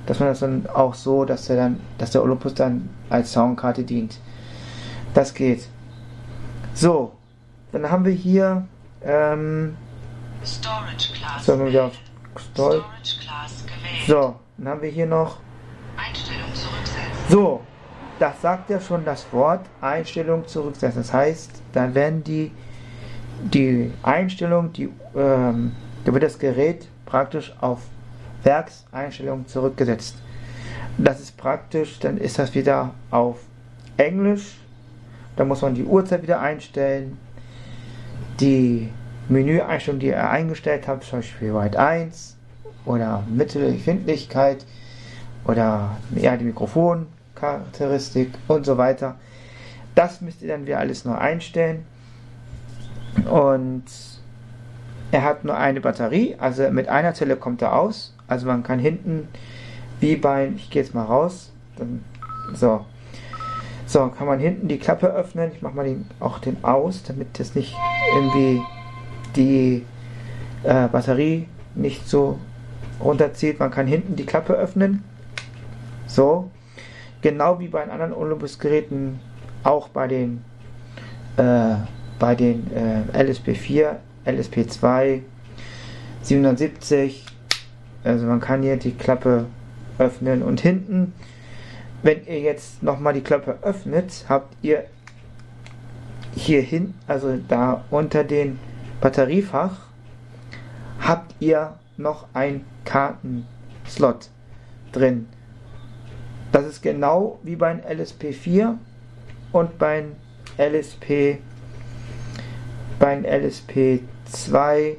dass 0.06 0.20
man 0.20 0.30
das 0.30 0.40
dann 0.40 0.68
auch 0.68 0.94
so, 0.94 1.26
dass 1.26 1.50
er 1.50 1.56
dann, 1.56 1.80
dass 1.98 2.12
der 2.12 2.24
Olympus 2.24 2.54
dann 2.54 2.90
als 3.10 3.32
Soundkarte 3.32 3.84
dient. 3.84 4.20
Das 5.14 5.34
geht. 5.34 5.68
So, 6.74 7.12
dann 7.72 7.90
haben 7.90 8.06
wir 8.06 8.14
hier, 8.14 8.68
ähm, 9.04 9.76
Storage 10.44 11.14
Class. 11.14 11.46
sollen 11.46 11.72
wir 11.72 11.86
auf. 11.86 11.94
Storage 12.54 13.20
Class 13.20 13.66
gewählt. 13.66 14.08
So, 14.08 14.36
dann 14.58 14.68
haben 14.68 14.82
wir 14.82 14.90
hier 14.90 15.06
noch, 15.06 15.38
Einstellung 15.98 16.54
zurücksetzen. 16.54 17.12
so, 17.28 17.62
das 18.20 18.42
sagt 18.42 18.70
ja 18.70 18.80
schon 18.80 19.06
das 19.06 19.26
Wort 19.32 19.62
Einstellung 19.82 20.46
zurücksetzen. 20.48 21.02
Das 21.02 21.14
heißt, 21.14 21.62
dann 21.74 21.96
werden 21.96 22.24
die, 22.24 22.52
die 23.42 23.92
Einstellung, 24.04 24.74
die, 24.74 24.90
ähm, 25.16 25.72
da 26.04 26.14
wird 26.14 26.24
das 26.24 26.38
Gerät 26.38 26.88
praktisch 27.06 27.54
auf 27.62 27.80
Werkseinstellung 28.44 29.48
zurückgesetzt. 29.48 30.16
Das 30.98 31.22
ist 31.22 31.38
praktisch, 31.38 32.00
dann 32.00 32.18
ist 32.18 32.38
das 32.38 32.54
wieder 32.54 32.94
auf 33.10 33.40
Englisch. 33.98 34.58
Da 35.36 35.46
muss 35.46 35.62
man 35.62 35.74
die 35.74 35.86
Uhrzeit 35.86 36.22
wieder 36.22 36.42
einstellen. 36.42 37.18
Die 38.40 38.90
Menüeinstellung, 39.30 40.00
die 40.00 40.08
ihr 40.08 40.30
eingestellt 40.30 40.88
habt, 40.88 41.06
zum 41.06 41.20
Beispiel 41.20 41.54
White 41.54 41.80
1 41.80 42.36
oder 42.86 43.24
Mittelempfindlichkeit 43.30 44.66
oder 45.46 45.98
ja, 46.16 46.36
die 46.36 46.46
Mikrofoncharakteristik 47.40 48.32
und 48.48 48.66
so 48.66 48.78
weiter. 48.78 49.16
Das 49.96 50.22
müsst 50.22 50.42
ihr 50.42 50.50
dann 50.50 50.66
wieder 50.66 50.80
alles 50.80 51.06
neu 51.06 51.16
einstellen. 51.16 51.86
Und 53.30 53.84
er 55.12 55.24
hat 55.24 55.44
nur 55.44 55.58
eine 55.58 55.82
Batterie, 55.82 56.36
also 56.40 56.70
mit 56.70 56.88
einer 56.88 57.14
Zelle 57.14 57.36
kommt 57.36 57.62
er 57.62 57.76
aus. 57.76 58.14
Also 58.28 58.46
man 58.46 58.64
kann 58.64 58.80
hinten, 58.80 59.28
wie 60.00 60.16
bei, 60.16 60.52
ich 60.56 60.70
gehe 60.70 60.84
jetzt 60.84 60.94
mal 60.94 61.04
raus, 61.04 61.52
dann, 61.78 62.04
so. 62.54 62.86
So, 63.88 64.08
kann 64.10 64.28
man 64.28 64.40
hinten 64.40 64.68
die 64.68 64.78
Klappe 64.78 65.08
öffnen. 65.08 65.52
Ich 65.52 65.64
mache 65.64 65.76
mal 65.76 65.86
den, 65.86 66.06
auch 66.20 66.38
den 66.38 66.64
aus, 66.64 67.02
damit 67.02 67.40
das 67.40 67.56
nicht 67.56 67.76
irgendwie 68.14 68.62
die 69.36 69.84
äh, 70.62 70.88
Batterie 70.88 71.48
nicht 71.74 72.08
so 72.08 72.38
runterzieht. 73.00 73.60
Man 73.60 73.72
kann 73.72 73.88
hinten 73.88 74.16
die 74.16 74.28
Klappe 74.28 74.54
öffnen. 74.54 75.04
So. 76.06 76.52
Genau 77.22 77.60
wie 77.60 77.68
bei 77.68 77.82
den 77.82 77.92
anderen 77.92 78.14
Olympus-Geräten, 78.14 79.20
auch 79.64 79.90
bei 79.90 80.08
den, 80.08 80.44
äh, 81.38 81.76
bei 82.18 82.36
den 82.36 82.72
äh, 82.72 83.24
LSP4, 83.24 83.96
LSP2, 84.26 85.22
770. 86.22 87.26
Also 88.04 88.26
man 88.26 88.40
kann 88.40 88.62
hier 88.62 88.78
die 88.78 88.94
Klappe 88.94 89.48
öffnen 89.98 90.42
und 90.42 90.62
hinten, 90.62 91.14
wenn 92.04 92.26
ihr 92.26 92.40
jetzt 92.40 92.82
nochmal 92.82 93.14
die 93.14 93.22
Klappe 93.22 93.60
öffnet, 93.62 94.26
habt 94.30 94.56
ihr 94.62 94.86
hier 96.36 96.62
hin, 96.62 96.94
also 97.08 97.38
da 97.48 97.84
unter 97.90 98.24
den 98.24 98.60
Batteriefach, 99.02 99.88
habt 101.02 101.36
ihr 101.40 101.74
noch 101.98 102.28
ein 102.34 102.66
Kartenslot 102.86 104.30
drin. 104.92 105.28
Das 106.52 106.66
ist 106.66 106.82
genau 106.82 107.40
wie 107.44 107.56
beim 107.56 107.80
LSP4 107.80 108.76
und 109.52 109.78
beim 109.78 110.16
LSP 110.58 111.38
beim 113.00 113.24
LSP2 113.24 114.96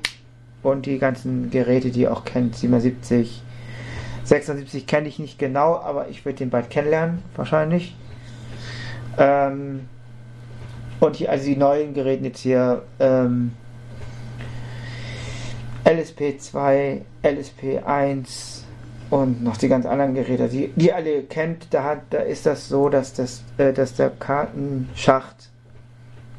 und 0.63 0.87
die 0.87 0.99
ganzen 0.99 1.51
Geräte, 1.51 1.91
die 1.91 2.03
ihr 2.03 2.13
auch 2.13 2.25
kennt, 2.25 2.57
77, 2.57 3.43
76 4.25 4.87
kenne 4.87 5.09
ich 5.09 5.19
nicht 5.19 5.39
genau, 5.39 5.77
aber 5.77 6.09
ich 6.09 6.25
würde 6.25 6.39
den 6.39 6.51
bald 6.51 6.71
kennenlernen, 6.71 7.23
wahrscheinlich. 7.37 7.95
Ähm, 9.19 9.89
und 11.01 11.17
hier, 11.17 11.31
also 11.31 11.45
die 11.45 11.57
neuen 11.57 11.95
Geräte 11.95 12.25
jetzt 12.25 12.41
hier, 12.41 12.83
ähm, 12.99 13.53
LSP2, 15.85 17.01
LSP1, 17.23 18.63
und 19.11 19.43
noch 19.43 19.57
die 19.57 19.69
ganz 19.69 19.87
anderen 19.87 20.15
Geräte, 20.15 20.49
die, 20.49 20.69
die 20.77 20.93
alle 20.93 21.13
ihr 21.13 21.29
kennt, 21.29 21.75
da, 21.75 21.83
hat, 21.83 22.03
da 22.11 22.19
ist 22.19 22.47
das 22.47 22.69
so, 22.69 22.89
dass, 22.89 23.13
das, 23.13 23.43
äh, 23.59 23.73
dass 23.73 23.95
der 23.95 24.11
Kartenschacht 24.11 25.51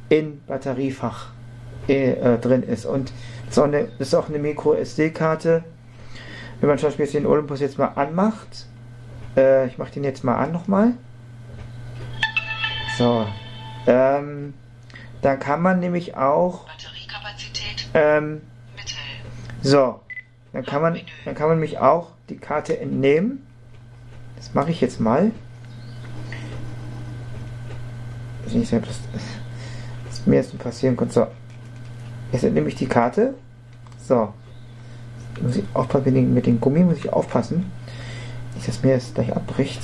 in 0.08 0.42
Batteriefach 0.46 1.32
äh, 1.88 2.12
äh, 2.12 2.38
drin 2.38 2.64
ist. 2.64 2.86
Und 2.86 3.12
so 3.50 3.64
eine, 3.64 3.90
das 4.00 4.10
ist 4.10 4.16
auch 4.16 4.30
eine 4.30 4.40
Micro-SD-Karte. 4.40 5.64
Wenn 6.60 6.70
man 6.70 6.78
zum 6.78 6.88
Beispiel 6.88 7.06
jetzt 7.06 7.14
den 7.14 7.26
Olympus 7.26 7.60
jetzt 7.60 7.78
mal 7.78 7.88
anmacht, 7.96 8.68
äh, 9.36 9.68
ich 9.68 9.78
mache 9.78 9.92
den 9.92 10.06
jetzt 10.06 10.24
mal 10.24 10.36
an 10.38 10.54
nochmal. 10.54 10.94
So. 12.98 13.28
Ähm, 13.88 14.54
dann 15.22 15.40
kann 15.40 15.62
man 15.62 15.80
nämlich 15.80 16.16
auch. 16.16 16.68
Batteriekapazität 16.68 17.90
Ähm, 17.94 18.42
so. 19.62 20.00
Dann 20.54 20.66
kann 20.66 20.82
man, 20.82 21.00
dann 21.26 21.36
kann 21.36 21.50
man 21.50 21.60
mich 21.60 21.80
auch 21.80 22.12
die 22.32 22.38
Karte 22.38 22.80
entnehmen. 22.80 23.46
Das 24.38 24.54
mache 24.54 24.72
ich 24.72 24.82
jetzt 24.82 25.00
mal. 25.00 25.32
Ich 28.48 28.54
nicht, 28.54 28.74
das, 28.74 28.82
das 30.10 30.26
mir 30.26 30.38
jetzt 30.38 30.58
passieren 30.58 30.96
konnte. 30.96 31.14
So. 31.14 31.28
Jetzt 32.32 32.44
entnehme 32.44 32.70
ich 32.70 32.76
die 32.76 32.88
Karte. 32.88 33.34
So. 34.00 34.34
Muss 35.42 35.58
ich 35.58 35.64
aufpassen, 35.74 36.06
mit 36.06 36.16
dem, 36.16 36.34
mit 36.34 36.46
dem 36.48 36.60
Gummi 36.60 36.82
muss 36.82 36.98
ich 36.98 37.12
aufpassen. 37.12 37.72
Nicht, 38.56 38.68
dass 38.68 38.82
mir 38.84 38.96
das 38.96 39.14
gleich 39.14 39.36
abbricht. 39.36 39.82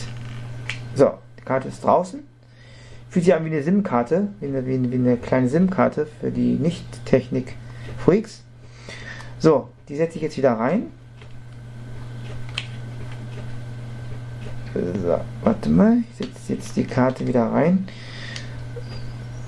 So, 0.96 1.12
die 1.40 1.44
Karte 1.44 1.68
ist 1.68 1.84
draußen. 1.84 2.22
Fühlt 3.10 3.26
sich 3.26 3.34
an 3.34 3.46
wie 3.46 3.50
eine 3.50 3.64
SIM-Karte, 3.64 4.28
wie 4.40 4.54
wie, 4.66 4.92
wie 4.92 4.96
eine 4.96 5.18
kleine 5.18 5.50
SIM-Karte 5.50 6.08
für 6.20 6.32
die 6.32 6.56
Nicht-Technik-Freaks. 6.56 8.44
So, 9.40 9.70
die 9.88 9.96
setze 9.96 10.18
ich 10.18 10.22
jetzt 10.22 10.38
wieder 10.38 10.54
rein. 10.54 10.88
So, 14.74 15.20
warte 15.44 15.70
mal, 15.70 15.98
ich 16.12 16.18
setze 16.18 16.54
jetzt 16.54 16.76
die 16.76 16.84
Karte 16.84 17.26
wieder 17.28 17.46
rein. 17.46 17.88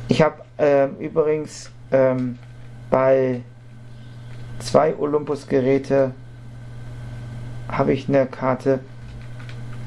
Ich 0.08 0.22
habe 0.22 0.44
ähm, 0.58 0.96
übrigens 1.00 1.70
ähm, 1.92 2.38
bei 2.90 3.42
zwei 4.60 4.96
Olympus-Geräte 4.98 6.14
habe 7.68 7.94
ich 7.94 8.08
eine 8.10 8.26
Karte 8.26 8.80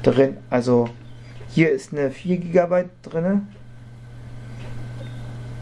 drin. 0.03 0.37
Also 0.49 0.89
hier 1.49 1.71
ist 1.71 1.91
eine 1.91 2.11
4 2.11 2.37
GB 2.37 2.85
drin. 3.01 3.47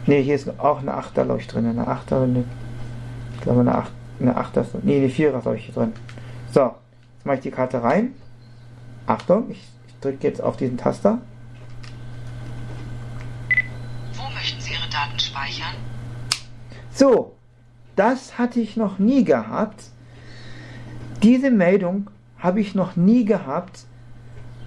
Ne, 0.06 0.16
hier 0.16 0.34
ist 0.34 0.48
auch 0.58 0.80
eine 0.80 0.92
8er, 0.92 1.24
glaube 1.24 1.40
ich, 1.40 1.46
drin. 1.46 1.66
Eine 1.66 1.86
8er, 1.86 2.22
eine, 2.22 2.44
ich 3.34 3.40
glaube 3.40 3.60
eine 3.60 3.74
8, 3.74 3.92
eine 4.20 4.36
8er, 4.36 4.64
nee, 4.82 4.98
eine 4.98 5.08
4er, 5.08 5.40
glaube 5.40 5.56
ich, 5.56 5.66
hier 5.66 5.74
drin. 5.74 5.92
So, 6.52 6.62
jetzt 6.62 7.26
mache 7.26 7.36
ich 7.36 7.42
die 7.42 7.50
Karte 7.50 7.82
rein. 7.82 8.14
Achtung, 9.06 9.50
ich, 9.50 9.62
ich 9.88 9.94
drücke 10.00 10.26
jetzt 10.26 10.40
auf 10.40 10.56
diesen 10.56 10.76
Taster. 10.76 11.18
Wo 14.14 14.30
möchten 14.34 14.60
Sie 14.60 14.72
Ihre 14.72 14.88
Daten 14.88 15.18
speichern? 15.18 15.74
So, 16.92 17.34
das 17.96 18.38
hatte 18.38 18.60
ich 18.60 18.76
noch 18.76 18.98
nie 18.98 19.24
gehabt. 19.24 19.84
Diese 21.22 21.50
Meldung 21.50 22.10
habe 22.38 22.60
ich 22.60 22.74
noch 22.74 22.96
nie 22.96 23.24
gehabt, 23.24 23.84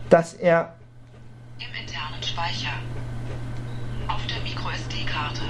dass 0.10 0.34
er 0.34 0.76
Im 1.60 1.68
internen 1.80 2.24
Speicher. 2.24 2.72
Auf 4.08 4.26
der 4.28 4.42
MicroSD-Karte. 4.42 5.42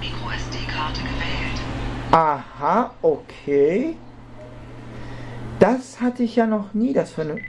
MicroSD-Karte 0.00 1.00
gewählt. 1.00 1.60
Aha, 2.12 2.90
okay. 3.02 3.96
Das 5.60 6.00
hatte 6.00 6.22
ich 6.22 6.36
ja 6.36 6.46
noch 6.46 6.72
nie, 6.72 6.94
das, 6.94 7.10
Phänomen, 7.12 7.44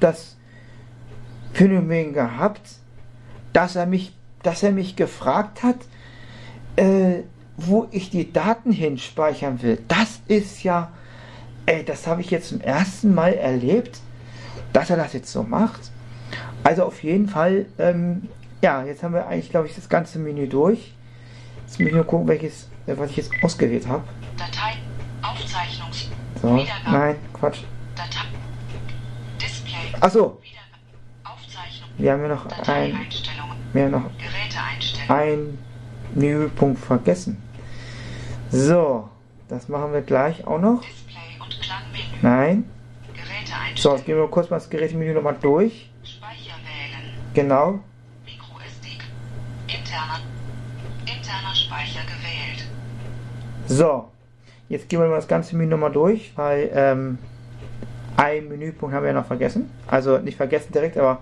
das 0.00 0.36
Phänomen 1.52 2.12
gehabt, 2.12 2.60
dass 3.52 3.76
er 3.76 3.86
mich, 3.86 4.12
dass 4.42 4.64
er 4.64 4.72
mich 4.72 4.96
gefragt 4.96 5.62
hat, 5.62 5.76
äh, 6.74 7.22
wo 7.56 7.86
ich 7.92 8.10
die 8.10 8.32
Daten 8.32 8.72
hinspeichern 8.72 9.62
will. 9.62 9.78
Das 9.86 10.20
ist 10.26 10.64
ja, 10.64 10.90
ey, 11.66 11.84
das 11.84 12.08
habe 12.08 12.20
ich 12.20 12.30
jetzt 12.32 12.48
zum 12.48 12.60
ersten 12.60 13.14
Mal 13.14 13.34
erlebt, 13.34 14.00
dass 14.72 14.90
er 14.90 14.96
das 14.96 15.12
jetzt 15.12 15.30
so 15.30 15.44
macht. 15.44 15.92
Also 16.64 16.82
auf 16.82 17.02
jeden 17.04 17.28
Fall, 17.28 17.66
ähm, 17.78 18.28
ja, 18.60 18.84
jetzt 18.84 19.04
haben 19.04 19.14
wir 19.14 19.28
eigentlich, 19.28 19.50
glaube 19.50 19.68
ich, 19.68 19.74
das 19.76 19.88
ganze 19.88 20.18
Menü 20.18 20.48
durch. 20.48 20.94
Jetzt 21.64 21.78
muss 21.78 21.88
ich 21.88 21.94
nur 21.94 22.04
gucken, 22.04 22.26
welches, 22.26 22.68
äh, 22.88 22.94
was 22.96 23.10
ich 23.10 23.18
jetzt 23.18 23.30
ausgewählt 23.40 23.86
habe. 23.86 24.02
Datei. 24.36 24.74
Aufzeichnungs. 25.22 26.10
So, 26.40 26.66
nein, 26.86 27.16
Quatsch. 27.32 27.60
Achso, 30.00 30.40
wir 31.98 32.12
haben 32.12 32.22
ja 32.22 32.28
noch 32.28 32.46
ein, 32.68 33.06
wir 33.72 33.84
haben 33.84 33.90
noch 33.90 34.10
ein 35.08 35.58
Menüpunkt 36.14 36.84
vergessen. 36.84 37.42
So, 38.50 39.08
das 39.48 39.68
machen 39.68 39.92
wir 39.92 40.02
gleich 40.02 40.46
auch 40.46 40.60
noch. 40.60 40.82
Nein. 42.22 42.64
So, 43.76 43.94
jetzt 43.94 44.06
gehen 44.06 44.16
wir 44.16 44.28
kurz 44.28 44.50
mal 44.50 44.56
das 44.56 44.70
Gerätemenü 44.70 45.14
nochmal 45.14 45.36
durch. 45.40 45.90
Speicher 46.02 46.56
wählen. 46.64 47.14
Genau. 47.34 47.80
MicroSD. 48.24 48.98
Interner. 49.66 50.20
Interner 51.00 51.54
Speicher 51.54 52.02
gewählt. 52.04 52.66
So, 53.66 54.10
jetzt 54.68 54.88
gehen 54.88 55.00
wir 55.00 55.08
mal 55.08 55.16
das 55.16 55.28
ganze 55.28 55.56
Menü 55.56 55.70
nochmal 55.70 55.92
durch, 55.92 56.32
weil 56.36 56.70
ähm, 56.74 57.18
ein 58.16 58.48
Menüpunkt 58.48 58.94
haben 58.94 59.02
wir 59.02 59.12
ja 59.12 59.18
noch 59.18 59.26
vergessen. 59.26 59.70
Also 59.86 60.18
nicht 60.18 60.36
vergessen 60.36 60.72
direkt, 60.72 60.96
aber 60.96 61.20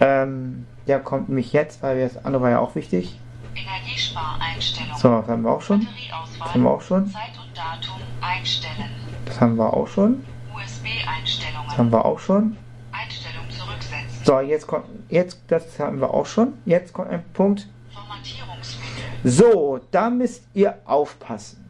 ähm, 0.00 0.66
der 0.86 1.00
kommt 1.00 1.28
nämlich 1.28 1.52
jetzt, 1.52 1.82
weil 1.82 2.00
das 2.00 2.24
andere 2.24 2.42
war 2.42 2.50
ja 2.50 2.58
auch 2.58 2.74
wichtig. 2.74 3.18
Energiespareinstellungen. 3.54 4.98
So, 4.98 5.20
das 5.20 5.28
haben 5.28 5.42
wir 5.42 5.50
auch 5.50 5.62
schon. 5.62 5.80
Batterieauswahl. 5.80 6.38
Das 6.38 6.54
haben 6.54 6.62
wir 6.62 6.70
auch 6.70 6.82
schon. 6.82 7.10
Zeit 7.10 7.22
und 7.38 7.56
Datum 7.56 8.00
einstellen. 8.20 8.90
Das 9.24 9.40
haben 9.40 9.56
wir 9.56 9.72
auch 9.72 9.88
schon. 9.88 10.24
USB-Einstellungen. 10.54 11.68
Das 11.68 11.78
haben 11.78 11.92
wir 11.92 12.04
auch 12.04 12.18
schon. 12.18 12.56
Einstellung 12.92 13.50
zurücksetzen. 13.50 14.24
So, 14.24 14.40
jetzt 14.40 14.66
kommt, 14.66 14.84
jetzt, 15.08 15.40
das 15.48 15.78
haben 15.78 16.00
wir 16.00 16.12
auch 16.12 16.26
schon. 16.26 16.54
Jetzt 16.66 16.92
kommt 16.92 17.10
ein 17.10 17.24
Punkt. 17.32 17.66
Formatierungsmenü. 17.92 18.86
So, 19.24 19.80
da 19.90 20.10
müsst 20.10 20.46
ihr 20.52 20.74
aufpassen. 20.84 21.65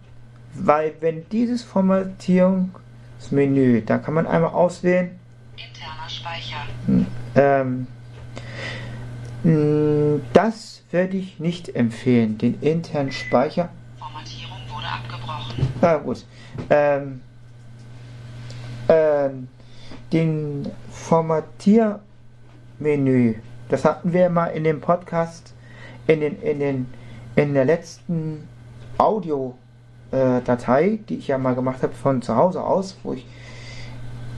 Weil 0.59 0.95
wenn 1.01 1.29
dieses 1.31 1.63
Formatierungsmenü, 1.63 3.83
da 3.83 3.99
kann 3.99 4.15
man 4.15 4.27
einmal 4.27 4.53
auswählen, 4.53 5.19
Interner 5.57 6.09
Speicher. 6.09 6.67
ähm, 7.35 7.87
mh, 9.43 10.21
das 10.33 10.83
würde 10.91 11.17
ich 11.17 11.39
nicht 11.41 11.75
empfehlen, 11.75 12.39
den 12.39 12.61
internen 12.61 13.11
Speicher. 13.13 13.71
Formatierung 13.99 14.59
wurde 14.69 14.87
abgebrochen. 14.87 15.67
Ah, 15.81 15.97
gut. 15.97 16.25
Ähm, 16.71 17.21
ähm, 18.89 19.49
den 20.13 20.71
Formatiermenü, 20.91 23.35
das 23.69 23.85
hatten 23.85 24.13
wir 24.13 24.31
mal 24.31 24.47
in 24.49 24.65
dem 24.65 24.81
Podcast, 24.81 25.55
in, 26.07 26.21
den, 26.21 26.41
in, 26.41 26.61
den, 26.61 26.87
in 27.35 27.55
der 27.55 27.65
letzten 27.65 28.47
Audio-Datei, 30.17 30.99
die 31.09 31.17
ich 31.17 31.29
ja 31.29 31.39
mal 31.39 31.55
gemacht 31.55 31.83
habe 31.83 31.95
von 31.95 32.23
zu 32.23 32.35
Hause 32.37 32.63
aus, 32.63 32.97
wo 33.03 33.13
ich, 33.13 33.27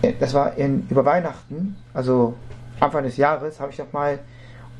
äh, 0.03 0.13
das 0.19 0.35
war 0.35 0.57
in, 0.57 0.87
über 0.89 1.05
Weihnachten, 1.05 1.77
also 1.95 2.35
Anfang 2.81 3.05
des 3.05 3.17
Jahres, 3.17 3.61
habe 3.61 3.71
ich 3.71 3.77
doch 3.77 3.93
mal 3.93 4.19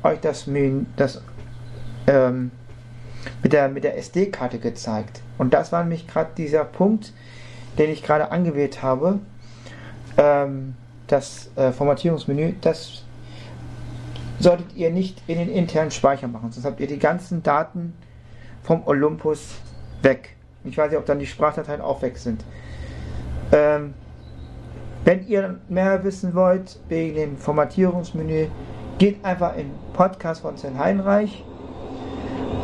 euch 0.03 0.19
das, 0.19 0.49
das 0.95 1.21
ähm, 2.07 2.51
mit 3.43 3.53
der, 3.53 3.69
mit 3.69 3.83
der 3.83 3.97
SD-Karte 3.97 4.59
gezeigt. 4.59 5.21
Und 5.37 5.53
das 5.53 5.71
war 5.71 5.83
nämlich 5.83 6.07
gerade 6.07 6.31
dieser 6.37 6.63
Punkt, 6.63 7.13
den 7.77 7.89
ich 7.89 8.03
gerade 8.03 8.31
angewählt 8.31 8.81
habe. 8.81 9.19
Ähm, 10.17 10.75
das 11.07 11.49
äh, 11.55 11.71
Formatierungsmenü, 11.71 12.53
das 12.61 13.03
solltet 14.39 14.75
ihr 14.75 14.91
nicht 14.91 15.21
in 15.27 15.37
den 15.37 15.49
internen 15.49 15.91
Speicher 15.91 16.27
machen, 16.27 16.51
sonst 16.51 16.65
habt 16.65 16.79
ihr 16.79 16.87
die 16.87 16.99
ganzen 16.99 17.43
Daten 17.43 17.93
vom 18.63 18.85
Olympus 18.85 19.55
weg. 20.01 20.37
Ich 20.69 20.77
weiß 20.77 20.91
nicht, 20.91 20.99
ob 20.99 21.05
dann 21.05 21.19
die 21.19 21.25
Sprachdateien 21.25 21.81
auch 21.81 22.01
weg 22.01 22.17
sind. 22.17 22.43
Ähm, 23.51 23.93
wenn 25.05 25.27
ihr 25.27 25.59
mehr 25.69 26.03
wissen 26.03 26.35
wollt 26.35 26.79
wegen 26.89 27.15
dem 27.15 27.37
Formatierungsmenü, 27.37 28.47
geht 28.97 29.23
einfach 29.23 29.55
in 29.55 29.71
Podcast 29.93 30.41
von 30.41 30.57
Sven 30.57 30.77
Heinreich 30.77 31.43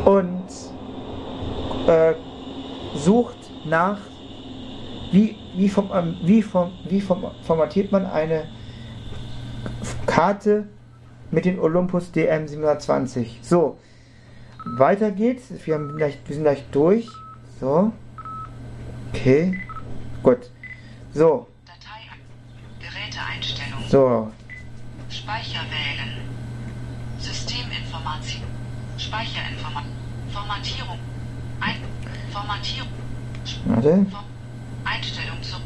und 0.04 0.44
äh, 1.88 2.14
sucht 2.94 3.50
nach, 3.64 3.98
wie, 5.12 5.36
wie, 5.56 5.68
vom, 5.68 5.90
ähm, 5.94 6.16
wie, 6.22 6.42
vom, 6.42 6.72
wie 6.88 7.00
vom, 7.00 7.24
formatiert 7.42 7.90
man 7.90 8.06
eine 8.06 8.44
Karte 10.06 10.66
mit 11.30 11.44
dem 11.44 11.58
Olympus 11.58 12.12
DM720. 12.14 13.42
So, 13.42 13.78
weiter 14.76 15.10
geht's. 15.10 15.50
Wir, 15.64 15.74
haben 15.74 15.96
gleich, 15.96 16.18
wir 16.26 16.34
sind 16.34 16.44
gleich 16.44 16.64
durch. 16.70 17.08
So, 17.58 17.90
okay, 19.12 19.58
gut. 20.22 20.50
So, 21.14 21.46
Datei. 21.64 22.02
So, 23.88 24.30
Speicher 25.08 25.60
wählen. 25.70 26.20
Systeminformation. 27.18 28.42
Speicherinformation. 28.98 29.96
Formatierung. 30.30 30.98
Ein 31.60 31.76
Formatierung. 32.30 32.92
warte. 33.64 34.06
Form 34.10 34.24
Einstellung 34.84 35.42
zur 35.42 35.60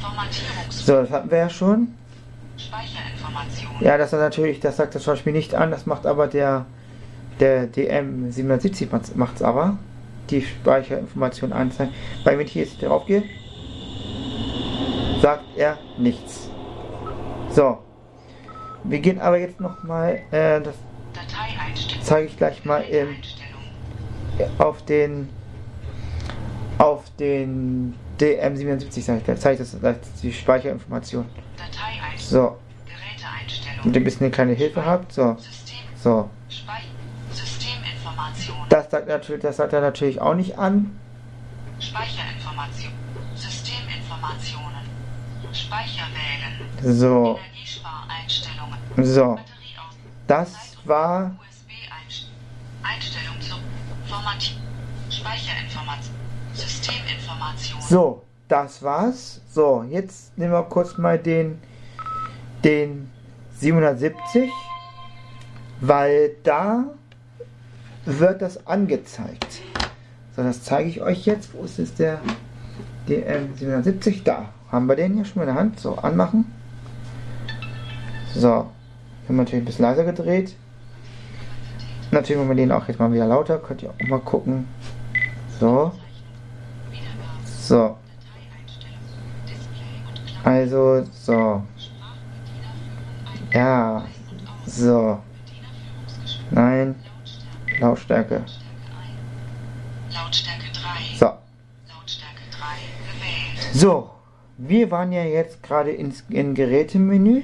Formatierung. 0.00 0.64
So, 0.70 0.92
das 1.02 1.10
hatten 1.10 1.30
wir 1.30 1.38
ja 1.38 1.48
schon. 1.48 1.94
Speicherinformation. 2.56 3.70
Ja, 3.80 3.96
das 3.98 4.12
ist 4.12 4.18
natürlich, 4.18 4.58
das 4.58 4.78
sagt 4.78 4.96
das 4.96 5.04
Schauspiel 5.04 5.32
nicht 5.32 5.54
an, 5.54 5.70
das 5.70 5.86
macht 5.86 6.06
aber 6.06 6.26
der, 6.26 6.66
der 7.38 7.66
DM 7.68 8.32
770 8.32 8.90
macht 9.14 9.36
es 9.36 9.42
aber. 9.42 9.78
Die 10.30 10.42
Speicherinformation 10.42 11.52
anzeigen. 11.52 11.92
Weil 12.24 12.38
wenn 12.38 12.46
ich 12.46 12.54
jetzt 12.54 12.82
drauf 12.82 13.06
gehe, 13.06 13.22
sagt 15.20 15.44
er 15.56 15.78
nichts. 15.98 16.50
So. 17.50 17.78
Wir 18.84 19.00
gehen 19.00 19.20
aber 19.20 19.38
jetzt 19.38 19.60
nochmal, 19.60 20.20
äh, 20.30 20.60
das 20.60 20.74
zeige 22.02 22.28
ich 22.28 22.36
gleich 22.36 22.64
mal 22.64 22.82
im, 22.82 23.16
auf 24.58 24.84
den 24.84 25.28
auf 26.78 27.04
den 27.18 27.94
DM77 28.20 29.00
sage 29.00 29.18
ich 29.18 29.24
gleich, 29.24 29.40
zeige 29.40 29.62
ich 29.62 29.70
das, 29.70 29.80
das 29.80 30.20
die 30.22 30.32
Speicherinformation. 30.32 31.24
So, 32.18 32.58
ihr 33.94 34.00
ein 34.00 34.04
bisschen 34.04 34.26
eine 34.26 34.30
kleine 34.30 34.52
Hilfe 34.52 34.84
habt. 34.84 35.12
So, 35.12 35.36
so. 36.02 36.28
Das 38.68 38.90
sagt, 38.90 39.08
natürlich, 39.08 39.40
das 39.42 39.56
sagt 39.56 39.72
er 39.72 39.80
natürlich 39.80 40.20
auch 40.20 40.34
nicht 40.34 40.58
an. 40.58 40.98
Speicherinformation. 41.78 42.92
Systeminformationen. 43.34 44.66
Speicher 45.52 46.06
wählen. 46.12 46.60
So, 46.98 47.38
Energiespareinstellungen. 47.38 48.78
so. 48.96 49.38
Das 50.26 50.76
war 50.84 51.34
USB-Einstellung 51.40 53.40
zur 53.40 53.58
Formatierung. 54.08 54.62
Speicherinformation. 55.10 56.14
Systeminformation. 56.54 57.80
so, 57.80 58.24
das 58.48 58.82
war's. 58.82 59.40
So, 59.50 59.84
jetzt 59.88 60.36
nehmen 60.36 60.52
wir 60.52 60.64
kurz 60.64 60.98
mal 60.98 61.18
den 61.18 61.58
den 62.64 63.10
770, 63.58 64.50
weil 65.80 66.36
da 66.42 66.84
wird 68.06 68.40
das 68.40 68.66
angezeigt. 68.66 69.60
So, 70.34 70.42
das 70.42 70.62
zeige 70.62 70.88
ich 70.88 71.02
euch 71.02 71.26
jetzt. 71.26 71.52
Wo 71.54 71.64
ist 71.64 71.78
jetzt 71.78 71.98
der 71.98 72.20
DM770? 73.08 74.22
Da 74.24 74.50
haben 74.70 74.86
wir 74.86 74.96
den 74.96 75.14
hier 75.14 75.24
schon 75.24 75.42
in 75.42 75.48
der 75.48 75.56
Hand. 75.56 75.80
So, 75.80 75.96
anmachen. 75.96 76.46
So, 78.34 78.48
haben 78.48 78.70
wir 79.28 79.34
natürlich 79.34 79.62
ein 79.62 79.66
bisschen 79.66 79.84
leiser 79.84 80.04
gedreht. 80.04 80.54
Natürlich 82.10 82.38
machen 82.38 82.50
wir 82.50 82.56
den 82.56 82.72
auch 82.72 82.86
jetzt 82.86 83.00
mal 83.00 83.12
wieder 83.12 83.26
lauter. 83.26 83.58
Könnt 83.58 83.82
ihr 83.82 83.90
auch 83.90 84.08
mal 84.08 84.20
gucken. 84.20 84.68
So, 85.58 85.92
so. 87.44 87.96
Also, 90.44 91.04
so. 91.12 91.62
Ja, 93.52 94.04
so. 94.66 95.18
Nein, 96.50 96.94
Lautstärke. 97.80 98.34
Lautstärke. 98.34 98.66
Lautstärke 100.12 100.66
3. 100.72 101.16
So. 101.18 101.26
Lautstärke 101.26 102.42
3. 102.50 102.58
Gewählt. 103.12 103.74
So, 103.74 104.10
wir 104.58 104.90
waren 104.90 105.12
ja 105.12 105.24
jetzt 105.24 105.62
gerade 105.62 105.90
ins 105.90 106.24
in 106.28 106.54
Gerätemenü. 106.54 107.42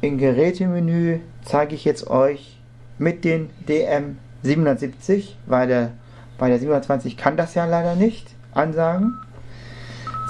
Im 0.00 0.18
Gerätemenü 0.18 1.20
zeige 1.42 1.74
ich 1.74 1.84
jetzt 1.84 2.06
euch 2.08 2.58
mit 2.98 3.24
den 3.24 3.50
DM 3.68 4.18
770, 4.42 5.36
weil 5.46 5.68
der 5.68 5.92
bei 6.38 6.48
der 6.48 6.58
720 6.58 7.16
kann 7.16 7.36
das 7.36 7.54
ja 7.54 7.64
leider 7.64 7.94
nicht 7.94 8.28
ansagen. 8.52 9.18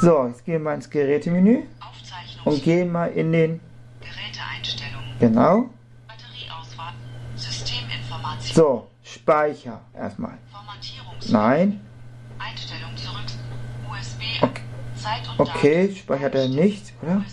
So, 0.00 0.26
jetzt 0.26 0.44
gehen 0.44 0.54
wir 0.54 0.60
mal 0.60 0.74
ins 0.74 0.90
Gerätemenü 0.90 1.62
und 2.44 2.62
gehen 2.62 2.92
mal 2.92 3.06
in 3.06 3.32
den 3.32 3.60
Geräteeinstellung. 4.00 5.02
genau. 5.18 5.70
So, 8.54 8.86
Speicher 9.26 9.80
erstmal. 9.92 10.38
Nein. 11.28 11.80
Einstellung 12.38 12.96
zurück. 12.96 13.26
USB. 13.90 14.22
Okay. 14.40 14.62
Zeit 14.94 15.28
und 15.28 15.40
Okay, 15.40 15.94
speichert 15.96 16.34
er 16.36 16.48
nicht, 16.48 16.92
oder? 17.02 17.24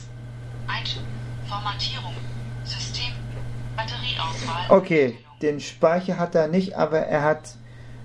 Okay, 4.69 5.19
den 5.43 5.59
Speicher 5.59 6.17
hat 6.17 6.33
er 6.33 6.47
nicht, 6.47 6.75
aber 6.75 6.99
er 6.99 7.21
hat 7.21 7.55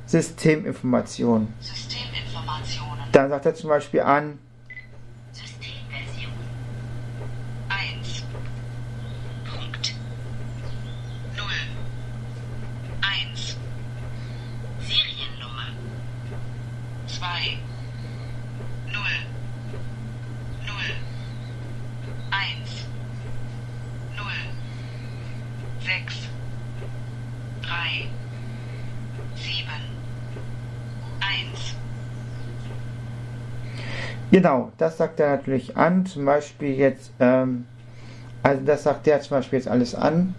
Systeminformationen. 0.04 1.54
Systeminformationen. 1.58 3.04
Dann 3.12 3.30
sagt 3.30 3.46
er 3.46 3.54
zum 3.54 3.70
Beispiel 3.70 4.02
an, 4.02 4.38
Systemversion. 5.32 6.32
1. 7.68 8.24
Punkt. 9.44 9.94
0. 11.36 11.46
1. 13.02 13.56
Seriennummer. 14.80 15.68
2. 17.06 17.58
0. 18.86 19.02
0. 20.66 20.74
1. 22.30 22.86
0. 24.16 24.24
6. 25.80 26.28
3. 27.62 28.08
7. 29.36 29.66
1. 31.20 31.74
genau, 34.38 34.70
das 34.78 34.96
sagt 34.98 35.18
er 35.18 35.30
natürlich 35.36 35.76
an. 35.76 36.06
Zum 36.06 36.24
Beispiel 36.24 36.74
jetzt, 36.74 37.10
ähm, 37.18 37.66
also 38.42 38.64
das 38.64 38.84
sagt 38.84 39.06
der 39.06 39.20
zum 39.20 39.36
Beispiel 39.36 39.58
jetzt 39.58 39.68
alles 39.68 39.96
an. 39.96 40.34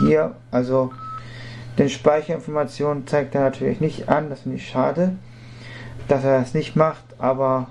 Hier, 0.00 0.34
also 0.50 0.92
den 1.78 1.88
Speicherinformationen 1.88 3.06
zeigt 3.06 3.34
er 3.34 3.40
natürlich 3.40 3.80
nicht 3.80 4.10
an. 4.10 4.28
Das 4.28 4.40
finde 4.40 4.58
ich 4.58 4.68
schade, 4.68 5.12
dass 6.08 6.24
er 6.24 6.40
das 6.40 6.52
nicht 6.52 6.76
macht, 6.76 7.04
aber 7.18 7.68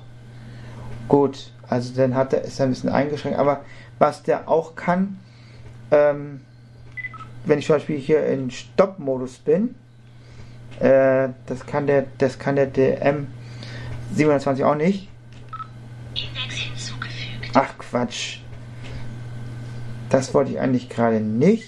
gut, 1.08 1.52
also 1.70 1.94
dann 1.96 2.16
hat 2.16 2.34
er, 2.34 2.42
ist 2.42 2.60
er 2.60 2.66
ein 2.66 2.70
bisschen 2.70 2.90
eingeschränkt. 2.90 3.38
Aber 3.38 3.62
was 4.00 4.24
der 4.24 4.50
auch 4.50 4.76
kann, 4.76 5.20
ähm, 5.92 6.42
wenn 7.46 7.60
ich 7.60 7.68
zum 7.68 7.76
Beispiel 7.76 8.00
hier 8.00 8.26
in 8.26 8.50
Stopp-Modus 8.50 9.38
bin, 9.38 9.76
äh, 10.80 11.30
das 11.46 11.68
kann 11.68 11.86
der, 11.86 12.06
das 12.18 12.40
kann 12.40 12.56
der 12.56 12.66
DM 12.66 13.28
720 14.14 14.64
auch 14.64 14.76
nicht. 14.76 15.10
Index 16.16 16.56
hinzugefügt. 16.56 17.52
Ach 17.56 17.78
Quatsch. 17.78 18.38
Das 20.10 20.34
wollte 20.34 20.52
ich 20.52 20.60
eigentlich 20.60 20.90
gerade 20.90 21.20
nicht. 21.20 21.66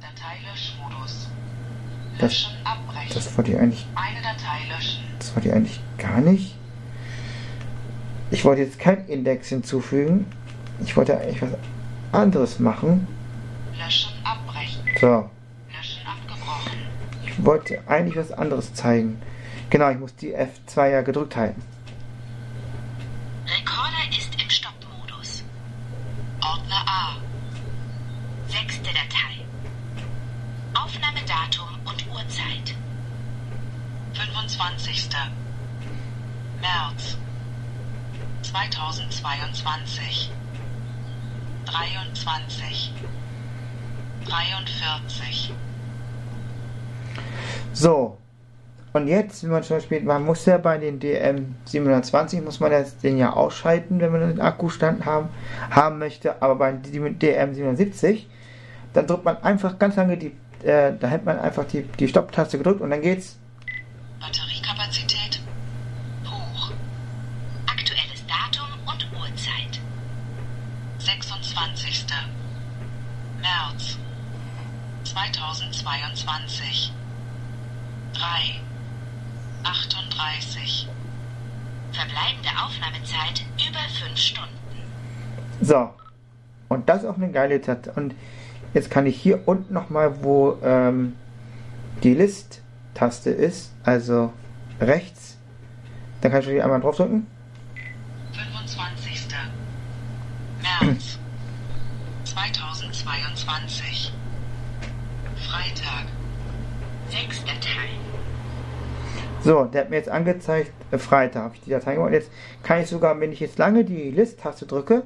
Dateilöschmodus. 0.00 1.28
Das- 2.18 2.22
Löschen, 2.32 2.52
abbrechen. 2.64 3.10
Das 3.14 3.36
wollte 3.36 3.50
ich 3.52 3.58
eigentlich, 3.58 3.86
Eine 3.96 4.22
Datei 4.22 4.68
löschen. 4.76 5.02
das 5.18 5.34
wollte 5.34 5.48
ich 5.48 5.54
eigentlich 5.54 5.80
gar 5.98 6.20
nicht. 6.20 6.54
Ich 8.30 8.44
wollte 8.44 8.62
jetzt 8.62 8.78
kein 8.78 9.06
Index 9.08 9.48
hinzufügen. 9.48 10.26
Ich 10.84 10.96
wollte 10.96 11.18
eigentlich 11.18 11.42
was 11.42 11.50
anderes 12.12 12.60
machen. 12.60 13.08
Löschen, 13.76 14.12
abbrechen. 14.22 14.82
So, 15.00 15.28
Löschen 15.76 16.06
abgebrochen. 16.06 16.72
ich 17.26 17.44
wollte 17.44 17.80
eigentlich 17.88 18.16
was 18.16 18.30
anderes 18.30 18.72
zeigen. 18.74 19.20
Genau, 19.68 19.90
ich 19.90 19.98
muss 19.98 20.14
die 20.14 20.32
F2 20.36 20.90
ja 20.90 21.02
gedrückt 21.02 21.34
halten. 21.36 21.60
Rekorder 23.46 24.16
ist 24.16 24.32
im 24.40 24.48
Stoppmodus. 24.50 25.42
Ordner 26.40 26.84
A. 26.86 27.16
Sechste 28.48 28.90
Datei. 28.90 29.44
Aufnahmedatum 30.74 31.68
und 31.84 32.06
Uhrzeit. 32.12 32.74
25. 34.14 35.08
März 36.60 37.16
2022. 39.62 40.30
23. 41.66 42.92
43. 44.26 45.52
So. 47.72 48.16
Und 48.92 49.06
jetzt, 49.06 49.44
wenn 49.44 49.50
man 49.50 49.62
zum 49.62 49.76
Beispiel, 49.76 50.02
man 50.02 50.24
muss 50.24 50.44
ja 50.46 50.58
bei 50.58 50.76
den 50.76 50.98
DM 50.98 51.54
720 51.64 52.42
muss 52.42 52.58
man 52.58 52.72
das, 52.72 52.98
den 52.98 53.18
ja 53.18 53.32
ausschalten, 53.32 54.00
wenn 54.00 54.10
man 54.10 54.20
den 54.28 54.40
Akkustand 54.40 55.04
haben, 55.04 55.28
haben 55.70 55.98
möchte, 55.98 56.42
aber 56.42 56.56
bei 56.56 56.72
dem 56.72 57.18
DM 57.18 57.54
770, 57.54 58.28
dann 58.92 59.06
drückt 59.06 59.24
man 59.24 59.40
einfach 59.44 59.78
ganz 59.78 59.94
lange 59.94 60.16
die, 60.16 60.32
äh, 60.64 60.92
da 60.98 61.06
hält 61.06 61.24
man 61.24 61.38
einfach 61.38 61.64
die, 61.66 61.82
die 61.82 62.08
Stopptaste 62.08 62.58
gedrückt 62.58 62.80
und 62.80 62.90
dann 62.90 63.00
geht's. 63.00 63.38
Batteriekapazität 64.18 64.49
21. 71.56 72.06
März 73.40 73.98
2022 75.04 76.92
3 78.12 78.20
38 79.64 80.88
Verbleibende 81.92 82.48
Aufnahmezeit 82.64 83.44
über 83.56 83.80
5 84.06 84.16
Stunden. 84.16 84.48
So. 85.60 85.90
Und 86.68 86.88
das 86.88 87.02
ist 87.02 87.08
auch 87.08 87.16
eine 87.16 87.32
geile 87.32 87.60
Zeit. 87.60 87.88
Und 87.96 88.14
jetzt 88.72 88.90
kann 88.90 89.06
ich 89.06 89.20
hier 89.20 89.48
unten 89.48 89.74
nochmal, 89.74 90.22
wo 90.22 90.56
ähm, 90.62 91.16
die 92.04 92.14
List-Taste 92.14 93.30
ist, 93.30 93.72
also 93.82 94.32
rechts, 94.80 95.36
da 96.20 96.28
kann 96.28 96.42
ich 96.42 96.46
hier 96.46 96.62
einmal 96.62 96.80
draufdrücken. 96.80 97.26
25. 98.32 99.26
März 100.62 101.18
2022 102.40 104.12
Freitag. 105.46 106.06
Sechster 107.10 107.60
Teil. 107.60 107.90
So, 109.42 109.64
der 109.64 109.82
hat 109.82 109.90
mir 109.90 109.96
jetzt 109.96 110.08
angezeigt, 110.08 110.72
äh, 110.90 110.98
Freitag 110.98 111.44
habe 111.44 111.54
ich 111.54 111.60
die 111.62 111.70
Datei 111.70 111.94
gemacht. 111.94 112.12
Jetzt 112.12 112.30
kann 112.62 112.80
ich 112.80 112.88
sogar, 112.88 113.18
wenn 113.20 113.32
ich 113.32 113.40
jetzt 113.40 113.58
lange 113.58 113.84
die 113.84 114.10
List-Taste 114.10 114.66
drücke, 114.66 115.02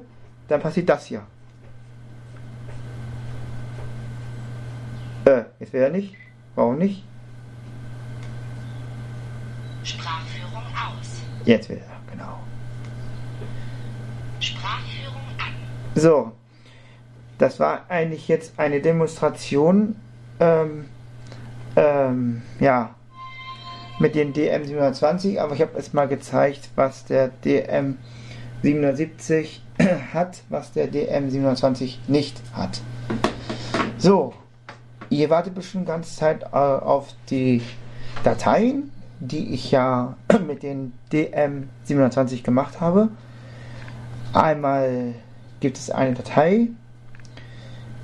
dann 0.47 0.61
passiert 0.61 0.87
das 0.87 1.05
hier. 1.05 1.23
Äh, 5.25 5.43
jetzt 5.59 5.73
wieder 5.73 5.89
nicht. 5.89 6.15
Warum 6.55 6.77
nicht? 6.77 7.03
Sprachführung 9.83 10.63
aus. 10.73 11.21
Jetzt 11.43 11.69
wieder, 11.69 11.81
genau. 12.11 12.39
Sprachführung 14.39 15.21
an. 15.37 15.53
So, 15.95 16.31
das 17.37 17.59
war 17.59 17.81
eigentlich 17.89 18.27
jetzt 18.27 18.53
eine 18.57 18.81
Demonstration, 18.81 19.95
ähm, 20.39 20.85
ähm, 21.75 22.41
ja, 22.59 22.95
mit 23.99 24.15
dem 24.15 24.33
DM720, 24.33 25.39
aber 25.39 25.53
ich 25.55 25.61
habe 25.61 25.77
es 25.77 25.93
mal 25.93 26.07
gezeigt, 26.07 26.69
was 26.75 27.05
der 27.05 27.29
DM770 27.43 29.59
hat, 30.13 30.41
was 30.49 30.71
der 30.73 30.91
DM720 30.91 31.97
nicht 32.07 32.41
hat. 32.53 32.81
So, 33.97 34.33
ihr 35.09 35.29
wartet 35.29 35.55
bestimmt 35.55 35.87
die 35.87 35.91
ganze 35.91 36.13
Zeit 36.15 36.43
äh, 36.43 36.57
auf 36.57 37.07
die 37.29 37.61
Dateien, 38.23 38.91
die 39.19 39.53
ich 39.53 39.71
ja 39.71 40.15
mit 40.45 40.63
den 40.63 40.93
DM720 41.11 42.43
gemacht 42.43 42.81
habe. 42.81 43.09
Einmal 44.33 45.13
gibt 45.61 45.77
es 45.77 45.89
eine 45.89 46.13
Datei, 46.13 46.67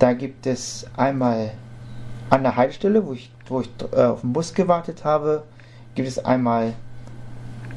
da 0.01 0.13
gibt 0.13 0.47
es 0.47 0.87
einmal 0.97 1.51
an 2.31 2.41
der 2.41 2.55
Haltestelle, 2.55 3.05
wo 3.05 3.13
ich, 3.13 3.31
wo 3.45 3.61
ich 3.61 3.69
äh, 3.91 4.05
auf 4.05 4.21
den 4.21 4.33
Bus 4.33 4.55
gewartet 4.55 5.05
habe, 5.05 5.43
gibt 5.93 6.07
es 6.07 6.17
einmal 6.25 6.73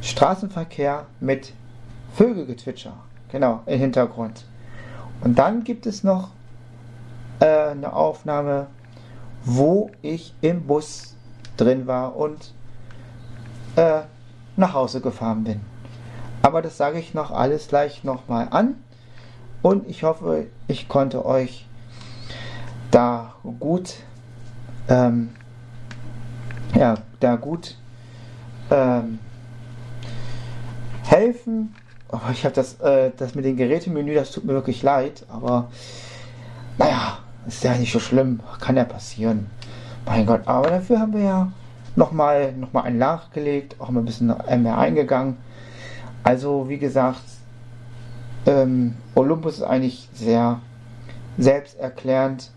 Straßenverkehr 0.00 1.04
mit 1.20 1.52
Vögelgezwitscher, 2.14 2.94
genau, 3.30 3.60
im 3.66 3.78
Hintergrund. 3.78 4.46
Und 5.20 5.38
dann 5.38 5.64
gibt 5.64 5.84
es 5.84 6.02
noch 6.02 6.30
äh, 7.40 7.46
eine 7.46 7.92
Aufnahme, 7.92 8.68
wo 9.44 9.90
ich 10.00 10.34
im 10.40 10.66
Bus 10.66 11.16
drin 11.58 11.86
war 11.86 12.16
und 12.16 12.54
äh, 13.76 14.00
nach 14.56 14.72
Hause 14.72 15.02
gefahren 15.02 15.44
bin. 15.44 15.60
Aber 16.40 16.62
das 16.62 16.78
sage 16.78 16.98
ich 16.98 17.12
noch 17.12 17.32
alles 17.32 17.68
gleich 17.68 18.02
nochmal 18.02 18.48
an. 18.50 18.76
Und 19.60 19.86
ich 19.90 20.04
hoffe, 20.04 20.46
ich 20.68 20.88
konnte 20.88 21.26
euch 21.26 21.66
da 22.90 23.34
gut, 23.60 23.94
ähm, 24.88 25.30
ja, 26.74 26.96
da 27.20 27.36
gut 27.36 27.76
ähm, 28.70 29.18
helfen. 31.04 31.74
Aber 32.08 32.30
ich 32.30 32.44
habe 32.44 32.54
das, 32.54 32.80
äh, 32.80 33.10
das 33.16 33.34
mit 33.34 33.44
dem 33.44 33.56
Gerätemenü, 33.56 34.14
das 34.14 34.30
tut 34.30 34.44
mir 34.44 34.52
wirklich 34.52 34.82
leid. 34.82 35.24
Aber 35.28 35.68
naja, 36.78 37.18
ist 37.46 37.64
ja 37.64 37.74
nicht 37.74 37.92
so 37.92 38.00
schlimm, 38.00 38.40
kann 38.60 38.76
ja 38.76 38.84
passieren. 38.84 39.46
Mein 40.06 40.26
Gott, 40.26 40.42
aber 40.46 40.70
dafür 40.70 41.00
haben 41.00 41.14
wir 41.14 41.22
ja 41.22 41.52
nochmal 41.96 42.52
noch 42.52 42.72
mal 42.72 42.82
einen 42.82 42.98
nachgelegt, 42.98 43.80
auch 43.80 43.90
mal 43.90 44.00
ein 44.00 44.06
bisschen 44.06 44.26
mehr 44.26 44.78
eingegangen. 44.78 45.36
Also, 46.22 46.68
wie 46.68 46.78
gesagt, 46.78 47.22
ähm, 48.46 48.94
Olympus 49.14 49.56
ist 49.58 49.62
eigentlich 49.62 50.08
sehr 50.14 50.60
selbsterklärend. 51.38 52.50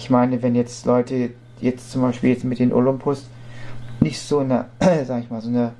Ich 0.00 0.08
meine, 0.08 0.42
wenn 0.42 0.54
jetzt 0.54 0.86
Leute 0.86 1.30
jetzt 1.60 1.92
zum 1.92 2.00
Beispiel 2.00 2.30
jetzt 2.30 2.44
mit 2.44 2.58
den 2.58 2.72
Olympus 2.72 3.26
nicht 4.00 4.18
so 4.18 4.38
eine, 4.38 4.64
sag 5.04 5.22
ich 5.22 5.30
mal, 5.30 5.42
so 5.42 5.50
eine, 5.50 5.72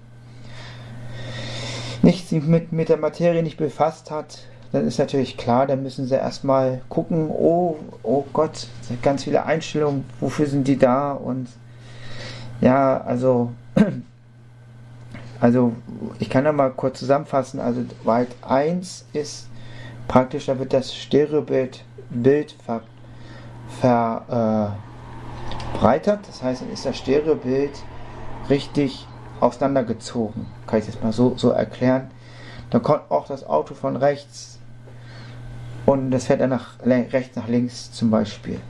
nicht 2.02 2.30
mit, 2.30 2.70
mit 2.70 2.90
der 2.90 2.98
Materie 2.98 3.42
nicht 3.42 3.56
befasst 3.56 4.10
hat, 4.10 4.40
dann 4.72 4.86
ist 4.86 4.98
natürlich 4.98 5.38
klar, 5.38 5.66
dann 5.66 5.82
müssen 5.82 6.06
sie 6.06 6.16
erstmal 6.16 6.82
gucken, 6.90 7.30
oh, 7.30 7.76
oh 8.02 8.26
Gott, 8.34 8.68
ganz 9.02 9.24
viele 9.24 9.46
Einstellungen, 9.46 10.04
wofür 10.20 10.46
sind 10.46 10.68
die 10.68 10.76
da? 10.76 11.12
Und 11.12 11.48
ja, 12.60 13.00
also 13.00 13.52
also 15.40 15.72
ich 16.18 16.28
kann 16.28 16.44
da 16.44 16.52
mal 16.52 16.72
kurz 16.72 16.98
zusammenfassen, 16.98 17.58
also 17.58 17.86
Wald 18.04 18.36
1 18.42 19.06
ist 19.14 19.48
praktisch, 20.08 20.44
da 20.44 20.58
wird 20.58 20.74
das 20.74 20.94
Stereobild 20.94 21.84
Bild 22.10 22.54
ver, 22.66 22.82
verbreitert, 23.80 24.78
das 26.28 26.42
heißt, 26.42 26.62
dann 26.62 26.70
ist 26.70 26.84
das 26.86 26.96
Stereobild 26.96 27.82
richtig 28.48 29.06
auseinandergezogen, 29.40 30.46
kann 30.66 30.80
ich 30.80 30.86
jetzt 30.86 31.02
mal 31.02 31.12
so, 31.12 31.34
so 31.36 31.50
erklären. 31.50 32.10
Dann 32.70 32.82
kommt 32.82 33.10
auch 33.10 33.26
das 33.26 33.44
Auto 33.46 33.74
von 33.74 33.96
rechts 33.96 34.58
und 35.86 36.10
das 36.10 36.26
fährt 36.26 36.40
dann 36.40 36.50
nach 36.50 36.74
rechts 36.84 37.36
nach 37.36 37.48
links 37.48 37.90
zum 37.92 38.10
Beispiel. 38.10 38.60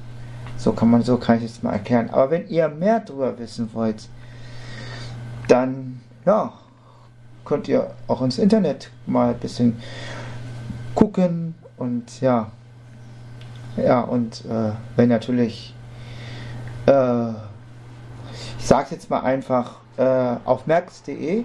So 0.56 0.72
kann 0.72 0.90
man, 0.90 1.02
so 1.02 1.16
kann 1.16 1.38
ich 1.38 1.44
es 1.44 1.62
mal 1.62 1.72
erklären. 1.72 2.10
Aber 2.10 2.30
wenn 2.30 2.46
ihr 2.48 2.68
mehr 2.68 3.00
darüber 3.00 3.38
wissen 3.38 3.70
wollt, 3.72 4.08
dann 5.48 6.00
ja, 6.24 6.52
könnt 7.44 7.66
ihr 7.68 7.90
auch 8.06 8.22
ins 8.22 8.38
Internet 8.38 8.90
mal 9.06 9.30
ein 9.30 9.38
bisschen 9.38 9.78
gucken 10.94 11.54
und 11.76 12.20
ja, 12.20 12.52
ja 13.84 14.00
und 14.00 14.44
äh, 14.44 14.72
wenn 14.96 15.08
natürlich, 15.08 15.74
äh, 16.86 17.30
ich 18.58 18.66
sag's 18.66 18.90
jetzt 18.90 19.10
mal 19.10 19.20
einfach, 19.20 19.76
äh, 19.96 20.36
auf 20.44 20.66
merks.de 20.66 21.44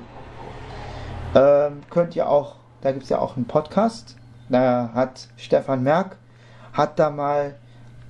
äh, 1.34 1.70
könnt 1.90 2.16
ihr 2.16 2.30
auch, 2.30 2.56
da 2.82 2.92
gibt 2.92 3.04
es 3.04 3.10
ja 3.10 3.20
auch 3.20 3.36
einen 3.36 3.46
Podcast, 3.46 4.16
da 4.50 4.92
hat 4.94 5.28
Stefan 5.38 5.84
Merck, 5.84 6.18
hat 6.74 7.00
da 7.00 7.10
mal 7.10 7.56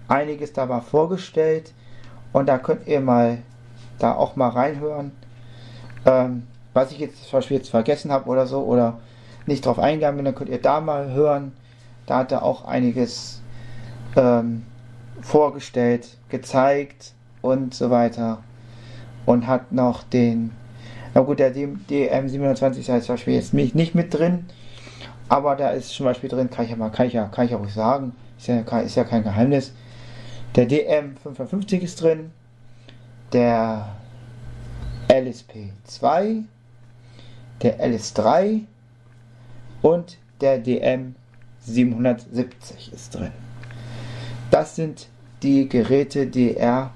einiges 0.08 0.54
da 0.54 0.66
mal 0.66 0.82
vorgestellt 0.82 1.74
und 2.34 2.48
da 2.48 2.58
könnt 2.58 2.88
ihr 2.88 3.02
mal 3.02 3.40
da 4.00 4.14
auch 4.14 4.36
mal 4.36 4.50
reinhören. 4.50 5.12
Ähm, 6.06 6.48
was 6.74 6.92
ich 6.92 7.00
jetzt 7.00 7.24
zum 7.24 7.40
Beispiel 7.40 7.58
jetzt 7.58 7.70
vergessen 7.70 8.12
habe 8.12 8.30
oder 8.30 8.46
so 8.46 8.62
oder 8.64 9.00
nicht 9.46 9.66
drauf 9.66 9.80
eingegangen 9.80 10.18
bin, 10.18 10.26
dann 10.26 10.36
könnt 10.36 10.50
ihr 10.50 10.62
da 10.62 10.82
mal 10.82 11.12
hören. 11.12 11.54
Da 12.06 12.18
hat 12.18 12.32
er 12.32 12.44
auch 12.44 12.66
einiges 12.66 13.42
ähm, 14.16 14.64
vorgestellt, 15.22 16.18
gezeigt 16.30 17.14
und 17.42 17.74
so 17.74 17.90
weiter. 17.90 18.44
Und 19.26 19.48
hat 19.48 19.72
noch 19.72 20.04
den, 20.04 20.52
na 21.14 21.22
gut, 21.22 21.40
der 21.40 21.56
DM27 21.56 22.78
ist 22.78 23.06
zum 23.06 23.16
Beispiel 23.16 23.34
jetzt 23.34 23.54
nicht, 23.54 23.74
nicht 23.74 23.96
mit 23.96 24.14
drin, 24.14 24.46
aber 25.30 25.56
da 25.56 25.72
ist 25.72 25.90
zum 25.90 26.06
Beispiel 26.06 26.30
drin, 26.30 26.50
kann 26.50 26.66
ich 26.66 26.72
ja 26.72 26.78
mal, 26.78 26.90
kann 26.90 27.08
ich 27.08 27.14
ja, 27.14 27.26
kann 27.26 27.46
ich 27.46 27.52
ja 27.52 27.58
ruhig 27.58 27.74
sagen, 27.74 28.14
ist 28.38 28.48
ja, 28.48 28.60
ist 28.80 28.96
ja 28.96 29.04
kein 29.04 29.24
Geheimnis. 29.24 29.74
Der 30.56 30.70
DM55 30.70 31.80
ist 31.80 32.02
drin, 32.02 32.32
der 33.34 33.96
LSP2, 35.10 36.44
der 37.62 37.80
LS3 37.80 38.62
und 39.82 40.18
der 40.42 40.64
DM770 40.64 42.94
ist 42.94 43.16
drin. 43.16 43.32
Das 44.52 44.76
sind 44.76 45.08
die 45.44 45.68
Geräte, 45.68 46.28
die 46.28 46.56
er 46.56 46.92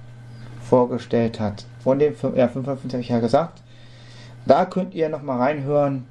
vorgestellt 0.61 1.39
hat. 1.39 1.65
Von 1.83 1.99
dem 1.99 2.13
ja, 2.35 2.47
55 2.47 2.93
habe 2.93 3.01
ich 3.01 3.09
ja 3.09 3.19
gesagt. 3.19 3.61
Da 4.45 4.65
könnt 4.65 4.93
ihr 4.93 5.09
nochmal 5.09 5.39
reinhören 5.39 6.07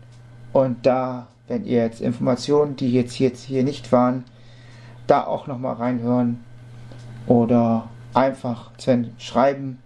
und 0.52 0.84
da, 0.84 1.28
wenn 1.46 1.64
ihr 1.64 1.82
jetzt 1.82 2.00
Informationen, 2.00 2.76
die 2.76 2.92
jetzt, 2.92 3.18
jetzt 3.18 3.44
hier 3.44 3.64
nicht 3.64 3.90
waren, 3.92 4.24
da 5.06 5.24
auch 5.24 5.46
nochmal 5.46 5.74
reinhören 5.74 6.44
oder 7.26 7.88
einfach 8.14 8.70
schreiben 9.18 9.78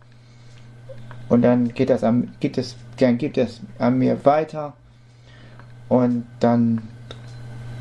und 1.29 1.43
dann 1.43 1.73
geht 1.75 1.91
das 1.91 2.05
am, 2.05 2.29
geht 2.41 2.59
es, 2.59 2.77
dann 2.99 3.19
gibt 3.19 3.39
es 3.39 3.61
an 3.79 3.99
mir 3.99 4.25
weiter 4.25 4.75
und 5.89 6.27
dann 6.41 6.83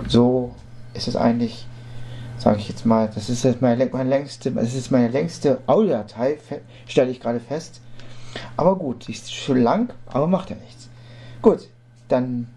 so 0.07 0.55
ist 0.93 1.07
es 1.07 1.15
eigentlich 1.15 1.67
sage 2.41 2.57
ich 2.57 2.69
jetzt 2.69 2.87
mal, 2.87 3.07
das 3.13 3.29
ist 3.29 3.43
jetzt 3.43 3.61
meine, 3.61 3.85
meine 3.85 4.09
längste, 4.09 4.51
das 4.51 4.73
ist 4.73 4.89
meine 4.89 5.09
längste 5.09 5.59
Audiodatei, 5.67 6.39
stelle 6.87 7.11
ich 7.11 7.19
gerade 7.19 7.39
fest. 7.39 7.81
Aber 8.57 8.77
gut, 8.77 9.07
die 9.07 9.11
ist 9.11 9.31
schon 9.31 9.61
lang, 9.61 9.93
aber 10.07 10.25
macht 10.25 10.49
ja 10.49 10.55
nichts. 10.55 10.89
Gut, 11.43 11.69
dann, 12.07 12.47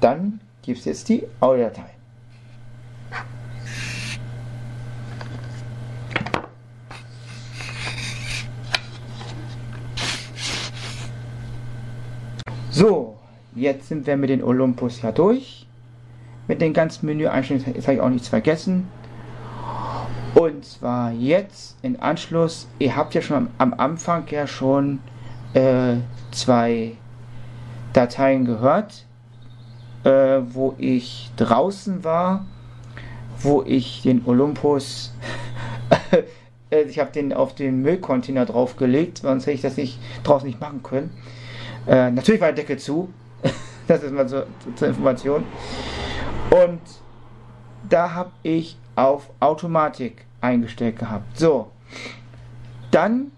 dann 0.00 0.40
gibt 0.62 0.80
es 0.80 0.86
jetzt 0.86 1.08
die 1.08 1.24
Audiodatei. 1.38 1.90
So, 12.72 13.18
jetzt 13.54 13.86
sind 13.86 14.04
wir 14.08 14.16
mit 14.16 14.30
den 14.30 14.42
Olympus 14.42 15.00
ja 15.02 15.12
durch. 15.12 15.59
Mit 16.50 16.60
den 16.60 16.72
ganzen 16.72 17.06
Menü-Einstellungen, 17.06 17.76
habe 17.80 17.92
ich 17.94 18.00
auch 18.00 18.08
nichts 18.08 18.26
vergessen. 18.26 18.88
Und 20.34 20.64
zwar 20.64 21.12
jetzt 21.12 21.78
in 21.80 22.00
Anschluss, 22.00 22.66
ihr 22.80 22.96
habt 22.96 23.14
ja 23.14 23.22
schon 23.22 23.36
am, 23.36 23.48
am 23.58 23.74
Anfang 23.74 24.24
ja 24.30 24.48
schon 24.48 24.98
äh, 25.54 25.98
zwei 26.32 26.96
Dateien 27.92 28.46
gehört, 28.46 29.06
äh, 30.02 30.40
wo 30.42 30.74
ich 30.76 31.30
draußen 31.36 32.02
war, 32.02 32.46
wo 33.38 33.62
ich 33.64 34.02
den 34.02 34.26
Olympus, 34.26 35.14
äh, 36.70 36.82
ich 36.82 36.98
habe 36.98 37.12
den 37.12 37.32
auf 37.32 37.54
den 37.54 37.80
Müllcontainer 37.82 38.44
draufgelegt, 38.44 39.18
sonst 39.18 39.46
hätte 39.46 39.54
ich 39.54 39.62
das 39.62 39.76
nicht 39.76 40.00
draußen 40.24 40.48
nicht 40.48 40.60
machen 40.60 40.82
können. 40.82 41.16
Äh, 41.86 42.10
natürlich 42.10 42.40
war 42.40 42.48
der 42.48 42.56
Deckel 42.56 42.76
zu, 42.76 43.08
das 43.86 44.02
ist 44.02 44.12
mal 44.12 44.28
so 44.28 44.42
zur 44.74 44.88
Information. 44.88 45.44
Und 46.50 46.80
da 47.88 48.12
habe 48.12 48.32
ich 48.42 48.76
auf 48.96 49.30
Automatik 49.40 50.26
eingestellt 50.40 50.98
gehabt. 50.98 51.38
So, 51.38 51.70
dann 52.90 53.30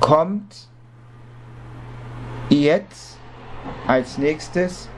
kommt 0.00 0.68
jetzt 2.50 3.18
als 3.86 4.18
nächstes 4.18 4.88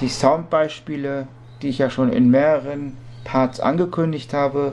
die 0.00 0.08
Soundbeispiele, 0.08 1.28
die 1.62 1.68
ich 1.68 1.78
ja 1.78 1.90
schon 1.90 2.12
in 2.12 2.30
mehreren 2.30 2.96
Parts 3.24 3.60
angekündigt 3.60 4.34
habe. 4.34 4.72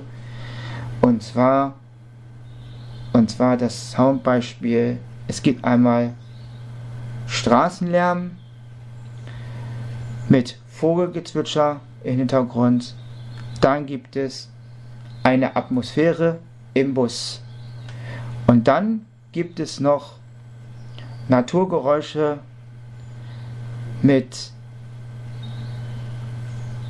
Und 1.02 1.24
zwar, 1.24 1.76
und 3.14 3.30
zwar 3.30 3.58
das 3.58 3.92
Soundbeispiel. 3.92 5.00
Es 5.28 5.42
gibt 5.42 5.64
einmal 5.64 6.14
Straßenlärm 7.28 8.32
mit 10.30 10.60
Vogelgezwitscher 10.84 11.80
im 12.04 12.18
Hintergrund. 12.18 12.94
Dann 13.62 13.86
gibt 13.86 14.18
es 14.18 14.50
eine 15.24 15.56
Atmosphäre 15.56 16.40
im 16.74 16.94
Bus. 16.94 17.42
Und 18.48 18.68
dann 18.68 19.06
gibt 19.32 19.62
es 19.62 19.80
noch 19.80 20.16
Naturgeräusche 21.30 22.40
mit 24.02 24.52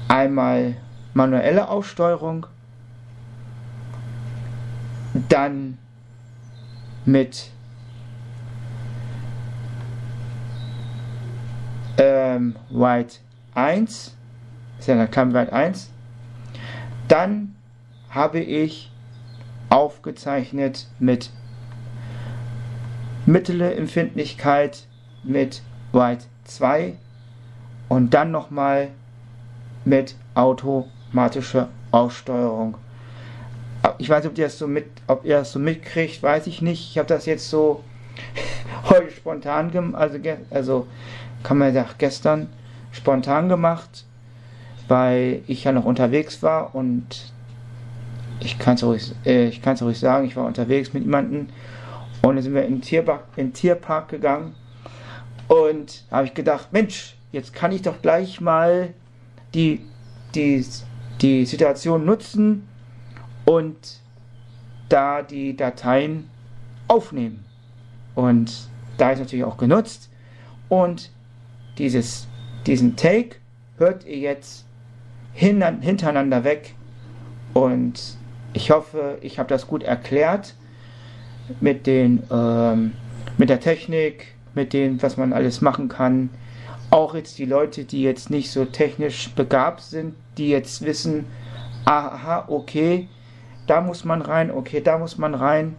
einmal 0.08 0.78
manuelle 1.14 1.70
Aussteuerung, 1.70 2.48
dann 5.30 5.78
mit 7.06 7.52
ähm, 12.00 12.56
White 12.72 13.18
1, 13.56 14.16
ist 14.80 14.88
ja 14.88 14.95
eine 14.95 15.08
Klammer 15.08 15.34
White 15.34 15.54
1, 15.54 15.89
dann 17.08 17.56
habe 18.10 18.39
ich 18.39 18.91
aufgezeichnet 19.70 20.88
mit 20.99 21.32
mittlere 23.26 23.76
Empfindlichkeit 23.76 24.88
mit 25.24 25.62
White 25.91 26.26
2 26.45 26.93
und 27.89 28.14
dann 28.14 28.32
nochmal 28.32 28.89
mit 29.86 30.16
automatischer 30.36 31.70
Aussteuerung. 31.91 32.78
Ich 33.97 34.10
weiß 34.10 34.24
nicht, 34.24 34.32
ob 34.32 34.38
ihr 34.38 34.45
das 34.45 34.58
so 34.58 34.68
mit, 34.68 34.86
ob 35.08 35.26
ihr 35.26 35.38
das 35.38 35.51
so 35.51 35.60
mitkriegt, 35.60 36.24
weiß 36.24 36.47
ich 36.47 36.62
nicht. 36.62 36.89
Ich 36.91 36.97
habe 36.97 37.08
das 37.08 37.26
jetzt 37.26 37.49
so 37.49 37.84
heute 38.89 39.12
spontan 39.12 39.72
gemacht, 39.72 40.01
also, 40.01 40.18
also 40.49 40.88
kann 41.43 41.58
man 41.58 41.74
sagen 41.74 41.89
gestern 41.97 42.47
spontan 42.94 43.50
gemacht, 43.50 44.06
weil 44.88 45.41
ich 45.48 45.66
ja 45.66 45.74
noch 45.74 45.84
unterwegs 45.84 46.41
war 46.41 46.74
und 46.74 47.34
ich 48.39 48.58
kann 48.60 48.76
es 48.76 48.84
ruhig, 48.84 49.14
äh, 49.26 49.52
ruhig 49.82 50.00
sagen, 50.00 50.26
ich 50.26 50.38
war 50.38 50.46
unterwegs 50.46 50.94
mit 50.94 51.04
jemandem 51.04 51.48
und 52.22 52.36
dann 52.36 52.44
sind 52.44 52.54
wir 52.54 52.66
in 52.66 52.76
den 52.76 52.82
Tierpark, 52.82 53.26
in 53.36 53.48
den 53.48 53.54
Tierpark 53.54 54.08
gegangen 54.08 54.56
und 55.48 56.06
habe 56.10 56.28
ich 56.28 56.34
gedacht, 56.34 56.72
Mensch, 56.72 57.16
jetzt 57.32 57.54
kann 57.54 57.72
ich 57.72 57.82
doch 57.82 58.02
gleich 58.02 58.39
mal 58.39 58.94
die, 59.54 59.82
die, 60.36 60.66
die 61.22 61.46
Situation 61.46 62.06
nutzen 62.06 62.68
und 63.46 63.76
da 64.89 65.22
die 65.22 65.56
Dateien 65.56 66.30
aufnehmen. 66.88 67.46
Und 68.16 68.70
da 68.98 69.12
ist 69.12 69.20
natürlich 69.20 69.46
auch 69.46 69.58
genutzt. 69.58 70.10
Und 70.70 71.12
dieses, 71.78 72.28
diesen 72.66 72.95
Take 72.95 73.38
hört 73.78 74.05
ihr 74.05 74.18
jetzt 74.18 74.66
hin, 75.34 75.64
hintereinander 75.82 76.43
weg. 76.43 76.76
Und 77.53 78.18
ich 78.53 78.72
hoffe, 78.72 79.18
ich 79.22 79.39
habe 79.39 79.49
das 79.49 79.68
gut 79.68 79.84
erklärt 79.84 80.55
mit, 81.59 81.88
den, 81.88 82.24
ähm, 82.32 82.93
mit 83.38 83.49
der 83.49 83.59
Technik, 83.59 84.34
mit 84.53 84.74
dem, 84.74 85.01
was 85.01 85.18
man 85.18 85.34
alles 85.34 85.61
machen 85.61 85.89
kann. 85.89 86.30
Auch 86.89 87.16
jetzt 87.16 87.38
die 87.39 87.45
Leute, 87.45 87.86
die 87.86 88.03
jetzt 88.03 88.30
nicht 88.30 88.51
so 88.51 88.66
technisch 88.66 89.32
begabt 89.32 89.82
sind, 89.82 90.16
die 90.38 90.49
jetzt 90.49 90.84
wissen, 90.84 91.26
aha, 91.86 92.45
okay, 92.47 93.07
da 93.68 93.82
muss 93.82 94.05
man 94.05 94.22
rein, 94.22 94.51
okay, 94.51 94.82
da 94.82 94.97
muss 94.97 95.18
man 95.18 95.34
rein. 95.34 95.76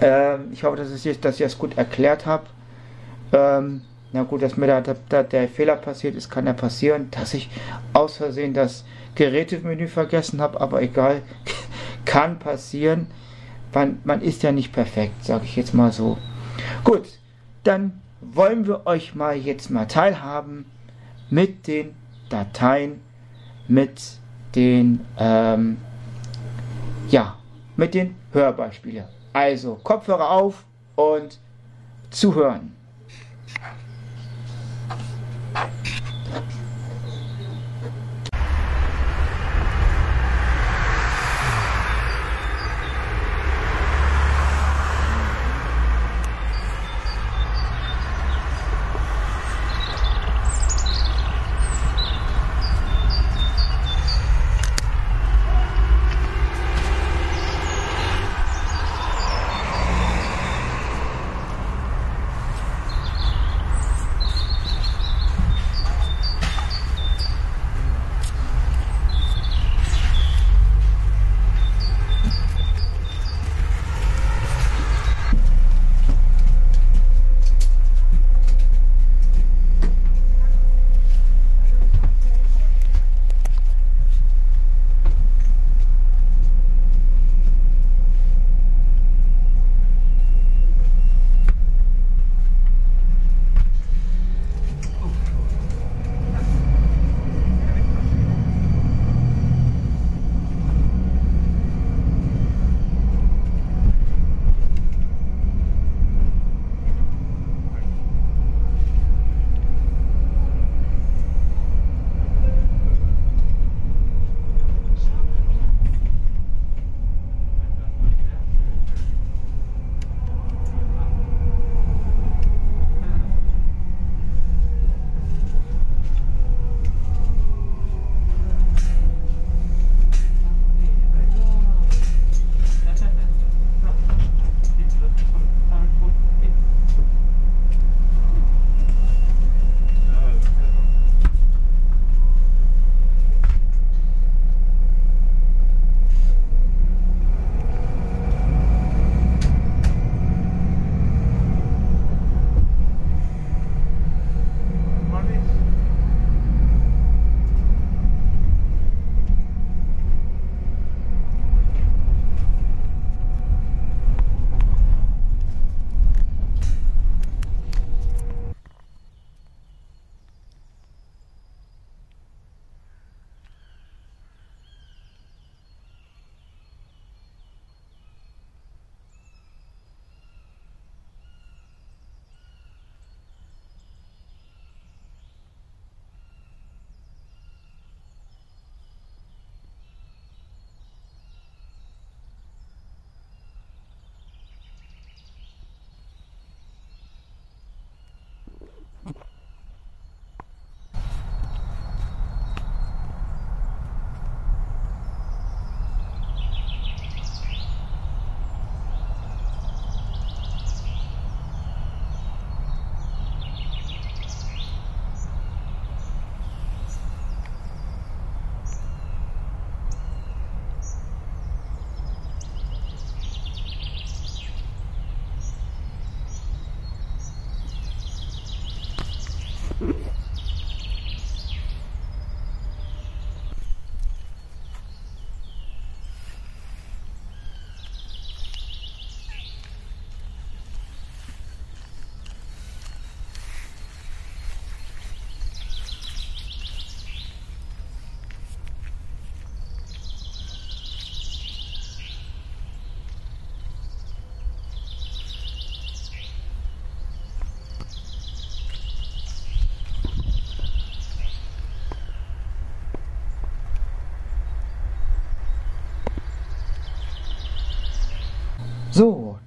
Ähm, 0.00 0.48
ich 0.52 0.62
hoffe, 0.62 0.76
dass, 0.76 1.04
jetzt, 1.04 1.24
dass 1.24 1.34
ich 1.36 1.44
das 1.44 1.58
gut 1.58 1.76
erklärt 1.76 2.26
habe. 2.26 2.44
Ähm, 3.32 3.82
na 4.12 4.24
gut, 4.24 4.42
dass 4.42 4.56
mir 4.56 4.66
da, 4.66 4.82
da, 5.08 5.22
der 5.22 5.48
Fehler 5.48 5.76
passiert 5.76 6.16
ist, 6.16 6.30
kann 6.30 6.46
ja 6.46 6.52
passieren, 6.52 7.10
dass 7.10 7.34
ich 7.34 7.48
aus 7.92 8.16
Versehen 8.16 8.54
das 8.54 8.84
Gerätemenü 9.14 9.86
vergessen 9.86 10.40
habe, 10.40 10.60
aber 10.60 10.82
egal, 10.82 11.22
kann 12.04 12.38
passieren. 12.38 13.06
Man, 13.72 14.00
man 14.04 14.20
ist 14.20 14.42
ja 14.42 14.50
nicht 14.50 14.72
perfekt, 14.72 15.24
sage 15.24 15.44
ich 15.44 15.54
jetzt 15.54 15.74
mal 15.74 15.92
so. 15.92 16.18
Gut, 16.82 17.06
dann 17.62 18.00
wollen 18.20 18.66
wir 18.66 18.86
euch 18.86 19.14
mal 19.14 19.36
jetzt 19.36 19.70
mal 19.70 19.86
teilhaben 19.86 20.66
mit 21.30 21.68
den 21.68 21.94
Dateien, 22.28 23.00
mit 23.68 24.00
den, 24.56 25.06
ähm, 25.18 25.76
ja, 27.08 27.36
mit 27.76 27.94
den 27.94 28.16
Hörbeispielen. 28.32 29.04
Also 29.32 29.76
Kopfhörer 29.76 30.30
auf 30.30 30.64
und 30.96 31.38
zuhören. 32.10 32.74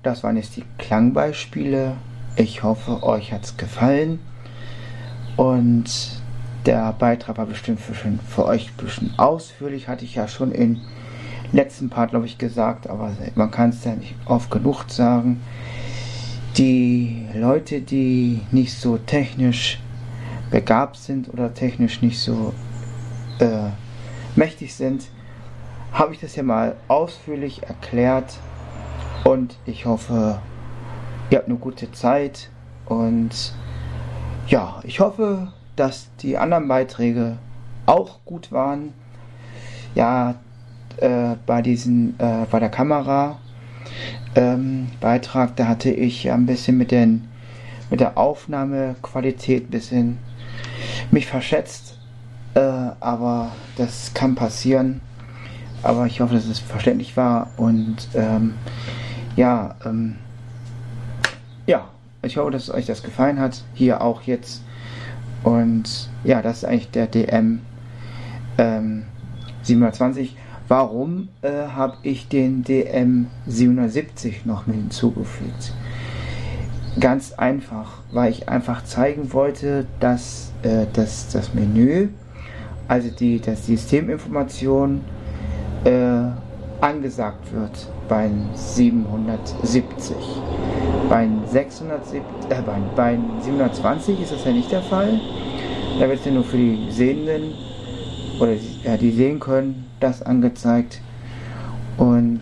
Das 0.04 0.24
waren 0.24 0.36
jetzt 0.36 0.58
die 0.58 0.66
Klangbeispiele. 0.78 1.96
Ich 2.36 2.62
hoffe, 2.62 3.04
euch 3.04 3.32
hat 3.32 3.46
es 3.46 3.58
gefallen. 3.58 4.20
Und 5.38 6.22
der 6.66 6.94
Beitrag 6.94 7.38
war 7.38 7.46
bestimmt 7.46 7.80
für, 7.80 7.94
für 7.94 8.46
euch 8.46 8.70
ein 8.70 8.86
bisschen 8.86 9.14
ausführlich, 9.18 9.88
hatte 9.88 10.06
ich 10.06 10.16
ja 10.16 10.28
schon 10.28 10.52
im 10.52 10.82
letzten 11.52 11.90
Part, 11.90 12.12
glaube 12.12 12.26
ich, 12.26 12.38
gesagt, 12.38 12.88
aber 12.88 13.16
man 13.36 13.50
kann 13.50 13.70
es 13.70 13.84
ja 13.84 13.96
nicht 13.96 14.16
oft 14.26 14.52
genug 14.52 14.86
sagen. 14.88 15.42
Die 16.58 17.26
Leute, 17.34 17.82
die 17.82 18.42
nicht 18.52 18.78
so 18.78 18.98
technisch 18.98 19.80
begabt 20.52 20.98
sind 20.98 21.34
oder 21.34 21.54
technisch 21.54 22.02
nicht 22.02 22.20
so 22.20 22.54
äh, 23.40 23.70
mächtig 24.36 24.76
sind, 24.76 25.06
habe 25.92 26.14
ich 26.14 26.20
das 26.20 26.36
ja 26.36 26.44
mal 26.44 26.76
ausführlich 26.88 27.64
erklärt 27.64 28.38
und 29.24 29.58
ich 29.66 29.86
hoffe, 29.86 30.40
ihr 31.30 31.38
habt 31.38 31.48
eine 31.48 31.58
gute 31.58 31.92
Zeit 31.92 32.50
und 32.86 33.54
ja, 34.48 34.82
ich 34.84 35.00
hoffe, 35.00 35.54
dass 35.76 36.10
die 36.22 36.38
anderen 36.38 36.68
Beiträge 36.68 37.38
auch 37.86 38.20
gut 38.26 38.52
waren. 38.52 38.94
Ja, 39.96 40.36
äh, 40.98 41.36
bei 41.46 41.62
diesen, 41.62 42.20
äh, 42.20 42.46
bei 42.50 42.60
der 42.60 42.70
Kamera 42.70 43.40
ähm, 44.36 44.90
Beitrag, 45.00 45.56
da 45.56 45.68
hatte 45.68 45.92
ich 45.92 46.32
ein 46.32 46.46
bisschen 46.46 46.78
mit 46.78 46.92
den 46.92 47.30
mit 47.90 48.00
der 48.00 48.18
Aufnahmequalität 48.18 49.68
ein 49.68 49.70
bisschen 49.70 50.18
mich 51.12 51.28
verschätzt, 51.28 52.00
äh, 52.56 52.60
aber 52.60 53.52
das 53.78 54.16
kann 54.16 54.34
passieren. 54.34 55.02
Aber 55.84 56.08
ich 56.08 56.20
hoffe, 56.20 56.34
dass 56.34 56.46
es 56.46 56.60
verständlich 56.60 57.18
war 57.18 57.52
und 57.58 58.08
ähm, 58.16 58.56
ja, 59.36 59.76
ähm, 59.86 60.16
ja, 61.66 61.88
ich 62.22 62.38
hoffe, 62.38 62.52
dass 62.52 62.70
euch 62.70 62.86
das 62.86 63.04
gefallen 63.04 63.40
hat. 63.40 63.64
Hier 63.74 64.02
auch 64.02 64.22
jetzt. 64.24 64.64
Und 65.44 66.10
ja, 66.24 66.42
das 66.42 66.58
ist 66.58 66.66
eigentlich 66.66 66.92
der 66.92 67.08
DM 67.08 67.62
ähm, 68.58 69.04
720. 69.64 70.38
Warum 70.68 71.30
äh, 71.42 71.68
habe 71.68 71.98
ich 72.04 72.30
den 72.30 72.64
DM 72.64 73.28
770 73.48 74.46
noch 74.46 74.66
mit 74.66 74.78
hinzugefügt? 74.78 75.74
Ganz 77.00 77.34
einfach, 77.34 78.02
weil 78.12 78.32
ich 78.32 78.48
einfach 78.48 78.84
zeigen 78.86 79.34
wollte, 79.34 79.86
dass, 80.00 80.54
äh, 80.62 80.86
dass 80.94 81.30
das 81.30 81.54
Menü, 81.54 82.10
also 82.88 83.10
die 83.10 83.42
das 83.42 83.66
Systeminformation, 83.66 85.02
äh, 85.84 86.30
angesagt 86.80 87.52
wird 87.54 87.90
bei 88.14 88.30
770. 88.54 90.16
Bei, 91.10 91.28
670, 91.48 92.22
äh, 92.50 92.62
bei, 92.62 92.78
bei 92.96 93.20
720 93.42 94.22
ist 94.22 94.34
das 94.34 94.46
ja 94.46 94.52
nicht 94.52 94.72
der 94.72 94.84
Fall. 94.84 95.20
Da 96.00 96.08
wird 96.08 96.20
es 96.20 96.26
ja 96.26 96.32
nur 96.32 96.44
für 96.44 96.58
die 96.58 96.92
Sehenden 96.92 97.56
oder 98.40 98.54
ja, 98.84 98.98
die 98.98 99.10
sehen 99.10 99.40
können, 99.40 99.86
das 100.00 100.22
angezeigt. 100.22 101.02
Und 101.98 102.42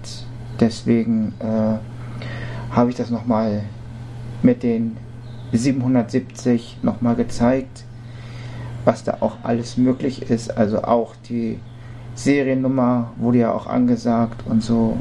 deswegen 0.59 1.36
äh, 1.39 2.76
habe 2.76 2.89
ich 2.89 2.97
das 2.97 3.09
nochmal 3.09 3.63
mit 4.43 4.63
den 4.63 4.97
770 5.53 6.80
nochmal 6.82 7.15
gezeigt, 7.15 7.86
was 8.84 9.05
da 9.05 9.19
auch 9.22 9.38
alles 9.43 9.78
möglich 9.78 10.30
ist. 10.30 10.57
Also 10.57 10.84
auch 10.84 11.15
die 11.30 11.59
Seriennummer 12.15 13.13
wurde 13.15 13.38
ja 13.38 13.53
auch 13.53 13.67
angesagt 13.67 14.43
und 14.49 14.61
so. 14.61 14.97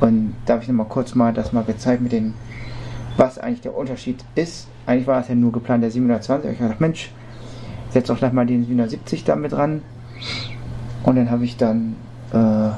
Und 0.00 0.34
da 0.44 0.54
habe 0.54 0.62
ich 0.62 0.68
nochmal 0.68 0.88
kurz 0.88 1.14
mal 1.14 1.32
das 1.32 1.52
mal 1.52 1.64
gezeigt 1.64 2.02
mit 2.02 2.12
den, 2.12 2.34
was 3.16 3.38
eigentlich 3.38 3.62
der 3.62 3.76
Unterschied 3.76 4.24
ist. 4.34 4.68
Eigentlich 4.84 5.06
war 5.06 5.18
das 5.18 5.28
ja 5.28 5.34
nur 5.34 5.52
geplant 5.52 5.82
der 5.82 5.90
720. 5.90 6.50
Ich 6.50 6.56
habe 6.58 6.68
gedacht, 6.68 6.80
Mensch, 6.80 7.10
setze 7.90 8.12
auch 8.12 8.18
gleich 8.18 8.32
mal 8.32 8.46
den 8.46 8.64
770 8.64 9.24
damit 9.24 9.52
dran. 9.52 9.82
Und 11.02 11.16
dann 11.16 11.30
habe 11.30 11.44
ich 11.44 11.56
dann 11.56 11.96
äh, 12.32 12.70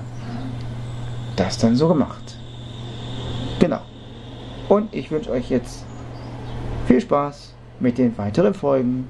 das 1.37 1.59
dann 1.59 1.77
so 1.77 1.89
gemacht. 1.89 2.37
Genau. 3.59 3.81
Und 4.69 4.95
ich 4.95 5.11
wünsche 5.11 5.31
euch 5.31 5.51
jetzt 5.51 5.85
viel 6.87 7.01
Spaß 7.01 7.55
mit 7.81 7.99
den 7.99 8.17
weiteren 8.19 8.55
Folgen. 8.55 9.09